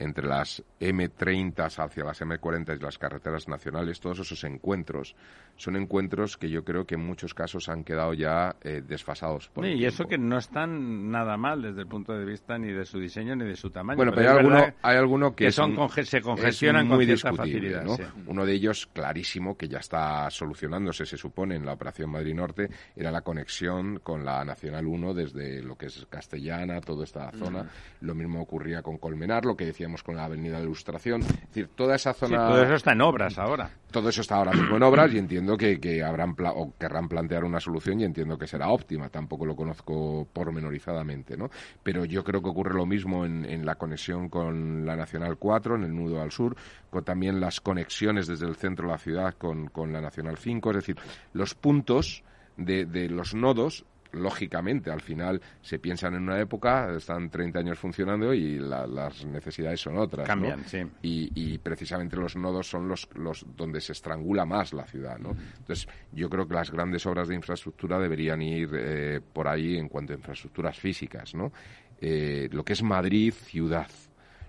entre 0.00 0.26
las 0.26 0.64
M30 0.80 1.66
hacia 1.78 2.04
las 2.04 2.20
M40 2.22 2.76
y 2.76 2.82
las 2.82 2.98
carreteras 2.98 3.48
nacionales, 3.48 4.00
todos 4.00 4.20
esos 4.20 4.42
encuentros 4.44 5.14
son 5.56 5.76
encuentros 5.76 6.38
que 6.38 6.48
yo 6.48 6.64
creo 6.64 6.86
que 6.86 6.94
en 6.94 7.04
muchos 7.04 7.34
casos 7.34 7.68
han 7.68 7.84
quedado 7.84 8.14
ya 8.14 8.56
eh, 8.62 8.82
desfasados. 8.86 9.50
Por 9.50 9.66
y 9.66 9.84
eso 9.84 10.06
que 10.06 10.16
no 10.16 10.38
están 10.38 11.10
nada 11.10 11.36
mal 11.36 11.60
desde 11.60 11.82
el 11.82 11.86
punto 11.86 12.14
de 12.14 12.24
vista 12.24 12.56
ni 12.56 12.72
de 12.72 12.86
su 12.86 12.98
diseño 12.98 13.36
ni 13.36 13.44
de 13.44 13.56
su 13.56 13.68
tamaño. 13.68 13.98
Bueno, 13.98 14.12
pero, 14.14 14.30
hay, 14.30 14.38
alguno, 14.38 14.64
hay 14.80 14.96
alguno 14.96 15.36
que, 15.36 15.52
son 15.52 15.76
se 16.02 16.22
congestionan 16.22 16.88
muy 16.88 17.06
con 17.06 17.16
cierta 17.16 17.34
facilidad. 17.34 17.84
Uno 18.26 18.46
de 18.46 18.54
ellos, 18.54 18.86
clarísimo, 18.86 19.56
que 19.56 19.68
ya 19.68 19.78
está 19.78 20.30
solucionándose, 20.30 21.04
se 21.04 21.18
supone, 21.18 21.56
en 21.56 21.66
la 21.66 21.74
Operación 21.74 22.10
Madrid 22.10 22.34
Norte, 22.34 22.70
era 22.96 23.10
la 23.10 23.20
conexión 23.20 24.00
con 24.02 24.24
la 24.24 24.42
Nacional 24.46 24.86
1 24.86 25.12
desde 25.12 25.62
lo 25.62 25.76
que 25.76 25.86
es 25.86 26.06
Castellana, 26.08 26.80
toda 26.80 27.04
esta 27.04 27.30
zona. 27.32 27.68
Lo 28.00 28.14
mismo 28.14 28.40
ocurría 28.40 28.80
con 28.80 28.96
Colmenar, 28.96 29.44
lo 29.44 29.56
que 29.56 29.66
decíamos 29.66 29.89
con 30.02 30.16
la 30.16 30.24
Avenida 30.24 30.58
de 30.58 30.64
Ilustración. 30.64 31.22
Es 31.22 31.48
decir, 31.48 31.68
toda 31.74 31.96
esa 31.96 32.12
zona... 32.14 32.48
todo 32.48 32.62
eso 32.62 32.74
está 32.74 32.92
en 32.92 33.00
obras 33.02 33.38
ahora. 33.38 33.70
Todo 33.90 34.08
eso 34.08 34.20
está 34.20 34.36
ahora 34.36 34.52
mismo 34.52 34.76
en 34.76 34.82
obras 34.82 35.12
y 35.12 35.18
entiendo 35.18 35.56
que, 35.56 36.02
habrán 36.02 36.34
o 36.54 36.72
querrán 36.78 37.08
plantear 37.08 37.44
una 37.44 37.58
solución 37.60 38.00
y 38.00 38.04
entiendo 38.04 38.38
que 38.38 38.46
será 38.46 38.68
óptima. 38.68 39.08
Tampoco 39.08 39.44
lo 39.44 39.56
conozco 39.56 40.26
pormenorizadamente, 40.32 41.36
¿no? 41.36 41.50
Pero 41.82 42.04
yo 42.04 42.22
creo 42.22 42.40
que 42.40 42.48
ocurre 42.48 42.74
lo 42.74 42.86
mismo 42.86 43.24
en, 43.24 43.66
la 43.66 43.74
conexión 43.74 44.28
con 44.28 44.86
la 44.86 44.96
Nacional 44.96 45.36
4, 45.36 45.76
en 45.76 45.84
el 45.84 45.94
nudo 45.94 46.22
al 46.22 46.30
sur, 46.30 46.56
con 46.88 47.04
también 47.04 47.40
las 47.40 47.60
conexiones 47.60 48.26
desde 48.26 48.46
el 48.46 48.56
centro 48.56 48.86
de 48.86 48.92
la 48.92 48.98
ciudad 48.98 49.34
con, 49.34 49.66
con 49.68 49.92
la 49.92 50.00
Nacional 50.00 50.38
5. 50.38 50.70
Es 50.70 50.76
decir, 50.76 50.96
los 51.32 51.54
puntos 51.54 52.22
de, 52.56 52.86
de 52.86 53.08
los 53.08 53.34
nodos 53.34 53.84
lógicamente, 54.12 54.90
al 54.90 55.00
final 55.00 55.40
se 55.60 55.78
piensan 55.78 56.14
en 56.14 56.22
una 56.22 56.40
época, 56.40 56.94
están 56.96 57.30
30 57.30 57.58
años 57.58 57.78
funcionando 57.78 58.32
y 58.34 58.58
las 58.58 59.24
necesidades 59.24 59.80
son 59.80 59.98
otras. 59.98 60.26
Cambian, 60.26 60.64
sí. 60.64 60.82
Y, 61.02 61.58
precisamente 61.58 62.16
los 62.16 62.36
nodos 62.36 62.68
son 62.68 62.88
los, 62.88 63.08
los 63.14 63.44
donde 63.56 63.80
se 63.80 63.92
estrangula 63.92 64.44
más 64.44 64.72
la 64.72 64.86
ciudad, 64.86 65.18
¿no? 65.18 65.30
Entonces, 65.58 65.88
yo 66.12 66.28
creo 66.30 66.46
que 66.48 66.54
las 66.54 66.70
grandes 66.70 67.04
obras 67.06 67.28
de 67.28 67.34
infraestructura 67.34 67.98
deberían 67.98 68.40
ir 68.42 68.70
eh, 68.72 69.20
por 69.32 69.48
ahí 69.48 69.76
en 69.76 69.88
cuanto 69.88 70.12
a 70.12 70.16
infraestructuras 70.16 70.78
físicas, 70.78 71.34
¿no? 71.34 71.52
Eh, 72.00 72.48
lo 72.52 72.64
que 72.64 72.72
es 72.72 72.82
Madrid, 72.82 73.32
ciudad. 73.32 73.88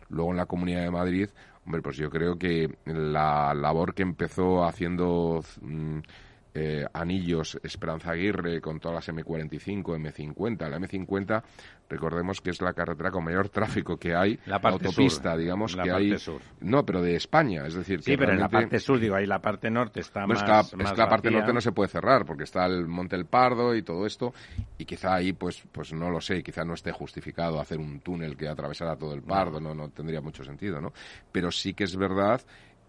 Luego 0.09 0.31
en 0.31 0.37
la 0.37 0.45
Comunidad 0.45 0.83
de 0.83 0.91
Madrid, 0.91 1.29
hombre, 1.65 1.81
pues 1.81 1.97
yo 1.97 2.09
creo 2.09 2.37
que 2.37 2.73
la 2.85 3.53
labor 3.53 3.93
que 3.93 4.03
empezó 4.03 4.63
haciendo... 4.63 5.43
Mm, 5.61 5.99
eh, 6.53 6.85
anillos 6.93 7.57
Esperanza 7.63 8.11
Aguirre 8.11 8.59
con 8.59 8.79
todas 8.79 9.07
las 9.07 9.15
M45, 9.15 9.83
M50. 9.83 10.69
La 10.69 10.79
M50, 10.79 11.43
recordemos 11.89 12.41
que 12.41 12.49
es 12.49 12.61
la 12.61 12.73
carretera 12.73 13.09
con 13.09 13.23
mayor 13.23 13.47
tráfico 13.49 13.97
que 13.97 14.15
hay, 14.15 14.37
la 14.45 14.57
autopista, 14.57 15.37
digamos, 15.37 15.75
que 15.75 15.89
hay. 15.89 16.15
No, 16.59 16.85
pero 16.85 17.01
de 17.01 17.15
España, 17.15 17.65
es 17.65 17.75
decir. 17.75 18.01
Sí, 18.03 18.17
pero 18.17 18.33
en 18.33 18.39
la 18.39 18.49
parte 18.49 18.79
sur, 18.79 18.99
digo, 18.99 19.15
ahí 19.15 19.25
la 19.25 19.39
parte 19.39 19.69
norte 19.69 20.01
está 20.01 20.27
más. 20.27 20.39
Es 20.39 20.43
que, 20.43 20.77
la, 20.97 21.07
parte 21.07 21.31
norte 21.31 21.53
no 21.53 21.61
se 21.61 21.71
puede 21.71 21.87
cerrar 21.87 22.25
porque 22.25 22.43
está 22.43 22.65
el 22.65 22.87
Monte 22.87 23.15
El 23.15 23.25
Pardo 23.25 23.73
y 23.75 23.83
todo 23.83 24.05
esto, 24.05 24.33
y 24.77 24.83
quizá 24.83 25.15
ahí, 25.15 25.33
pues, 25.33 25.63
pues 25.71 25.93
no 25.93 26.09
lo 26.09 26.19
sé, 26.19 26.43
quizá 26.43 26.65
no 26.65 26.73
esté 26.73 26.91
justificado 26.91 27.61
hacer 27.61 27.79
un 27.79 28.01
túnel 28.01 28.35
que 28.35 28.49
atravesara 28.49 28.97
todo 28.97 29.13
el 29.13 29.21
Pardo, 29.21 29.61
no, 29.61 29.73
no 29.73 29.89
tendría 29.89 30.19
mucho 30.19 30.43
sentido, 30.43 30.81
¿no? 30.81 30.91
Pero 31.31 31.51
sí 31.51 31.73
que 31.73 31.85
es 31.85 31.95
verdad 31.95 32.41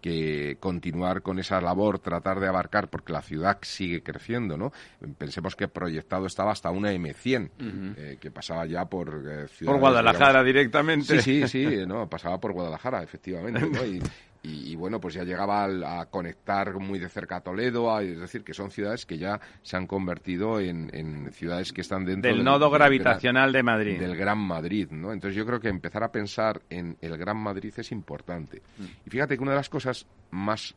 que 0.03 0.57
continuar 0.59 1.21
con 1.21 1.39
esa 1.39 1.61
labor, 1.61 1.97
tratar 1.97 2.41
de 2.41 2.49
abarcar, 2.49 2.89
porque 2.89 3.13
la 3.13 3.21
ciudad 3.21 3.57
sigue 3.61 4.03
creciendo, 4.03 4.57
¿no? 4.57 4.73
Pensemos 5.17 5.55
que 5.55 5.69
proyectado 5.69 6.25
estaba 6.25 6.51
hasta 6.51 6.69
una 6.71 6.91
M100, 6.91 7.51
eh, 7.95 8.17
que 8.19 8.29
pasaba 8.29 8.65
ya 8.65 8.83
por 8.83 9.23
eh, 9.25 9.45
Por 9.63 9.79
Guadalajara 9.79 10.43
directamente. 10.43 11.21
Sí, 11.21 11.47
sí, 11.47 11.47
sí, 11.69 11.85
no, 11.87 12.09
pasaba 12.09 12.37
por 12.37 12.51
Guadalajara, 12.51 13.01
efectivamente, 13.01 13.61
¿no? 13.61 13.85
Y, 13.85 14.01
y, 14.45 14.75
bueno, 14.75 14.99
pues 14.99 15.13
ya 15.13 15.23
llegaba 15.23 15.63
a, 15.63 16.05
conectar 16.07 16.73
muy 16.73 16.99
de 16.99 17.07
cerca 17.07 17.37
a 17.37 17.41
Toledo, 17.41 17.97
es 18.01 18.19
decir, 18.19 18.43
que 18.43 18.53
son 18.53 18.71
ciudades 18.71 19.05
que 19.05 19.17
ya 19.17 19.39
se 19.61 19.77
han 19.77 19.87
convertido 19.87 20.59
en, 20.59 21.31
ciudades 21.31 21.71
que 21.71 21.79
están 21.79 22.03
dentro 22.03 22.29
del, 22.29 22.43
nodo 22.43 22.69
gravitacional 22.69 23.53
de 23.53 23.63
Madrid. 23.63 23.97
Del 23.97 24.17
Gran 24.17 24.39
Madrid, 24.39 24.89
¿no? 24.91 25.13
Entonces 25.13 25.37
yo 25.37 25.45
creo 25.45 25.61
que 25.61 25.69
empezar 25.69 26.03
a 26.03 26.11
pensar 26.11 26.61
en 26.69 26.97
el 26.99 27.17
Gran 27.17 27.37
Madrid 27.37 27.73
es 27.77 27.93
importante. 27.93 28.61
Mm. 28.77 28.83
Y 29.05 29.09
fíjate 29.09 29.37
que 29.37 29.41
una 29.41 29.51
de 29.51 29.57
las 29.57 29.69
cosas 29.69 30.07
más 30.31 30.75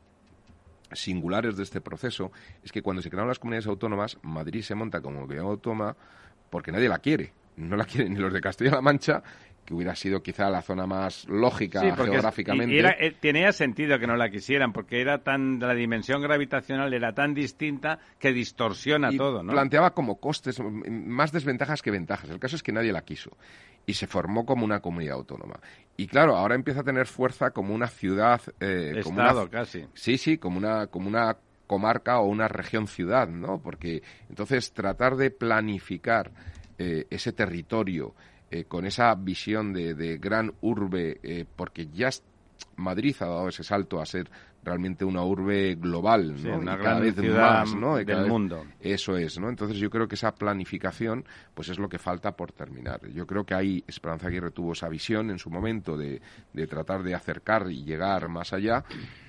singulares 0.93 1.57
de 1.57 1.65
este 1.65 1.81
proceso 1.81 2.31
es 2.63 2.71
que 2.71 2.83
cuando 2.83 3.03
se 3.03 3.11
crearon 3.11 3.29
las 3.29 3.41
comunidades 3.41 3.67
autónomas, 3.67 4.17
Madrid 4.23 4.63
se 4.63 4.77
monta 4.77 5.01
como 5.01 5.23
comunidad 5.23 5.45
autónoma 5.45 5.97
porque 6.51 6.71
nadie 6.71 6.89
la 6.89 7.01
quiere. 7.01 7.33
No 7.57 7.75
la 7.75 7.85
quieren 7.85 8.13
ni 8.13 8.21
los 8.21 8.33
de 8.33 8.41
Castilla-La 8.41 8.81
Mancha 8.81 9.23
que 9.67 9.75
hubiera 9.75 9.95
sido 9.95 10.23
quizá 10.23 10.49
la 10.49 10.63
zona 10.63 10.87
más 10.87 11.27
lógica 11.29 11.81
geográficamente. 11.95 12.79
Era, 12.79 12.93
eh, 12.99 13.15
tenía 13.19 13.53
sentido 13.53 13.99
que 13.99 14.07
no 14.07 14.17
la 14.17 14.31
quisieran, 14.31 14.73
porque 14.73 15.01
era 15.01 15.19
tan 15.19 15.59
la 15.59 15.75
dimensión 15.75 16.23
gravitacional 16.23 16.95
era 16.95 17.13
tan 17.13 17.35
distinta 17.35 17.99
que 18.19 18.33
distorsiona 18.33 19.11
todo, 19.15 19.43
¿no? 19.43 19.53
Planteaba 19.53 19.91
como 19.91 20.19
costes 20.21 20.61
más 20.61 21.33
desventajas 21.33 21.83
que 21.83 21.91
ventajas. 21.91 22.31
El 22.31 22.39
caso 22.39 22.57
es 22.57 22.63
que 22.63 22.73
nadie 22.73 22.93
la 22.93 23.03
quiso 23.03 23.37
y 23.85 23.95
se 23.95 24.07
formó 24.07 24.47
como 24.47 24.65
una 24.65 24.81
comunidad 24.81 25.17
autónoma. 25.17 25.61
Y 25.97 26.07
claro, 26.07 26.37
ahora 26.37 26.55
empieza 26.55 26.81
a 26.81 26.85
tener 26.85 27.07
fuerza 27.07 27.51
como 27.51 27.75
una 27.75 27.89
ciudad, 27.89 28.41
eh, 28.61 28.95
Estado, 28.97 29.51
casi. 29.51 29.85
Sí, 29.95 30.17
sí, 30.17 30.39
como 30.39 30.59
una 30.59 30.87
como 30.87 31.09
una 31.09 31.37
comarca 31.67 32.21
o 32.21 32.27
una 32.27 32.47
región 32.47 32.87
ciudad, 32.87 33.29
¿no? 33.29 33.59
Porque 33.61 34.03
entonces 34.29 34.73
tratar 34.73 35.17
de 35.17 35.31
planificar 35.31 36.31
eh, 36.79 37.07
ese 37.11 37.33
territorio 37.33 38.15
eh, 38.57 38.65
con 38.65 38.87
esa 38.87 39.15
visión 39.15 39.73
de, 39.73 40.19
gran 40.19 40.53
urbe, 40.63 41.19
eh, 41.23 41.45
porque 41.57 41.89
ya 41.89 42.09
Madrid 42.77 43.15
ha 43.21 43.27
dado 43.27 43.49
ese 43.49 43.63
salto 43.63 44.01
a 44.01 44.07
ser 44.07 44.31
realmente 44.63 45.05
una 45.05 45.23
urbe 45.23 45.77
global, 45.77 46.43
¿no? 46.43 46.59
una 46.59 46.77
cada 46.77 47.01
vez 47.01 47.17
más, 47.19 47.75
¿no? 47.75 47.97
del 47.97 48.27
mundo. 48.27 48.65
Eso 48.81 49.17
es, 49.17 49.39
¿no? 49.39 49.49
Entonces 49.49 49.79
yo 49.79 49.91
creo 49.91 50.09
que 50.09 50.17
esa 50.17 50.35
planificación, 50.35 51.25
pues 51.55 51.69
es 51.69 51.79
lo 51.79 51.89
que 51.89 51.99
falta 51.99 52.33
por 52.33 52.51
terminar. 52.53 53.01
Yo 53.11 53.27
creo 53.27 53.45
que 53.45 53.55
ahí 53.55 53.85
Esperanza 53.87 54.27
Aguirre 54.27 54.51
tuvo 54.51 54.73
esa 54.73 54.89
visión 54.89 55.31
en 55.31 55.39
su 55.39 55.51
momento 55.51 55.97
de, 55.97 56.21
de 56.53 56.67
tratar 56.67 57.03
de 57.05 57.15
acercar 57.15 57.71
y 57.71 57.85
llegar 57.85 58.29
más 58.29 58.53
allá 58.53 58.85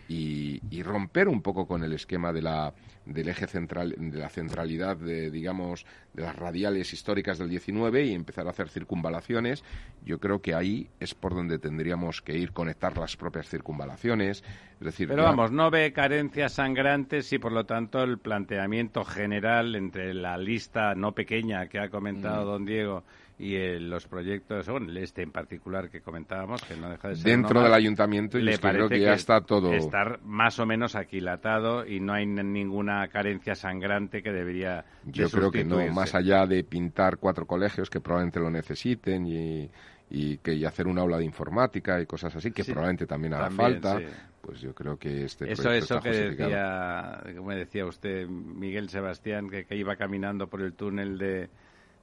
y, 0.08 0.62
y 0.70 0.84
romper 0.84 1.28
un 1.28 1.42
poco 1.42 1.68
con 1.68 1.84
el 1.84 1.94
esquema 1.94 2.32
de 2.32 2.42
la 2.42 2.74
del 3.08 3.30
eje 3.30 3.48
central, 3.48 3.96
de 3.98 4.20
la 4.20 4.30
centralidad 4.30 4.98
de, 4.98 5.32
digamos, 5.32 5.86
de 6.14 6.24
las 6.24 6.36
radiales 6.36 6.94
históricas 6.94 7.38
del 7.38 7.50
19 7.50 8.06
y 8.06 8.14
empezar 8.14 8.48
a 8.48 8.50
hacer 8.50 8.70
circunvalaciones. 8.70 9.64
Yo 10.04 10.20
creo 10.20 10.42
que 10.42 10.54
ahí 10.54 10.90
es 11.00 11.16
por 11.16 11.34
donde 11.34 11.58
tendríamos 11.58 12.22
que 12.22 12.38
ir, 12.38 12.52
conectar 12.52 12.98
las 12.98 13.16
propias 13.16 13.48
circunvalaciones. 13.50 14.44
Es 14.80 14.86
decir, 14.86 15.08
Pero 15.08 15.24
vamos, 15.24 15.52
no 15.52 15.72
ve 15.72 15.94
carencias 15.94 16.54
sangrantes 16.54 17.32
y 17.34 17.40
por 17.40 17.52
lo 17.52 17.66
tanto 17.66 18.04
el 18.04 18.18
planteamiento 18.18 19.06
general 19.06 19.76
entre 19.76 20.14
la 20.14 20.38
lista 20.38 20.94
no 20.94 21.14
pequeña 21.14 21.68
que 21.68 21.80
ha 21.80 21.90
comentado 21.90 22.44
mm. 22.44 22.46
don 22.46 22.66
Diego 22.66 23.04
y 23.40 23.56
eh, 23.56 23.80
los 23.80 24.08
proyectos, 24.08 24.68
bueno, 24.68 24.92
este 25.00 25.22
en 25.22 25.32
particular 25.32 25.90
que 25.92 26.02
comentábamos, 26.02 26.64
que 26.64 26.76
no 26.76 26.90
deja 26.90 27.10
de 27.10 27.16
ser. 27.18 27.26
Dentro 27.26 27.62
del 27.62 27.74
ayuntamiento, 27.74 28.40
yo 28.40 28.60
creo 28.60 28.90
que 28.90 29.00
ya 29.00 29.14
está 29.14 29.42
todo. 29.42 29.74
Estar 29.74 30.20
más 30.24 30.60
o 30.60 30.66
menos 30.66 30.96
aquilatado 30.96 31.86
y 31.86 32.00
no 32.00 32.14
hay 32.14 32.26
ninguna 32.26 33.08
carencia 33.10 33.54
sangrante 33.54 34.24
que 34.24 34.32
debería. 34.32 34.86
Yo 35.06 35.30
creo 35.30 35.52
que 35.52 35.64
no, 35.64 35.86
más 35.94 36.16
allá 36.16 36.48
de 36.48 36.64
pintar 36.64 37.18
cuatro 37.18 37.46
colegios 37.46 37.92
que 37.92 38.00
probablemente 38.00 38.40
lo 38.40 38.50
necesiten 38.50 39.28
y, 39.28 39.70
y 40.10 40.38
que 40.40 40.56
y 40.56 40.66
hacer 40.66 40.88
un 40.88 40.98
aula 40.98 41.20
de 41.20 41.26
informática 41.26 42.02
y 42.02 42.08
cosas 42.08 42.36
así, 42.36 42.52
que 42.52 42.64
probablemente 42.64 43.06
también 43.06 43.36
haga 43.36 43.52
falta. 43.52 44.00
Pues 44.42 44.62
yo 44.62 44.74
creo 44.74 44.98
que 44.98 45.26
este 45.26 45.52
eso 45.52 45.72
eso 45.72 46.00
que 46.00 46.10
decía, 46.10 47.22
como 47.36 47.52
decía 47.52 47.86
usted, 47.86 48.28
Miguel 48.28 48.90
Sebastián, 48.90 49.50
que 49.50 49.76
iba 49.76 49.96
caminando 49.96 50.48
por 50.48 50.62
el 50.62 50.74
túnel 50.74 51.18
de 51.18 51.50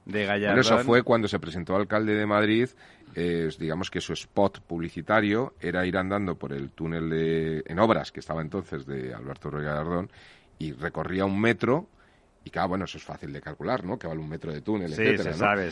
de 0.05 0.25
eso 0.59 0.77
fue 0.79 1.03
cuando 1.03 1.27
se 1.27 1.39
presentó 1.39 1.75
alcalde 1.75 2.13
de 2.13 2.25
Madrid, 2.25 2.69
digamos 3.57 3.89
que 3.89 4.01
su 4.01 4.13
spot 4.13 4.61
publicitario 4.61 5.53
era 5.59 5.85
ir 5.85 5.97
andando 5.97 6.35
por 6.35 6.53
el 6.53 6.69
túnel 6.69 7.09
de, 7.09 7.63
en 7.65 7.79
obras 7.79 8.11
que 8.11 8.19
estaba 8.19 8.41
entonces 8.41 8.85
de 8.85 9.13
Alberto 9.13 9.49
Gallardón 9.49 10.11
y 10.59 10.73
recorría 10.73 11.25
un 11.25 11.39
metro 11.39 11.87
y 12.45 12.51
claro, 12.51 12.69
bueno, 12.69 12.85
eso 12.85 12.99
es 12.99 13.03
fácil 13.03 13.33
de 13.33 13.41
calcular, 13.41 13.83
¿no? 13.83 13.97
Que 13.97 14.05
vale 14.05 14.19
un 14.19 14.29
metro 14.29 14.53
de 14.53 14.61
túnel, 14.61 14.93
sí, 14.93 15.01
etcétera, 15.01 15.33
se 15.33 15.39
sabe. 15.39 15.67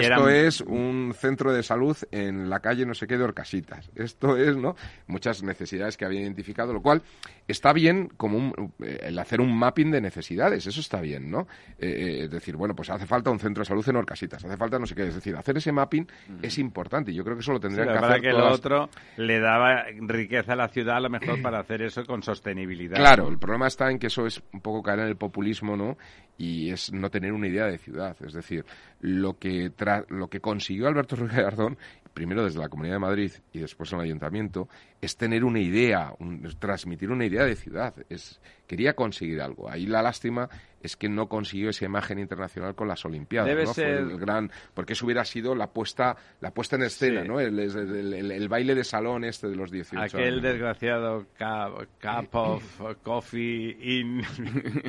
esto 0.00 0.28
es 0.30 0.62
un 0.62 1.12
centro 1.14 1.52
de 1.52 1.62
salud 1.62 1.94
en 2.10 2.48
la 2.48 2.60
calle 2.60 2.86
no 2.86 2.94
sé 2.94 3.06
qué 3.06 3.18
de 3.18 3.24
Orcasitas. 3.24 3.90
Esto 3.94 4.38
es, 4.38 4.56
¿no? 4.56 4.76
Muchas 5.08 5.42
necesidades 5.42 5.98
que 5.98 6.06
había 6.06 6.22
identificado, 6.22 6.72
lo 6.72 6.80
cual 6.80 7.02
está 7.46 7.74
bien 7.74 8.08
como 8.16 8.54
eh, 8.82 8.98
el 9.02 9.18
hacer 9.18 9.42
un 9.42 9.54
mapping 9.58 9.90
de 9.90 10.00
necesidades, 10.00 10.66
eso 10.66 10.80
está 10.80 11.02
bien, 11.02 11.30
¿no? 11.30 11.46
Eh, 11.78 11.86
eh, 11.88 12.24
es 12.24 12.30
decir, 12.30 12.56
bueno, 12.56 12.74
pues 12.74 12.88
hace 12.88 13.04
falta 13.04 13.30
un 13.30 13.38
centro 13.38 13.60
de 13.60 13.66
salud 13.66 13.86
en 13.86 13.96
Orcasitas, 13.96 14.42
hace 14.42 14.56
falta 14.56 14.78
no 14.78 14.86
sé 14.86 14.94
qué, 14.94 15.06
es 15.06 15.16
decir, 15.16 15.36
hacer 15.36 15.58
ese 15.58 15.70
mapping 15.70 16.08
es 16.40 16.56
importante 16.56 17.12
y 17.12 17.14
yo 17.14 17.24
creo 17.24 17.36
que 17.36 17.42
eso 17.42 17.52
lo 17.52 17.60
tendría 17.60 17.84
que 17.84 17.98
hacer 17.98 18.22
que 18.22 18.32
lo 18.32 18.50
otro 18.50 18.88
le 19.18 19.38
daba 19.38 19.84
riqueza 20.00 20.54
a 20.54 20.56
la 20.56 20.68
ciudad 20.68 20.96
a 20.96 21.00
lo 21.00 21.10
mejor 21.10 21.42
para 21.42 21.58
hacer 21.58 21.82
eso 21.82 22.06
con 22.06 22.22
sostenibilidad. 22.22 22.96
Claro, 22.96 23.28
el 23.28 23.38
problema 23.38 23.66
está 23.66 23.90
en 23.90 23.98
que 23.98 24.06
eso 24.06 24.26
es 24.26 24.42
un 24.54 24.62
poco 24.62 24.82
caer 24.82 25.00
en 25.00 25.08
el 25.08 25.16
populismo 25.16 25.57
¿no? 25.62 25.96
Y 26.36 26.70
es 26.70 26.92
no 26.92 27.10
tener 27.10 27.32
una 27.32 27.48
idea 27.48 27.66
de 27.66 27.78
ciudad. 27.78 28.16
Es 28.24 28.32
decir, 28.32 28.64
lo 29.00 29.38
que, 29.38 29.72
lo 30.08 30.28
que 30.28 30.40
consiguió 30.40 30.86
Alberto 30.86 31.16
Ruiz 31.16 31.32
Gallardón 31.32 31.76
primero 32.14 32.44
desde 32.44 32.58
la 32.58 32.68
Comunidad 32.68 32.96
de 32.96 33.00
Madrid 33.00 33.32
y 33.52 33.60
después 33.60 33.92
en 33.92 34.00
el 34.00 34.06
Ayuntamiento, 34.06 34.68
es 35.00 35.16
tener 35.16 35.44
una 35.44 35.60
idea, 35.60 36.12
transmitir 36.58 37.10
una 37.10 37.24
idea 37.24 37.44
de 37.44 37.56
ciudad. 37.56 37.94
Es, 38.08 38.40
quería 38.66 38.94
conseguir 38.94 39.40
algo. 39.40 39.70
Ahí 39.70 39.86
la 39.86 40.02
lástima 40.02 40.48
es 40.80 40.96
que 40.96 41.08
no 41.08 41.28
consiguió 41.28 41.70
esa 41.70 41.84
imagen 41.84 42.18
internacional 42.18 42.74
con 42.74 42.88
las 42.88 43.04
Olimpiadas. 43.04 43.48
Debe 43.48 43.64
¿no? 43.64 43.74
ser... 43.74 43.88
el 43.88 44.18
gran, 44.18 44.50
porque 44.74 44.92
eso 44.92 45.06
hubiera 45.06 45.24
sido 45.24 45.54
la 45.54 45.68
puesta, 45.68 46.16
la 46.40 46.52
puesta 46.52 46.76
en 46.76 46.82
escena, 46.82 47.24
¿no? 47.24 47.40
El, 47.40 47.58
el, 47.58 48.48
baile 48.48 48.74
de 48.74 48.84
salón 48.84 49.24
este 49.24 49.48
de 49.48 49.56
los 49.56 49.70
18 49.70 50.16
Aquel 50.16 50.40
desgraciado 50.40 51.26
cup, 51.36 52.28
of 52.32 52.80
coffee 53.02 53.76
in 53.80 54.22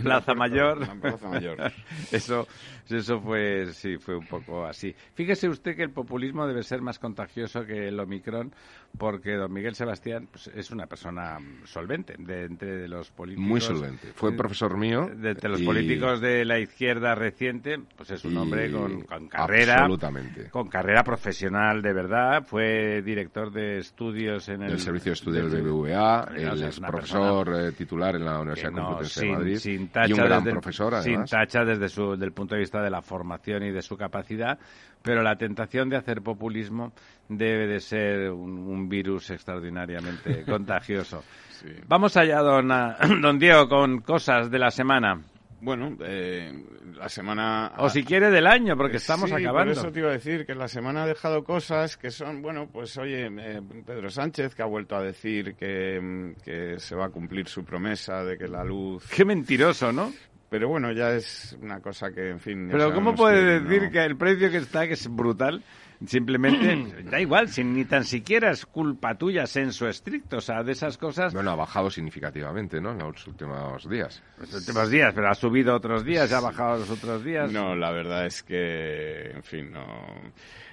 Plaza 0.04 0.34
Mayor. 0.36 0.88
Plaza 1.00 1.28
Mayor. 1.28 1.58
eso, 2.12 2.48
eso 2.88 3.20
fue, 3.20 3.74
sí, 3.74 3.98
fue 3.98 4.16
un 4.16 4.28
poco 4.28 4.66
así. 4.66 4.96
Fíjese 5.14 5.50
usted 5.50 5.76
que 5.76 5.84
el 5.84 5.92
populismo 5.92 6.46
debe 6.46 6.64
ser 6.64 6.82
más 6.82 7.00
contagioso 7.00 7.66
que 7.66 7.88
el 7.88 8.00
Omicron, 8.00 8.54
porque 8.98 9.36
don 9.36 9.52
Miguel 9.52 9.76
Sebastián 9.76 10.28
pues, 10.32 10.48
es 10.48 10.72
una 10.72 10.86
persona 10.86 11.38
solvente 11.66 12.16
de 12.18 12.46
entre 12.46 12.88
los 12.88 13.10
políticos. 13.12 13.48
Muy 13.48 13.62
solvente. 13.62 14.12
Fue 14.14 14.36
profesor 14.36 14.78
mío. 14.78 15.10
De 15.16 15.32
entre 15.32 15.50
los 15.50 15.62
políticos 15.62 16.22
de 16.22 16.44
la 16.46 16.60
izquierda 16.60 17.16
reciente, 17.16 17.78
pues 17.96 18.12
es 18.12 18.26
un 18.26 18.38
hombre 18.38 18.72
con, 18.72 19.02
con 19.02 19.28
carrera. 19.28 19.80
Absolutamente. 19.80 20.50
Con 20.50 20.68
carrera 20.68 21.04
profesional 21.04 21.82
de 21.82 21.94
verdad. 21.94 22.44
Fue 22.46 23.02
director 23.02 23.52
de 23.52 23.78
estudios 23.80 24.50
en 24.50 24.64
el. 24.64 24.72
El 24.74 24.80
servicio 24.80 25.12
de 25.12 25.14
estudios 25.14 25.52
del 25.52 25.64
BBVA. 25.64 26.32
Él 26.36 26.64
es 26.64 26.80
profesor 26.80 27.56
eh, 27.56 27.72
titular 27.72 28.16
en 28.16 28.26
la 28.26 28.40
Universidad 28.40 28.72
no, 28.72 28.86
Complutense 28.86 29.20
sin, 29.20 29.30
de 29.30 29.36
Madrid. 29.38 29.58
Sin 29.58 29.88
tacha 29.90 30.10
y 30.10 30.14
un 30.14 30.20
gran 30.20 30.44
desde, 30.44 30.52
profesor, 30.52 30.96
además. 30.96 31.30
Sin 31.30 31.38
tacha 31.38 31.64
desde 31.64 31.90
su, 31.90 32.16
del 32.16 32.32
punto 32.32 32.56
de 32.56 32.62
vista 32.62 32.82
de 32.82 32.90
la 32.90 33.02
formación 33.02 33.64
y 33.64 33.72
de 33.72 33.82
su 33.82 33.98
capacidad. 33.98 34.60
Pero 35.02 35.24
la 35.24 35.38
tentación 35.38 35.90
de 35.90 35.98
hacer 35.98 36.22
populismo 36.22 36.92
debe 37.30 37.68
de 37.68 37.80
ser 37.80 38.32
un, 38.32 38.60
un 38.60 38.90
virus 38.90 39.30
extraordinariamente 39.30 40.44
contagioso. 40.46 41.24
Sí. 41.50 41.70
Vamos 41.88 42.18
allá, 42.18 42.40
don, 42.40 42.68
don 43.22 43.40
Diego, 43.40 43.68
con 43.70 44.02
cosas 44.02 44.52
de 44.52 44.60
la 44.60 44.72
semana. 44.72 45.22
Bueno, 45.62 45.98
eh, 46.02 46.54
la 46.96 47.10
semana... 47.10 47.74
O 47.80 47.90
si 47.90 48.04
quiere 48.04 48.32
del 48.32 48.48
año, 48.48 48.78
porque 48.78 48.98
estamos 48.98 49.30
sí, 49.30 49.36
acabando. 49.36 49.74
Por 49.74 49.84
eso 49.84 49.92
te 49.92 50.00
iba 50.00 50.10
a 50.10 50.14
decir 50.14 50.46
que 50.46 50.56
la 50.56 50.70
semana 50.70 51.04
ha 51.04 51.08
dejado 51.08 51.44
cosas 51.44 51.98
que 51.98 52.12
son, 52.12 52.42
bueno, 52.42 52.70
pues 52.72 52.98
oye, 52.98 53.28
eh, 53.28 53.62
Pedro 53.86 54.10
Sánchez 54.10 54.56
que 54.56 54.62
ha 54.62 54.66
vuelto 54.66 54.96
a 54.96 55.04
decir 55.04 55.56
que, 55.56 56.34
que 56.44 56.80
se 56.80 56.96
va 56.96 57.08
a 57.08 57.10
cumplir 57.10 57.48
su 57.48 57.66
promesa 57.66 58.24
de 58.24 58.38
que 58.38 58.48
la 58.48 58.64
luz... 58.64 59.06
Qué 59.14 59.26
mentiroso, 59.26 59.92
¿no? 59.92 60.14
Pero 60.50 60.68
bueno, 60.68 60.92
ya 60.92 61.12
es 61.14 61.56
una 61.62 61.80
cosa 61.80 62.12
que, 62.12 62.30
en 62.32 62.40
fin... 62.40 62.70
Pero 62.72 62.94
¿cómo 62.94 63.14
puede 63.16 63.36
que 63.36 63.60
decir 63.66 63.84
no- 63.84 63.92
que 63.92 64.04
el 64.04 64.18
precio 64.18 64.50
que 64.50 64.58
está, 64.58 64.88
que 64.88 64.94
es 64.94 65.08
brutal, 65.08 65.64
simplemente 66.06 67.04
da 67.04 67.20
igual, 67.22 67.50
si 67.50 67.64
ni 67.64 67.86
tan 67.86 68.04
siquiera 68.04 68.50
es 68.50 68.66
culpa 68.66 69.16
tuya 69.16 69.46
senso 69.46 69.88
estricto, 69.88 70.38
o 70.38 70.42
sea, 70.42 70.64
de 70.64 70.72
esas 70.72 70.98
cosas 70.98 71.34
Bueno, 71.36 71.52
ha 71.52 71.56
bajado 71.56 71.92
significativamente, 71.92 72.82
¿no? 72.82 72.92
En 72.94 72.98
los 73.00 73.28
últimos 73.28 73.88
días. 73.88 74.24
los 74.40 74.54
últimos 74.54 74.90
días, 74.90 75.14
pero 75.14 75.30
ha 75.30 75.36
subido 75.36 75.76
otros 75.76 76.04
días, 76.04 76.32
ha 76.34 76.40
bajado 76.40 76.80
los 76.80 76.90
otros 76.90 77.24
días. 77.24 77.52
No, 77.52 77.76
la 77.76 77.92
verdad 77.92 78.26
es 78.26 78.42
que, 78.42 79.32
en 79.36 79.44
fin, 79.44 79.72
no... 79.72 79.86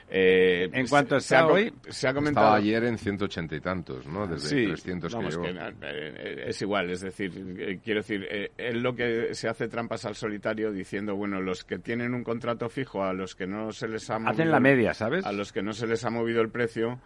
Eh, 0.09 0.69
En 0.73 0.87
cuanto 0.87 1.19
se 1.19 1.35
ha, 1.35 1.47
hoy, 1.47 1.73
se 1.89 2.07
ha 2.07 2.15
comentado... 2.15 2.47
Estaba 2.47 2.57
ayer 2.59 2.85
en 2.85 2.97
180 2.97 3.57
y 3.57 3.61
tantos, 3.61 4.07
¿no? 4.07 4.27
Desde 4.27 4.49
Sí, 4.49 4.67
300 4.67 5.11
que 5.13 5.17
vamos, 5.17 5.35
llegó. 5.37 5.43
que, 5.45 5.75
eh, 5.83 6.45
es 6.47 6.63
igual, 6.63 6.91
es 6.91 7.01
decir, 7.01 7.33
eh, 7.59 7.81
quiero 7.83 8.01
decir, 8.01 8.25
eh, 8.31 8.53
él 8.57 8.83
lo 8.83 8.95
que 8.95 9.35
se 9.35 9.49
hace 9.49 9.67
trampas 9.67 10.05
al 10.05 10.15
solitario 10.15 10.71
diciendo, 10.71 11.17
bueno, 11.17 11.41
los 11.41 11.65
que 11.65 11.79
tienen 11.81 12.15
un 12.15 12.23
contrato 12.23 12.69
fijo, 12.69 13.03
a 13.03 13.13
los 13.13 13.35
que 13.35 13.49
no 13.49 13.73
se 13.73 13.89
les 13.89 14.09
ha 14.11 14.19
movido, 14.21 14.31
hacen 14.31 14.51
la 14.53 14.61
media, 14.61 14.95
¿sabes? 14.95 15.27
a 15.27 15.33
los 15.33 15.53
que 15.53 15.63
no 15.63 15.73
se 15.73 15.89
les 15.89 16.05
ha 16.05 16.11
movido 16.11 16.41
el 16.41 16.51
precio, 16.51 17.01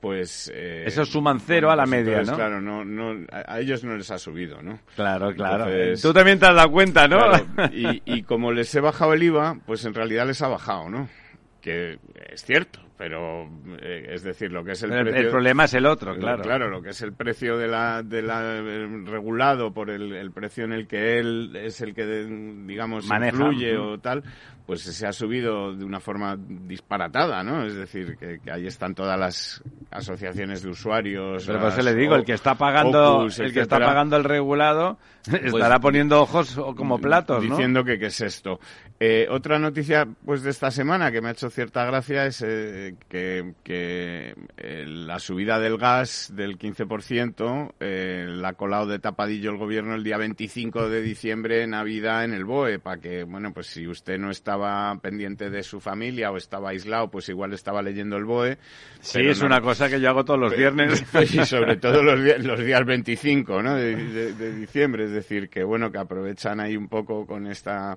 pues... 0.00 0.50
eh, 0.54 0.84
Eso 0.86 1.04
suman 1.04 1.38
cero 1.38 1.70
a 1.70 1.76
la 1.76 1.82
pues 1.82 1.90
media, 1.90 2.20
entonces, 2.20 2.30
¿no? 2.32 2.36
Claro, 2.38 2.60
no, 2.62 2.82
no, 2.84 3.26
a 3.30 3.54
a 3.56 3.60
ellos 3.60 3.84
no 3.84 3.94
les 3.96 4.10
ha 4.10 4.16
subido, 4.18 4.62
¿no? 4.62 4.80
Claro, 4.96 5.34
claro. 5.34 5.64
Entonces- 5.68 6.00
Tú 6.00 6.12
también 6.14 6.38
te 6.38 6.46
has 6.46 6.54
dado 6.56 6.72
cuenta, 6.72 7.06
¿no? 7.06 7.18
Claro, 7.18 7.46
y, 7.74 8.00
y 8.06 8.22
como 8.22 8.52
les 8.52 8.74
he 8.74 8.80
bajado 8.80 9.12
el 9.12 9.22
IVA, 9.22 9.58
pues 9.66 9.84
en 9.84 9.92
realidad 9.92 10.26
les 10.26 10.40
ha 10.40 10.48
bajado, 10.48 10.88
¿no? 10.88 11.08
Que 11.62 11.98
es 12.30 12.44
cierto, 12.44 12.80
pero 13.02 13.48
eh, 13.80 14.10
es 14.10 14.22
decir, 14.22 14.52
lo 14.52 14.62
que 14.62 14.72
es 14.72 14.82
el 14.84 14.90
Pero 14.90 15.02
precio... 15.06 15.20
el 15.22 15.28
problema 15.28 15.64
es 15.64 15.74
el 15.74 15.86
otro, 15.86 16.14
claro. 16.14 16.40
Claro, 16.44 16.68
lo 16.70 16.80
que 16.80 16.90
es 16.90 17.02
el 17.02 17.12
precio 17.14 17.56
de 17.58 17.66
la, 17.66 18.00
de 18.04 18.22
la 18.22 18.58
eh, 18.58 18.86
regulado 19.06 19.72
por 19.74 19.90
el, 19.90 20.12
el 20.12 20.30
precio 20.30 20.62
en 20.64 20.72
el 20.72 20.86
que 20.86 21.18
él 21.18 21.50
es 21.56 21.80
el 21.80 21.94
que, 21.96 22.06
digamos, 22.06 23.06
Maneja. 23.08 23.36
influye 23.36 23.76
o 23.76 23.98
tal, 23.98 24.22
pues 24.66 24.82
se 24.82 25.04
ha 25.04 25.12
subido 25.12 25.74
de 25.74 25.84
una 25.84 25.98
forma 25.98 26.36
disparatada, 26.38 27.42
¿no? 27.42 27.64
Es 27.66 27.74
decir, 27.74 28.16
que, 28.16 28.38
que 28.38 28.52
ahí 28.52 28.68
están 28.68 28.94
todas 28.94 29.18
las 29.18 29.60
asociaciones 29.90 30.62
de 30.62 30.70
usuarios. 30.70 31.44
Pero 31.44 31.58
por 31.58 31.68
eso 31.70 31.78
las 31.78 31.86
le 31.86 31.94
digo, 32.00 32.14
O- 32.14 32.16
el 32.18 32.24
que 32.24 32.34
está 32.34 32.54
pagando, 32.54 33.18
Opus, 33.22 33.40
el 33.40 33.52
que 33.52 33.62
está 33.62 33.80
pagando 33.80 34.16
el 34.16 34.22
regulado 34.22 34.96
estará 35.32 35.80
poniendo 35.80 36.20
ojos 36.20 36.56
o- 36.56 36.76
como 36.76 37.00
platos, 37.00 37.42
¿no? 37.44 37.50
Diciendo 37.56 37.82
que 37.82 37.98
qué 37.98 38.06
es 38.06 38.20
esto. 38.20 38.60
Eh, 39.00 39.26
otra 39.28 39.58
noticia 39.58 40.06
pues 40.24 40.42
de 40.44 40.50
esta 40.50 40.70
semana 40.70 41.10
que 41.10 41.20
me 41.20 41.28
ha 41.28 41.32
hecho 41.32 41.50
cierta 41.50 41.84
gracia 41.84 42.26
es 42.26 42.40
eh, 42.46 42.91
que, 43.08 43.54
que, 43.64 44.34
eh, 44.56 44.84
la 44.86 45.18
subida 45.18 45.58
del 45.58 45.78
gas 45.78 46.32
del 46.34 46.58
15% 46.58 47.72
eh, 47.80 48.26
la 48.28 48.48
ha 48.48 48.52
colado 48.54 48.86
de 48.86 48.98
tapadillo 48.98 49.50
el 49.50 49.56
gobierno 49.58 49.94
el 49.94 50.04
día 50.04 50.16
25 50.18 50.88
de 50.88 51.02
diciembre, 51.02 51.66
Navidad, 51.66 52.24
en 52.24 52.32
el 52.34 52.44
BOE, 52.44 52.78
para 52.78 53.00
que, 53.00 53.24
bueno, 53.24 53.52
pues 53.52 53.66
si 53.68 53.86
usted 53.86 54.18
no 54.18 54.30
estaba 54.30 54.94
pendiente 55.00 55.50
de 55.50 55.62
su 55.62 55.80
familia 55.80 56.30
o 56.30 56.36
estaba 56.36 56.70
aislado, 56.70 57.10
pues 57.10 57.28
igual 57.28 57.52
estaba 57.52 57.82
leyendo 57.82 58.16
el 58.16 58.24
BOE. 58.24 58.58
Sí, 59.00 59.20
es 59.20 59.40
no- 59.40 59.46
una 59.46 59.60
cosa 59.60 59.88
que 59.88 60.00
yo 60.00 60.08
hago 60.10 60.24
todos 60.24 60.40
los 60.40 60.56
viernes. 60.56 61.04
y 61.34 61.44
sobre 61.44 61.76
todo 61.76 62.02
los, 62.02 62.18
los 62.44 62.58
días 62.64 62.84
25 62.84 63.62
¿no? 63.62 63.74
de, 63.74 63.96
de- 63.96 64.32
de 64.34 64.52
diciembre. 64.56 65.04
Es 65.04 65.10
decir, 65.12 65.48
que 65.48 65.64
bueno, 65.64 65.90
que 65.90 65.98
aprovechan 65.98 66.60
ahí 66.60 66.76
un 66.76 66.88
poco 66.88 67.26
con 67.26 67.46
esta 67.46 67.96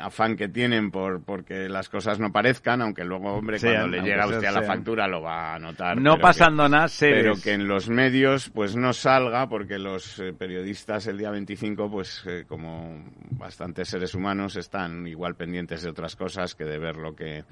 afán 0.00 0.36
que 0.36 0.48
tienen 0.48 0.90
por 0.90 1.22
porque 1.22 1.68
las 1.68 1.88
cosas 1.88 2.18
no 2.18 2.32
parezcan, 2.32 2.82
aunque 2.82 3.04
luego, 3.04 3.34
hombre, 3.34 3.58
Sean, 3.58 3.74
cuando 3.90 3.96
le 3.96 4.02
llega 4.02 4.24
a 4.24 4.26
usted 4.26 4.44
a 4.44 4.52
la 4.52 4.62
factura 4.62 5.06
lo 5.06 5.22
va 5.22 5.54
a 5.54 5.58
notar. 5.58 6.00
No 6.00 6.18
pasando 6.18 6.64
que- 6.64 6.70
nada, 6.70 6.88
seres. 6.88 7.22
Pero 7.22 7.34
que 7.42 7.52
en 7.52 7.68
los 7.68 7.88
medios 7.88 8.50
pues 8.50 8.76
no 8.76 8.92
salga 8.92 9.48
porque 9.48 9.78
los 9.78 10.18
eh, 10.18 10.32
periodistas 10.32 11.06
el 11.06 11.18
día 11.18 11.30
25 11.30 11.90
pues 11.90 12.24
eh, 12.26 12.44
como 12.48 13.04
bastantes 13.30 13.88
seres 13.88 14.14
humanos 14.14 14.56
están 14.56 15.06
igual 15.06 15.34
pendientes 15.36 15.82
de 15.82 15.90
otras 15.90 16.16
cosas 16.16 16.54
que 16.54 16.64
de 16.64 16.78
ver 16.78 16.96
lo 16.96 17.14
que 17.14 17.44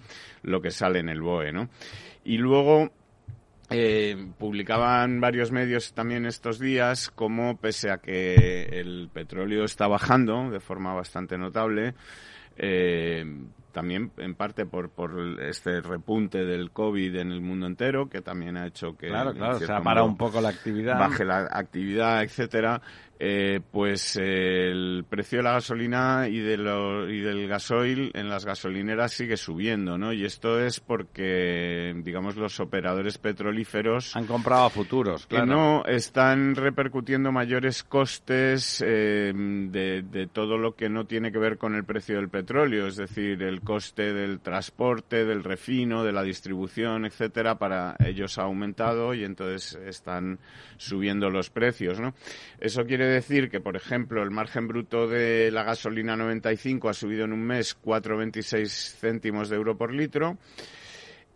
lo 0.42 0.60
que 0.60 0.70
sale 0.70 0.98
en 0.98 1.08
el 1.08 1.20
BOE, 1.20 1.52
¿no? 1.52 1.68
Y 2.24 2.38
luego 2.38 2.90
eh, 3.72 4.16
publicaban 4.38 5.20
varios 5.20 5.52
medios 5.52 5.92
también 5.92 6.26
estos 6.26 6.58
días 6.58 7.10
como 7.10 7.56
pese 7.56 7.90
a 7.90 7.98
que 7.98 8.64
el 8.80 9.08
petróleo 9.12 9.64
está 9.64 9.86
bajando 9.86 10.50
de 10.50 10.60
forma 10.60 10.94
bastante 10.94 11.38
notable, 11.38 11.94
eh, 12.56 13.24
también 13.72 14.12
en 14.18 14.34
parte 14.34 14.66
por, 14.66 14.90
por 14.90 15.40
este 15.40 15.80
repunte 15.80 16.44
del 16.44 16.70
COVID 16.70 17.16
en 17.16 17.32
el 17.32 17.40
mundo 17.40 17.66
entero, 17.66 18.08
que 18.08 18.20
también 18.20 18.56
ha 18.56 18.66
hecho 18.66 18.96
que 18.96 19.08
Claro, 19.08 19.32
claro, 19.32 19.54
se 19.54 19.60
cierto 19.60 19.76
ha 19.76 19.82
parado 19.82 20.06
modo, 20.06 20.12
un 20.12 20.18
poco 20.18 20.40
la 20.40 20.50
actividad. 20.50 20.98
baje 20.98 21.24
la 21.24 21.48
actividad, 21.50 22.22
etcétera, 22.22 22.82
eh, 23.24 23.60
pues 23.70 24.16
eh, 24.20 24.70
el 24.72 25.04
precio 25.08 25.38
de 25.38 25.44
la 25.44 25.52
gasolina 25.52 26.26
y, 26.28 26.40
de 26.40 26.56
lo- 26.56 27.08
y 27.08 27.20
del 27.20 27.46
gasoil 27.46 28.10
en 28.14 28.28
las 28.28 28.44
gasolineras 28.44 29.12
sigue 29.12 29.36
subiendo, 29.36 29.96
¿no? 29.96 30.12
Y 30.12 30.24
esto 30.24 30.58
es 30.60 30.80
porque, 30.80 31.94
digamos, 32.02 32.34
los 32.36 32.58
operadores 32.58 33.18
petrolíferos 33.18 34.16
Han 34.16 34.26
comprado 34.26 34.64
a 34.64 34.70
futuros, 34.70 35.26
que 35.26 35.36
claro. 35.36 35.46
no 35.46 35.84
están 35.86 36.56
repercutiendo 36.56 37.30
mayores 37.30 37.84
costes 37.84 38.82
eh, 38.84 39.32
de, 39.34 40.02
de 40.02 40.26
todo 40.26 40.58
lo 40.58 40.74
que 40.74 40.88
no 40.88 41.04
tiene 41.06 41.30
que 41.30 41.38
ver 41.38 41.58
con 41.58 41.76
el 41.76 41.84
precio 41.84 42.16
del 42.16 42.28
petróleo, 42.28 42.88
es 42.88 42.96
decir, 42.96 43.40
el 43.44 43.60
coste 43.60 44.12
del 44.12 44.40
transporte, 44.40 45.24
del 45.24 45.44
refino, 45.44 46.02
de 46.02 46.10
la 46.12 46.24
distribución, 46.24 47.04
etcétera, 47.06 47.54
para 47.56 47.94
ellos 48.04 48.36
ha 48.38 48.42
aumentado 48.42 49.14
y 49.14 49.22
entonces 49.22 49.78
están 49.86 50.40
subiendo 50.76 51.30
los 51.30 51.50
precios, 51.50 52.00
¿no? 52.00 52.14
Eso 52.58 52.84
quiere 52.84 53.11
decir 53.12 53.50
que, 53.50 53.60
por 53.60 53.76
ejemplo, 53.76 54.22
el 54.22 54.30
margen 54.30 54.68
bruto 54.68 55.06
de 55.06 55.50
la 55.50 55.62
gasolina 55.62 56.16
95 56.16 56.88
ha 56.88 56.94
subido 56.94 57.24
en 57.24 57.32
un 57.32 57.42
mes 57.42 57.76
4,26 57.80 58.96
céntimos 58.98 59.48
de 59.48 59.56
euro 59.56 59.76
por 59.76 59.92
litro 59.92 60.38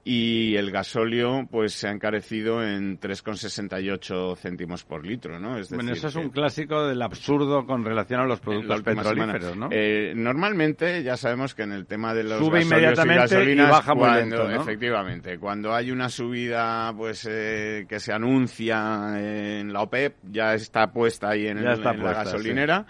y 0.08 0.54
el 0.54 0.70
gasóleo 0.70 1.48
pues 1.50 1.72
se 1.72 1.88
ha 1.88 1.90
encarecido 1.90 2.62
en 2.62 3.00
3,68 3.00 4.36
céntimos 4.36 4.84
por 4.84 5.04
litro, 5.04 5.40
¿no? 5.40 5.58
Es 5.58 5.68
Bueno, 5.70 5.90
decir, 5.90 5.98
eso 6.06 6.06
es 6.20 6.24
un 6.24 6.30
clásico 6.30 6.86
del 6.86 7.02
absurdo 7.02 7.66
con 7.66 7.84
relación 7.84 8.20
a 8.20 8.24
los 8.26 8.38
productos 8.38 8.82
petrolíferos, 8.82 9.42
semana. 9.42 9.54
¿no? 9.56 9.68
Eh, 9.72 10.12
normalmente 10.14 11.02
ya 11.02 11.16
sabemos 11.16 11.56
que 11.56 11.64
en 11.64 11.72
el 11.72 11.86
tema 11.86 12.14
de 12.14 12.22
los 12.22 12.38
Sube 12.38 12.62
inmediatamente 12.62 13.14
y 13.14 13.36
gasolinas, 13.38 13.70
baja 13.70 13.94
muy 13.94 14.04
cuando, 14.04 14.36
lento, 14.36 14.48
¿no? 14.56 14.62
Efectivamente, 14.62 15.38
cuando 15.40 15.74
hay 15.74 15.90
una 15.90 16.08
subida 16.08 16.94
pues 16.96 17.26
eh, 17.28 17.84
que 17.88 17.98
se 17.98 18.12
anuncia 18.12 19.18
en 19.18 19.72
la 19.72 19.82
OPEP, 19.82 20.14
ya 20.30 20.54
está 20.54 20.92
puesta 20.92 21.30
ahí 21.30 21.48
en, 21.48 21.58
el- 21.58 21.66
está 21.66 21.90
en 21.94 22.04
la 22.04 22.12
gasolinera 22.12 22.86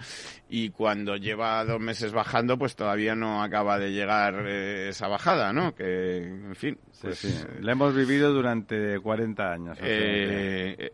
y 0.49 0.71
cuando 0.71 1.17
lleva 1.17 1.65
dos 1.65 1.81
meses 1.81 2.13
bajando, 2.13 2.57
pues 2.57 2.77
todavía 2.77 3.15
no 3.15 3.43
acaba 3.43 3.79
de 3.79 3.91
llegar 3.91 4.47
eh, 4.47 4.89
esa 4.91 5.09
bajada, 5.09 5.53
¿no? 5.53 5.75
Que, 5.75 6.19
en 6.19 6.55
fin, 6.55 6.79
pues, 7.01 7.19
sí, 7.19 7.35
La 7.61 7.73
hemos 7.73 7.95
vivido 7.95 8.33
durante 8.33 9.01
40 9.01 9.53
años. 9.53 9.79
Eh, 9.81 10.93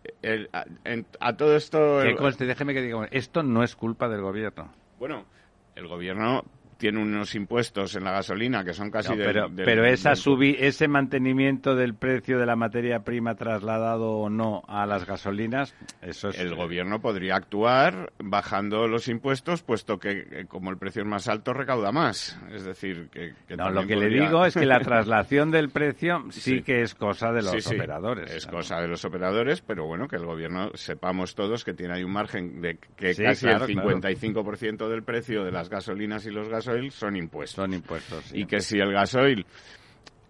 a, 1.21 1.37
todo 1.37 1.57
esto... 1.57 2.01
Que 2.01 2.45
déjeme 2.47 2.73
que 2.73 2.83
diga, 2.83 3.09
esto 3.11 3.43
no 3.43 3.63
es 3.63 3.77
culpa 3.77 4.09
del 4.09 4.23
gobierno. 4.23 4.73
Bueno, 4.99 5.27
el 5.75 5.87
gobierno 5.87 6.45
tiene 6.83 7.01
unos 7.01 7.37
impuestos 7.37 7.95
en 7.95 8.03
la 8.03 8.11
gasolina 8.11 8.65
que 8.65 8.73
son 8.73 8.91
casi 8.91 9.15
pero, 9.15 9.49
pero 9.55 9.87
esa 9.87 10.15
ese 10.15 10.89
mantenimiento 10.89 11.77
del 11.77 11.95
precio 11.95 12.41
de 12.41 12.45
la 12.45 12.57
materia 12.57 13.05
prima 13.05 13.37
trasladado 13.37 14.11
o 14.11 14.29
no 14.29 14.65
a 14.67 14.85
las 14.85 15.07
gasolinas 15.07 15.77
eso 16.01 16.31
es 16.31 16.41
el 16.41 16.57
gobierno 16.57 17.01
podría 17.01 17.37
actuar 17.37 18.13
bajando 18.19 18.89
los 18.89 19.07
impuestos 19.07 19.63
puesto 19.63 20.01
que 20.01 20.27
eh, 20.29 20.47
como 20.49 20.71
el 20.71 20.77
precio 20.77 21.03
es 21.03 21.09
más 21.09 21.29
alto 21.29 21.53
recauda 21.53 21.93
más. 21.93 22.37
Es 22.51 22.65
decir 22.65 23.09
que, 23.13 23.33
no 23.57 23.71
lo 23.71 23.87
que 23.87 23.95
le 23.95 24.09
digo 24.09 24.45
es 24.45 24.55
que 24.55 24.67
la 24.67 24.81
traslación 24.81 25.53
del 25.53 25.71
precio 25.71 26.25
sí, 26.31 26.63
que 26.63 26.83
es 26.83 26.97
cosa 26.97 27.31
de 27.31 27.43
los 27.43 27.65
operadores 27.65 28.29
es 28.35 28.45
cosa 28.49 28.81
de 28.81 28.89
los 28.89 29.05
operadores 29.05 29.61
pero 29.61 29.87
bueno 29.87 30.09
que 30.09 30.17
el 30.17 30.27
gobierno 30.27 30.73
sepamos 30.75 31.37
todos 31.37 31.63
que 31.63 31.75
tiene 31.75 31.95
ahí 31.95 32.03
un 32.03 32.13
margen 32.13 32.61
de 32.61 32.77
que 32.97 33.15
casi 33.15 33.47
el 33.47 33.61
55% 33.61 34.89
del 34.89 35.05
precio 35.05 35.45
de 35.45 35.53
las 35.53 35.69
gasolinas 35.69 36.27
y 36.27 36.33
los 36.33 36.49
gasoil 36.49 36.72
son 36.91 37.17
impuestos. 37.17 37.57
Son 37.57 37.73
impuestos. 37.75 38.33
Y 38.35 38.47
que 38.47 38.61
si 38.61 38.79
el 38.79 38.93
gasoil 38.93 39.47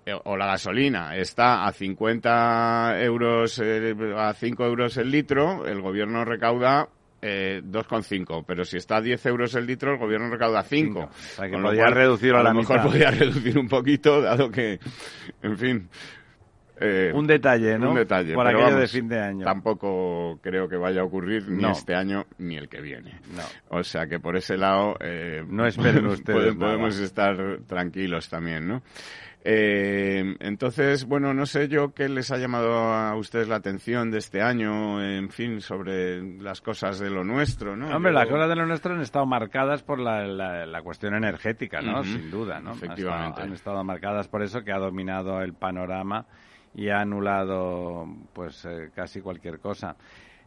eh, 0.05 0.15
o 0.25 0.37
la 0.37 0.47
gasolina 0.47 1.17
está 1.17 1.65
a 1.65 1.73
50 1.73 3.03
euros, 3.03 3.61
eh, 3.63 3.95
a 4.17 4.35
5 4.35 4.65
euros 4.65 4.97
el 4.97 5.11
litro, 5.11 5.67
el 5.67 5.81
gobierno 5.81 6.25
recauda 6.25 6.89
eh, 7.21 7.63
2,5, 7.65 8.45
pero 8.45 8.65
si 8.65 8.79
está 8.79 8.97
a 8.97 9.01
10 9.01 9.27
euros 9.27 9.55
el 9.55 9.65
litro, 9.65 9.93
el 9.93 9.99
gobierno 9.99 10.29
recauda 10.29 10.65
5. 10.65 10.99
O 10.99 11.13
sea, 11.13 11.49
que 11.49 11.57
podría 11.57 11.87
reducir 11.87 12.35
a, 12.35 12.43
la 12.43 12.51
lo 12.53 12.59
mejor 12.59 12.83
podría 12.83 13.11
reducir 13.13 13.57
un 13.57 13.69
poquito, 13.69 14.21
dado 14.21 14.51
que, 14.51 14.81
en 15.41 15.57
fin, 15.57 15.89
eh, 16.81 17.13
un 17.15 17.27
detalle, 17.27 17.79
¿no? 17.79 17.91
Un 17.91 17.97
detalle. 17.97 18.35
Por 18.35 18.47
aquello 18.47 18.77
de 18.77 18.89
fin 18.89 19.09
de 19.09 19.21
año. 19.21 19.45
Tampoco 19.45 20.39
creo 20.43 20.69
que 20.69 20.77
vaya 20.77 21.03
a 21.03 21.05
ocurrir 21.05 21.49
ni 21.49 21.65
este 21.71 21.95
año 21.95 22.27
ni 22.39 22.57
el 22.57 22.69
que 22.69 22.81
viene. 22.81 23.21
No. 23.35 23.79
O 23.79 23.83
sea 23.83 24.07
que 24.07 24.19
por 24.19 24.37
ese 24.37 24.57
lado. 24.57 24.97
Eh, 25.01 25.45
no 25.47 25.67
esperen 25.67 26.07
ustedes. 26.09 26.55
podemos 26.55 26.99
estar 26.99 27.37
tranquilos 27.67 28.29
también, 28.29 28.67
¿no? 28.67 28.83
Eh, 29.45 30.37
entonces, 30.39 31.05
bueno, 31.05 31.35
no 31.35 31.47
sé 31.47 31.67
yo 31.67 31.93
qué 31.93 32.09
les 32.09 32.31
ha 32.31 32.37
llamado 32.37 32.75
a 32.75 33.17
ustedes 33.17 33.49
la 33.49 33.57
atención 33.57 34.11
de 34.11 34.19
este 34.19 34.41
año, 34.41 35.03
en 35.03 35.31
fin, 35.31 35.61
sobre 35.61 36.23
las 36.39 36.61
cosas 36.61 37.01
de 37.01 37.11
lo 37.11 37.25
nuestro, 37.25 37.77
¿no? 37.77 37.95
Hombre, 37.95 38.13
las 38.13 38.29
cosas 38.29 38.49
de 38.49 38.55
lo 38.55 38.67
nuestro 38.67 38.95
han 38.95 39.01
estado 39.01 39.27
marcadas 39.27 39.83
por 39.83 39.99
la, 39.99 40.25
la, 40.25 40.83
cuestión 40.83 41.15
energética, 41.15 41.81
¿no? 41.81 42.05
Sin 42.05 42.31
duda, 42.31 42.61
¿no? 42.61 42.73
Efectivamente. 42.73 43.43
han 43.43 43.53
estado 43.53 43.83
marcadas 43.83 44.29
por 44.29 44.43
eso 44.43 44.63
que 44.63 44.71
ha 44.71 44.79
dominado 44.79 45.43
el 45.43 45.55
panorama 45.55 46.27
y 46.75 46.89
ha 46.89 47.01
anulado 47.01 48.07
pues 48.33 48.65
eh, 48.65 48.91
casi 48.95 49.21
cualquier 49.21 49.59
cosa. 49.59 49.97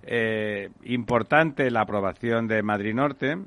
Eh, 0.03 0.69
importante 0.84 1.69
la 1.71 1.82
aprobación 1.82 2.47
de 2.47 2.61
Madrid 2.61 2.93
Norte, 2.93 3.38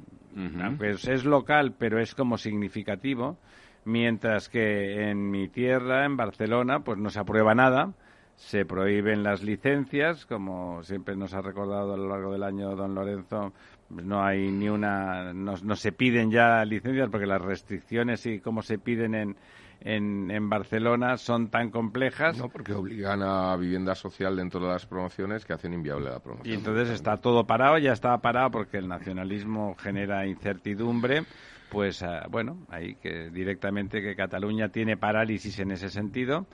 pues 0.79 1.09
es 1.09 1.25
local, 1.25 1.75
pero 1.77 2.01
es 2.01 2.15
como 2.15 2.39
significativo, 2.39 3.37
mientras 3.85 4.49
que 4.49 5.11
en 5.11 5.31
mi 5.31 5.49
tierra, 5.49 6.05
en 6.05 6.17
Barcelona, 6.17 6.81
pues 6.81 6.97
no 6.99 7.11
se 7.11 7.19
aprueba 7.19 7.55
nada, 7.57 7.93
se 8.37 8.65
prohíben 8.65 9.25
las 9.25 9.43
licencias, 9.43 10.25
como 10.27 10.83
siempre 10.85 11.17
nos 11.17 11.35
ha 11.35 11.41
recordado 11.41 11.95
a 11.95 11.97
lo 11.97 12.09
largo 12.09 12.33
del 12.33 12.45
año 12.45 12.77
don 12.77 12.95
Lorenzo, 12.95 13.53
pues 13.89 14.05
no 14.05 14.23
hay 14.23 14.53
ni 14.53 14.69
una, 14.69 15.33
no, 15.33 15.55
no 15.61 15.75
se 15.75 15.91
piden 15.91 16.31
ya 16.31 16.65
licencias 16.65 17.09
porque 17.11 17.27
las 17.27 17.43
restricciones 17.43 18.25
y 18.27 18.39
cómo 18.39 18.63
se 18.63 18.79
piden 18.79 19.15
en 19.17 19.37
en, 19.81 20.31
en 20.31 20.49
Barcelona 20.49 21.17
son 21.17 21.49
tan 21.49 21.71
complejas. 21.71 22.37
No, 22.39 22.49
porque 22.49 22.73
obligan 22.73 23.23
a 23.23 23.57
vivienda 23.57 23.95
social 23.95 24.37
dentro 24.37 24.61
de 24.61 24.69
las 24.69 24.87
promociones 24.87 25.45
que 25.45 25.53
hacen 25.53 25.73
inviable 25.73 26.11
la 26.11 26.21
promoción. 26.21 26.53
Y 26.53 26.57
entonces 26.57 26.91
está 26.91 27.19
todo 27.19 27.47
parado, 27.47 27.79
ya 27.79 27.93
estaba 27.93 28.19
parado 28.19 28.51
porque 28.51 28.79
el 28.79 28.89
nacionalismo 28.89 29.75
genera 29.77 30.27
incertidumbre. 30.27 31.25
Pues 31.71 32.03
ah, 32.03 32.27
bueno, 32.31 32.59
ahí 32.71 32.95
que 32.95 33.31
directamente 33.31 34.01
que 34.01 34.17
Cataluña 34.17 34.71
tiene 34.71 34.97
parálisis 34.97 35.59
en 35.59 35.71
ese 35.71 35.91
sentido 35.91 36.47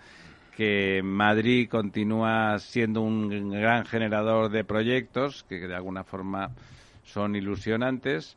que 0.56 1.02
Madrid 1.02 1.68
continúa 1.68 2.58
siendo 2.58 3.00
un 3.00 3.50
gran 3.50 3.84
generador 3.86 4.50
de 4.50 4.64
proyectos 4.64 5.44
que 5.48 5.66
de 5.66 5.74
alguna 5.74 6.04
forma 6.04 6.50
son 7.02 7.34
ilusionantes, 7.34 8.36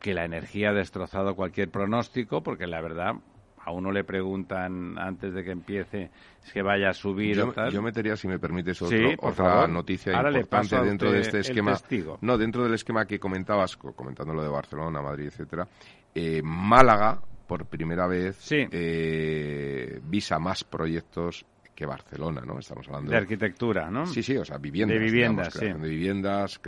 que 0.00 0.14
la 0.14 0.24
energía 0.24 0.70
ha 0.70 0.74
destrozado 0.74 1.34
cualquier 1.36 1.70
pronóstico, 1.70 2.42
porque 2.42 2.66
la 2.66 2.80
verdad 2.80 3.16
a 3.64 3.72
uno 3.72 3.92
le 3.92 4.04
preguntan 4.04 4.98
antes 4.98 5.34
de 5.34 5.44
que 5.44 5.50
empiece 5.50 6.10
si 6.42 6.52
que 6.52 6.62
vaya 6.62 6.90
a 6.90 6.94
subir 6.94 7.36
yo, 7.36 7.48
o 7.48 7.52
tal. 7.52 7.70
Yo 7.70 7.82
metería, 7.82 8.16
si 8.16 8.26
me 8.26 8.38
permites, 8.38 8.80
otra 8.82 9.66
noticia 9.66 10.12
importante 10.12 10.80
dentro 10.82 11.12
de 11.12 11.20
este 11.20 11.40
esquema. 11.40 11.76
No, 12.22 12.38
dentro 12.38 12.64
del 12.64 12.74
esquema 12.74 13.04
que 13.06 13.18
comentabas, 13.18 13.76
comentando 13.76 14.32
lo 14.32 14.42
de 14.42 14.48
Barcelona, 14.48 15.02
Madrid, 15.02 15.26
etcétera. 15.26 15.68
Eh, 16.14 16.40
Málaga, 16.42 17.20
por 17.46 17.66
primera 17.66 18.06
vez, 18.06 18.48
eh, 18.50 20.00
visa 20.04 20.38
más 20.38 20.64
proyectos 20.64 21.44
que 21.80 21.86
Barcelona, 21.86 22.42
¿no? 22.44 22.58
Estamos 22.58 22.86
hablando 22.88 23.10
de 23.10 23.16
arquitectura, 23.16 23.90
¿no? 23.90 24.04
Sí, 24.04 24.22
sí, 24.22 24.36
o 24.36 24.44
sea, 24.44 24.58
viviendas, 24.58 24.98
de 24.98 25.02
viviendas, 25.02 25.54
de 25.54 25.72
viviendas, 25.72 26.60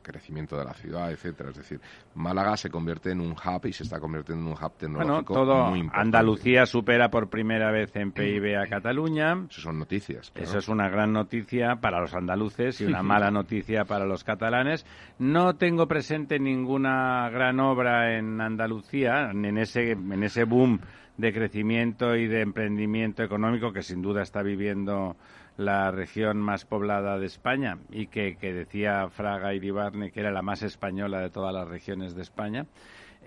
crecimiento 0.00 0.56
de 0.56 0.64
la 0.64 0.74
ciudad, 0.74 1.10
etcétera. 1.10 1.50
Es 1.50 1.56
decir, 1.56 1.80
Málaga 2.14 2.56
se 2.56 2.70
convierte 2.70 3.10
en 3.10 3.20
un 3.20 3.32
hub 3.32 3.66
y 3.66 3.72
se 3.72 3.82
está 3.82 3.98
convirtiendo 3.98 4.44
en 4.46 4.52
un 4.52 4.64
hub 4.64 4.72
tecnológico 4.76 5.34
bueno, 5.34 5.50
todo 5.50 5.70
muy 5.70 5.80
importante. 5.80 6.06
Andalucía 6.06 6.66
supera 6.66 7.10
por 7.10 7.28
primera 7.28 7.72
vez 7.72 7.96
en 7.96 8.12
PIB 8.12 8.56
a 8.56 8.68
Cataluña. 8.68 9.44
Eso 9.50 9.60
son 9.60 9.80
noticias. 9.80 10.30
Eso 10.36 10.58
es 10.58 10.68
una 10.68 10.88
gran 10.88 11.12
noticia 11.12 11.74
para 11.80 12.00
los 12.00 12.14
andaluces 12.14 12.80
y 12.80 12.84
una 12.84 13.02
mala 13.02 13.32
noticia 13.32 13.84
para 13.86 14.06
los 14.06 14.22
catalanes. 14.22 14.86
No 15.18 15.56
tengo 15.56 15.88
presente 15.88 16.38
ninguna 16.38 17.28
gran 17.28 17.58
obra 17.58 18.16
en 18.16 18.40
Andalucía, 18.40 19.32
en 19.32 19.58
ese 19.58 19.90
en 19.90 20.22
ese 20.22 20.44
boom 20.44 20.78
de 21.16 21.32
crecimiento 21.32 22.16
y 22.16 22.26
de 22.26 22.40
emprendimiento 22.40 23.22
económico 23.22 23.72
que 23.72 23.82
sin 23.82 24.02
duda 24.02 24.22
está 24.22 24.42
viviendo 24.42 25.16
la 25.56 25.90
región 25.90 26.38
más 26.38 26.64
poblada 26.64 27.18
de 27.18 27.26
España 27.26 27.78
y 27.90 28.08
que, 28.08 28.36
que 28.36 28.52
decía 28.52 29.08
Fraga 29.08 29.54
Iribarne 29.54 30.10
que 30.10 30.20
era 30.20 30.32
la 30.32 30.42
más 30.42 30.62
española 30.62 31.20
de 31.20 31.30
todas 31.30 31.54
las 31.54 31.68
regiones 31.68 32.14
de 32.14 32.22
España. 32.22 32.66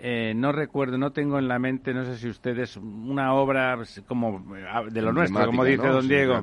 Eh, 0.00 0.32
no 0.36 0.52
recuerdo, 0.52 0.96
no 0.96 1.10
tengo 1.10 1.38
en 1.38 1.48
la 1.48 1.58
mente, 1.58 1.92
no 1.92 2.04
sé 2.04 2.16
si 2.18 2.28
ustedes, 2.28 2.76
una 2.76 3.34
obra 3.34 3.76
como 4.06 4.44
ah, 4.70 4.84
de 4.88 5.02
lo 5.02 5.12
nuestro, 5.12 5.44
como 5.46 5.64
dice 5.64 5.88
don 5.88 6.06
Diego, 6.06 6.40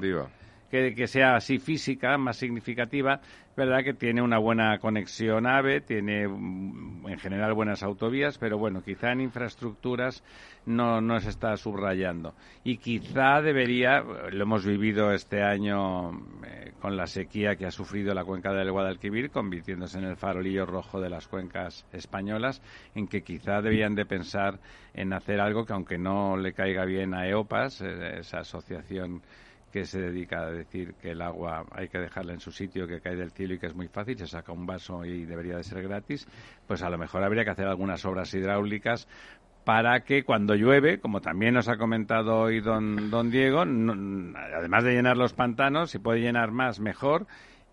que, 0.70 1.08
sea 1.08 1.36
así 1.36 1.60
física, 1.60 2.18
más 2.18 2.38
significativa, 2.38 3.22
verdad 3.56 3.84
que 3.84 3.94
tiene 3.94 4.22
una 4.22 4.38
buena 4.38 4.78
conexión 4.80 5.48
AVE, 5.48 5.82
tiene 5.82 6.28
mm, 6.28 7.08
en 7.08 7.20
general 7.20 7.54
buenas 7.54 7.84
autovías, 7.84 8.38
pero 8.38 8.58
bueno, 8.58 8.84
quizá 8.84 9.12
en 9.12 9.22
infraestructuras 9.22 10.24
no, 10.66 11.00
no 11.00 11.20
se 11.20 11.30
está 11.30 11.56
subrayando. 11.56 12.34
Y 12.64 12.78
quizá 12.78 13.42
debería, 13.42 14.02
lo 14.02 14.44
hemos 14.44 14.66
vivido 14.66 15.12
este 15.14 15.42
año 15.42 16.12
eh, 16.46 16.74
con 16.82 16.98
la 16.98 17.08
sequía 17.08 17.56
que 17.56 17.66
ha 17.66 17.72
sufrido 17.72 18.14
la 18.14 18.26
cuenca 18.26 18.52
del 18.52 18.72
Guadalquivir, 18.72 19.32
convirtiéndose 19.32 20.00
en 20.00 20.06
el 20.06 20.18
farolillo 20.18 20.66
rojo 20.66 21.00
de 21.00 21.10
las 21.10 21.28
cuencas 21.28 21.86
españolas, 21.94 22.62
en 22.94 23.08
que 23.08 23.24
quizá 23.24 23.62
debían 23.62 23.96
de 23.96 24.06
pensar 24.06 24.60
en 24.94 25.14
hacer 25.14 25.40
algo 25.40 25.66
que 25.66 25.74
aunque 25.74 25.98
no 25.98 26.36
le 26.38 26.54
caiga 26.54 26.86
bien 26.86 27.14
a 27.14 27.28
EOPAS, 27.28 27.82
eh, 27.82 28.20
esa 28.20 28.40
asociación 28.40 29.22
que 29.76 29.84
se 29.84 30.00
dedica 30.00 30.40
a 30.40 30.52
decir 30.52 30.94
que 31.02 31.12
el 31.12 31.22
agua 31.22 31.66
hay 31.70 31.90
que 31.90 32.00
dejarla 32.00 32.32
en 32.32 32.40
su 32.40 32.50
sitio, 32.50 32.88
que 32.88 33.02
cae 33.02 33.18
del 33.18 33.32
cielo 33.32 33.56
y 33.56 33.60
que 33.60 33.66
es 33.66 33.76
muy 33.76 33.90
fácil, 33.90 34.18
se 34.18 34.26
saca 34.26 34.54
un 34.54 34.66
vaso 34.66 35.04
y 35.04 35.26
debería 35.26 35.58
de 35.58 35.66
ser 35.66 35.84
gratis, 35.84 36.26
pues 36.66 36.82
a 36.82 36.90
lo 36.90 36.98
mejor 36.98 37.26
habría 37.26 37.44
que 37.44 37.50
hacer 37.50 37.68
algunas 37.68 38.06
obras 38.06 38.34
hidráulicas 38.34 39.06
para 39.66 40.06
que 40.06 40.24
cuando 40.24 40.56
llueve, 40.56 41.02
como 41.02 41.20
también 41.20 41.56
nos 41.56 41.68
ha 41.68 41.76
comentado 41.76 42.38
hoy 42.38 42.62
don, 42.62 43.10
don 43.10 43.30
Diego, 43.30 43.64
además 43.64 44.86
de 44.86 44.94
llenar 44.94 45.18
los 45.18 45.34
pantanos, 45.34 45.92
si 45.92 46.00
puede 46.00 46.22
llenar 46.22 46.52
más, 46.52 46.80
mejor, 46.80 47.28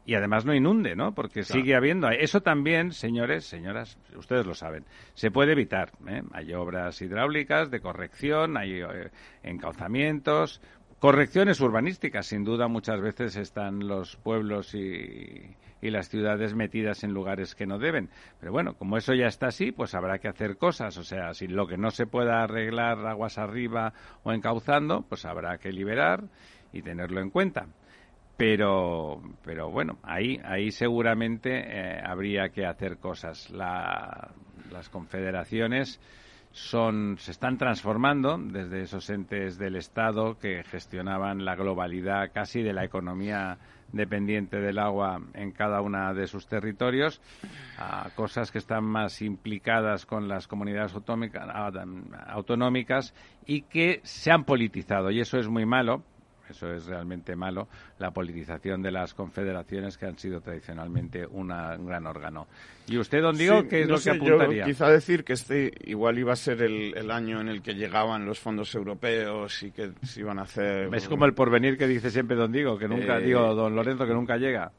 y 0.04 0.14
además 0.14 0.44
no 0.44 0.54
inunde, 0.54 0.96
¿no? 0.96 1.14
Porque 1.14 1.44
sigue 1.44 1.76
habiendo. 1.76 2.10
Eso 2.10 2.40
también, 2.40 2.92
señores, 2.92 3.44
señoras, 3.44 3.98
ustedes 4.16 4.44
lo 4.44 4.54
saben, 4.54 4.84
se 5.14 5.30
puede 5.30 5.52
evitar. 5.52 5.92
¿eh? 6.08 6.22
Hay 6.32 6.52
obras 6.54 7.00
hidráulicas 7.00 7.70
de 7.70 7.80
corrección, 7.80 8.56
hay 8.56 8.80
eh, 8.80 9.10
encauzamientos, 9.44 10.60
Correcciones 11.02 11.60
urbanísticas, 11.60 12.26
sin 12.26 12.44
duda 12.44 12.68
muchas 12.68 13.00
veces 13.00 13.34
están 13.34 13.88
los 13.88 14.14
pueblos 14.14 14.72
y, 14.72 15.56
las 15.80 16.08
ciudades 16.08 16.54
metidas 16.54 17.02
en 17.02 17.12
lugares 17.12 17.56
que 17.56 17.66
no 17.66 17.80
deben. 17.80 18.08
Pero 18.38 18.52
bueno, 18.52 18.74
como 18.74 18.96
eso 18.96 19.12
ya 19.12 19.26
está 19.26 19.48
así, 19.48 19.72
pues 19.72 19.96
habrá 19.96 20.20
que 20.20 20.28
hacer 20.28 20.58
cosas. 20.58 20.96
O 20.98 21.02
sea, 21.02 21.34
si 21.34 21.48
lo 21.48 21.66
que 21.66 21.76
no 21.76 21.90
se 21.90 22.06
pueda 22.06 22.44
arreglar 22.44 23.04
aguas 23.04 23.36
arriba 23.36 23.92
o 24.22 24.32
encauzando, 24.32 25.02
pues 25.08 25.24
habrá 25.24 25.58
que 25.58 25.72
liberar 25.72 26.22
y 26.72 26.82
tenerlo 26.82 27.20
en 27.20 27.30
cuenta. 27.30 27.66
Pero, 28.36 29.20
pero 29.44 29.72
bueno, 29.72 29.98
ahí, 30.04 30.40
ahí 30.44 30.70
seguramente 30.70 31.50
eh, 31.50 32.00
habría 32.00 32.50
que 32.50 32.64
hacer 32.64 32.98
cosas. 32.98 33.50
La, 33.50 34.30
las 34.70 34.88
confederaciones 34.88 35.98
son, 36.52 37.16
se 37.18 37.30
están 37.30 37.58
transformando 37.58 38.38
desde 38.38 38.82
esos 38.82 39.08
entes 39.10 39.58
del 39.58 39.76
Estado 39.76 40.38
que 40.38 40.62
gestionaban 40.64 41.44
la 41.44 41.56
globalidad 41.56 42.30
casi 42.32 42.62
de 42.62 42.72
la 42.72 42.84
economía 42.84 43.58
dependiente 43.92 44.58
del 44.58 44.78
agua 44.78 45.20
en 45.34 45.52
cada 45.52 45.80
una 45.80 46.14
de 46.14 46.26
sus 46.26 46.46
territorios, 46.46 47.20
a 47.78 48.10
cosas 48.14 48.50
que 48.50 48.58
están 48.58 48.84
más 48.84 49.20
implicadas 49.22 50.06
con 50.06 50.28
las 50.28 50.48
comunidades 50.48 50.94
autonómicas 52.28 53.14
y 53.46 53.62
que 53.62 54.00
se 54.02 54.30
han 54.30 54.44
politizado. 54.44 55.10
Y 55.10 55.20
eso 55.20 55.38
es 55.38 55.48
muy 55.48 55.66
malo, 55.66 56.02
eso 56.52 56.72
es 56.72 56.86
realmente 56.86 57.36
malo, 57.36 57.68
la 57.98 58.10
politización 58.12 58.80
de 58.80 58.92
las 58.92 59.12
confederaciones 59.12 59.98
que 59.98 60.06
han 60.06 60.18
sido 60.18 60.40
tradicionalmente 60.40 61.26
un 61.26 61.48
gran 61.48 62.06
órgano. 62.06 62.46
¿Y 62.86 62.98
usted, 62.98 63.20
don 63.20 63.36
Diego, 63.36 63.68
qué 63.68 63.82
es 63.82 63.88
lo 63.88 63.98
que 63.98 64.10
apuntaría? 64.10 64.64
quizá 64.64 64.88
decir 64.88 65.24
que 65.24 65.34
este 65.34 65.72
igual 65.84 66.18
iba 66.18 66.32
a 66.32 66.36
ser 66.36 66.62
el, 66.62 67.10
año 67.10 67.40
en 67.40 67.48
el 67.48 67.62
que 67.62 67.74
llegaban 67.74 68.24
los 68.24 68.38
fondos 68.38 68.74
europeos 68.74 69.62
y 69.62 69.70
que 69.70 69.92
se 70.02 70.20
iban 70.20 70.38
a 70.38 70.42
hacer... 70.42 70.92
Es 70.94 71.08
como 71.08 71.24
el 71.24 71.34
porvenir 71.34 71.76
que 71.76 71.86
dice 71.86 72.10
siempre 72.10 72.36
don 72.36 72.52
Diego, 72.52 72.78
que 72.78 72.88
nunca, 72.88 73.18
eh, 73.18 73.22
digo, 73.22 73.54
don 73.54 73.74
Lorenzo, 73.74 74.06
que 74.06 74.14
nunca 74.14 74.36
llega. 74.36 74.72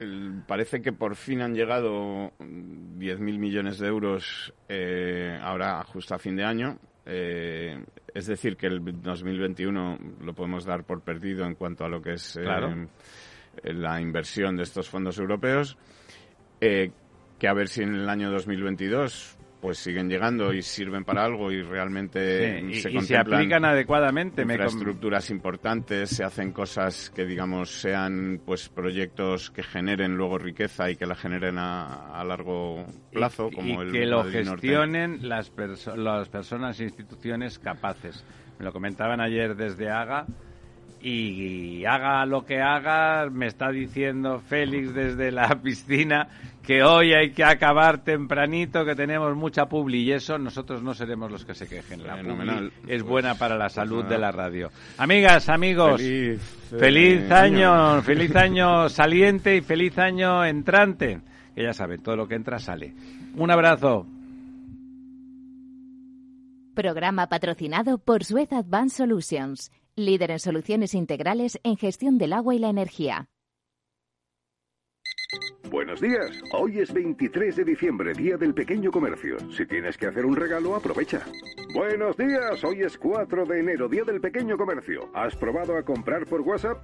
parece 0.47 0.82
que 0.82 0.91
por 0.91 1.15
fin 1.15 1.41
han 1.41 1.53
llegado 1.53 2.32
10.000 2.39 3.17
millones 3.19 3.80
de 3.80 3.88
euros 3.88 4.53
eh, 4.67 5.39
ahora 5.41 5.84
justo 5.84 6.15
a 6.15 6.19
fin 6.19 6.36
de 6.36 6.43
año. 6.43 6.78
Eh, 7.05 7.84
es 8.14 8.28
decir, 8.28 8.57
que 8.57 8.68
el 8.68 8.80
2021 9.01 9.97
lo 10.22 10.34
podemos 10.34 10.66
dar 10.66 10.84
por 10.84 11.01
perdido 11.01 11.45
en 11.45 11.55
cuanto 11.55 11.84
a 11.84 11.89
lo 11.89 12.01
que 12.01 12.14
es 12.14 12.38
eh, 12.38 12.43
la 13.64 14.01
inversión 14.01 14.55
de 14.55 14.64
estos 14.64 14.89
fondos 14.89 15.18
europeos. 15.18 15.78
Eh, 16.61 16.91
que 17.39 17.47
a 17.47 17.53
ver 17.53 17.68
si 17.68 17.82
en 17.82 17.95
el 17.95 18.07
año 18.07 18.32
2022 18.32 19.38
pues 19.64 19.78
siguen 19.78 20.09
llegando 20.09 20.53
y 20.53 20.61
sirven 20.61 21.05
para 21.05 21.24
algo 21.24 21.49
y 21.49 21.61
realmente 21.61 22.59
se, 22.82 22.91
y, 22.91 22.99
se 22.99 23.16
aplican 23.16 23.64
adecuadamente. 23.64 24.41
Infraestructuras 24.41 25.30
importantes, 25.30 26.09
se 26.09 26.26
hacen 26.26 26.51
cosas 26.51 27.09
que, 27.16 27.26
digamos, 27.26 27.70
sean 27.72 28.41
pues 28.45 28.68
proyectos 28.68 29.51
que 29.51 29.64
generen 29.64 30.18
luego 30.18 30.38
riqueza 30.38 30.91
y 30.91 30.97
que 30.97 31.05
la 31.05 31.16
generen 31.16 31.57
a, 31.57 32.22
largo 32.26 32.86
plazo, 33.09 33.49
como 33.51 33.84
el 33.84 33.93
que 33.93 34.05
lo 34.05 34.26
gestionen 34.26 35.30
las, 35.30 35.49
las 35.95 36.28
personas 36.28 36.82
e 36.82 36.84
instituciones 36.84 37.57
capaces. 37.57 38.26
Me 38.59 38.66
lo 38.66 38.74
comentaban 38.74 39.22
ayer 39.22 39.55
desde 39.55 39.89
AGA 39.89 40.26
y 41.04 41.84
haga 41.86 42.26
lo 42.26 42.45
que 42.45 42.62
haga, 42.62 43.30
me 43.30 43.47
está 43.47 43.70
diciendo 43.70 44.39
Félix 44.39 44.93
desde 44.93 45.32
la 45.32 45.49
piscina 45.64 46.30
que 46.64 46.82
hoy 46.82 47.14
hay 47.14 47.32
que 47.32 47.43
acabar 47.43 48.06
tempranito, 48.06 48.86
que 48.86 48.95
tenemos 48.95 49.36
mucha 49.36 49.66
publi 49.66 50.04
y 50.04 50.14
eso 50.14 50.38
nosotros 50.38 50.82
no 50.82 50.93
seremos 50.93 51.30
los 51.30 51.43
que 51.43 51.54
se 51.54 51.68
quejen. 51.68 52.08
La 52.08 52.16
publi 52.16 52.68
es 52.68 52.72
pues, 52.88 53.04
buena 53.04 53.36
para 53.36 53.56
la 53.56 53.66
pues 53.66 53.74
salud 53.74 54.06
de 54.06 54.18
la 54.18 54.32
radio. 54.32 54.72
Amigas, 54.97 55.49
amigos, 55.49 56.01
feliz, 56.01 57.30
eh, 57.30 57.34
año, 57.34 58.01
feliz 58.01 58.34
año 58.38 58.88
saliente 58.88 59.58
y 59.58 59.62
feliz 59.62 59.97
año 59.97 60.45
entrante. 60.45 61.20
Que 61.54 61.64
ya 61.64 61.74
saben, 61.74 62.01
todo 62.01 62.16
lo 62.16 62.28
que 62.28 62.36
entra 62.36 62.60
sale. 62.60 62.93
Un 63.36 63.51
abrazo. 63.51 64.08
Programa 66.74 67.28
patrocinado 67.28 67.97
por 67.99 68.24
Suez 68.24 68.51
Advanced 68.54 68.97
Solutions 68.97 69.70
líder 69.95 70.31
en 70.31 70.39
soluciones 70.39 70.93
integrales 70.95 71.59
en 71.63 71.77
gestión 71.77 72.17
del 72.17 72.33
agua 72.33 72.55
y 72.55 72.59
la 72.59 72.69
energía. 72.69 73.29
Buenos 75.69 76.01
días. 76.01 76.29
Hoy 76.53 76.79
es 76.79 76.93
23 76.93 77.55
de 77.55 77.63
diciembre, 77.63 78.13
Día 78.13 78.37
del 78.37 78.53
Pequeño 78.53 78.91
Comercio. 78.91 79.37
Si 79.51 79.65
tienes 79.65 79.97
que 79.97 80.05
hacer 80.05 80.25
un 80.25 80.35
regalo, 80.35 80.75
aprovecha. 80.75 81.25
Buenos 81.73 82.15
días. 82.15 82.63
Hoy 82.63 82.81
es 82.81 82.97
4 82.97 83.45
de 83.45 83.59
enero, 83.59 83.87
Día 83.87 84.03
del 84.03 84.21
Pequeño 84.21 84.55
Comercio. 84.55 85.09
¿Has 85.15 85.35
probado 85.35 85.75
a 85.75 85.83
comprar 85.83 86.27
por 86.27 86.41
WhatsApp? 86.41 86.83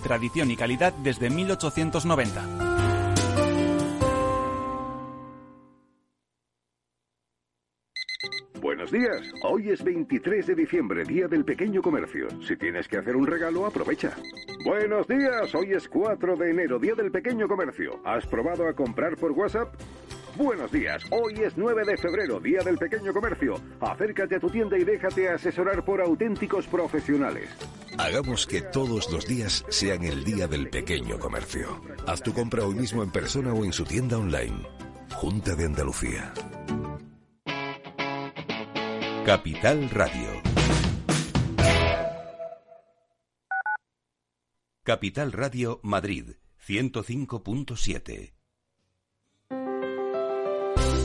tradición 0.00 0.50
y 0.50 0.56
calidad 0.56 0.92
desde 0.92 1.30
1890. 1.30 2.70
Buenos 8.60 8.92
días. 8.92 9.32
Hoy 9.42 9.70
es 9.70 9.82
23 9.82 10.46
de 10.46 10.54
diciembre, 10.54 11.04
Día 11.04 11.28
del 11.28 11.44
Pequeño 11.44 11.80
Comercio. 11.80 12.28
Si 12.42 12.56
tienes 12.56 12.88
que 12.88 12.98
hacer 12.98 13.16
un 13.16 13.26
regalo, 13.26 13.64
aprovecha. 13.64 14.14
Buenos 14.64 15.08
días. 15.08 15.54
Hoy 15.54 15.72
es 15.72 15.88
4 15.88 16.36
de 16.36 16.50
enero, 16.50 16.78
Día 16.78 16.94
del 16.94 17.10
Pequeño 17.10 17.48
Comercio. 17.48 18.00
¿Has 18.04 18.26
probado 18.26 18.68
a 18.68 18.74
comprar 18.74 19.16
por 19.16 19.32
WhatsApp? 19.32 19.74
Buenos 20.40 20.72
días, 20.72 21.04
hoy 21.10 21.34
es 21.44 21.52
9 21.58 21.84
de 21.84 21.98
febrero, 21.98 22.40
Día 22.40 22.62
del 22.62 22.78
Pequeño 22.78 23.12
Comercio. 23.12 23.60
Acércate 23.78 24.36
a 24.36 24.40
tu 24.40 24.48
tienda 24.48 24.78
y 24.78 24.84
déjate 24.84 25.28
asesorar 25.28 25.84
por 25.84 26.00
auténticos 26.00 26.66
profesionales. 26.66 27.50
Hagamos 27.98 28.46
que 28.46 28.62
todos 28.62 29.12
los 29.12 29.26
días 29.26 29.66
sean 29.68 30.02
el 30.02 30.24
Día 30.24 30.46
del 30.46 30.70
Pequeño 30.70 31.18
Comercio. 31.18 31.82
Haz 32.06 32.22
tu 32.22 32.32
compra 32.32 32.64
hoy 32.64 32.74
mismo 32.74 33.02
en 33.02 33.10
persona 33.10 33.52
o 33.52 33.66
en 33.66 33.74
su 33.74 33.84
tienda 33.84 34.16
online. 34.16 34.66
Junta 35.14 35.54
de 35.54 35.66
Andalucía. 35.66 36.32
Capital 39.26 39.90
Radio. 39.90 40.42
Capital 44.84 45.32
Radio 45.32 45.80
Madrid, 45.82 46.30
105.7. 46.66 48.39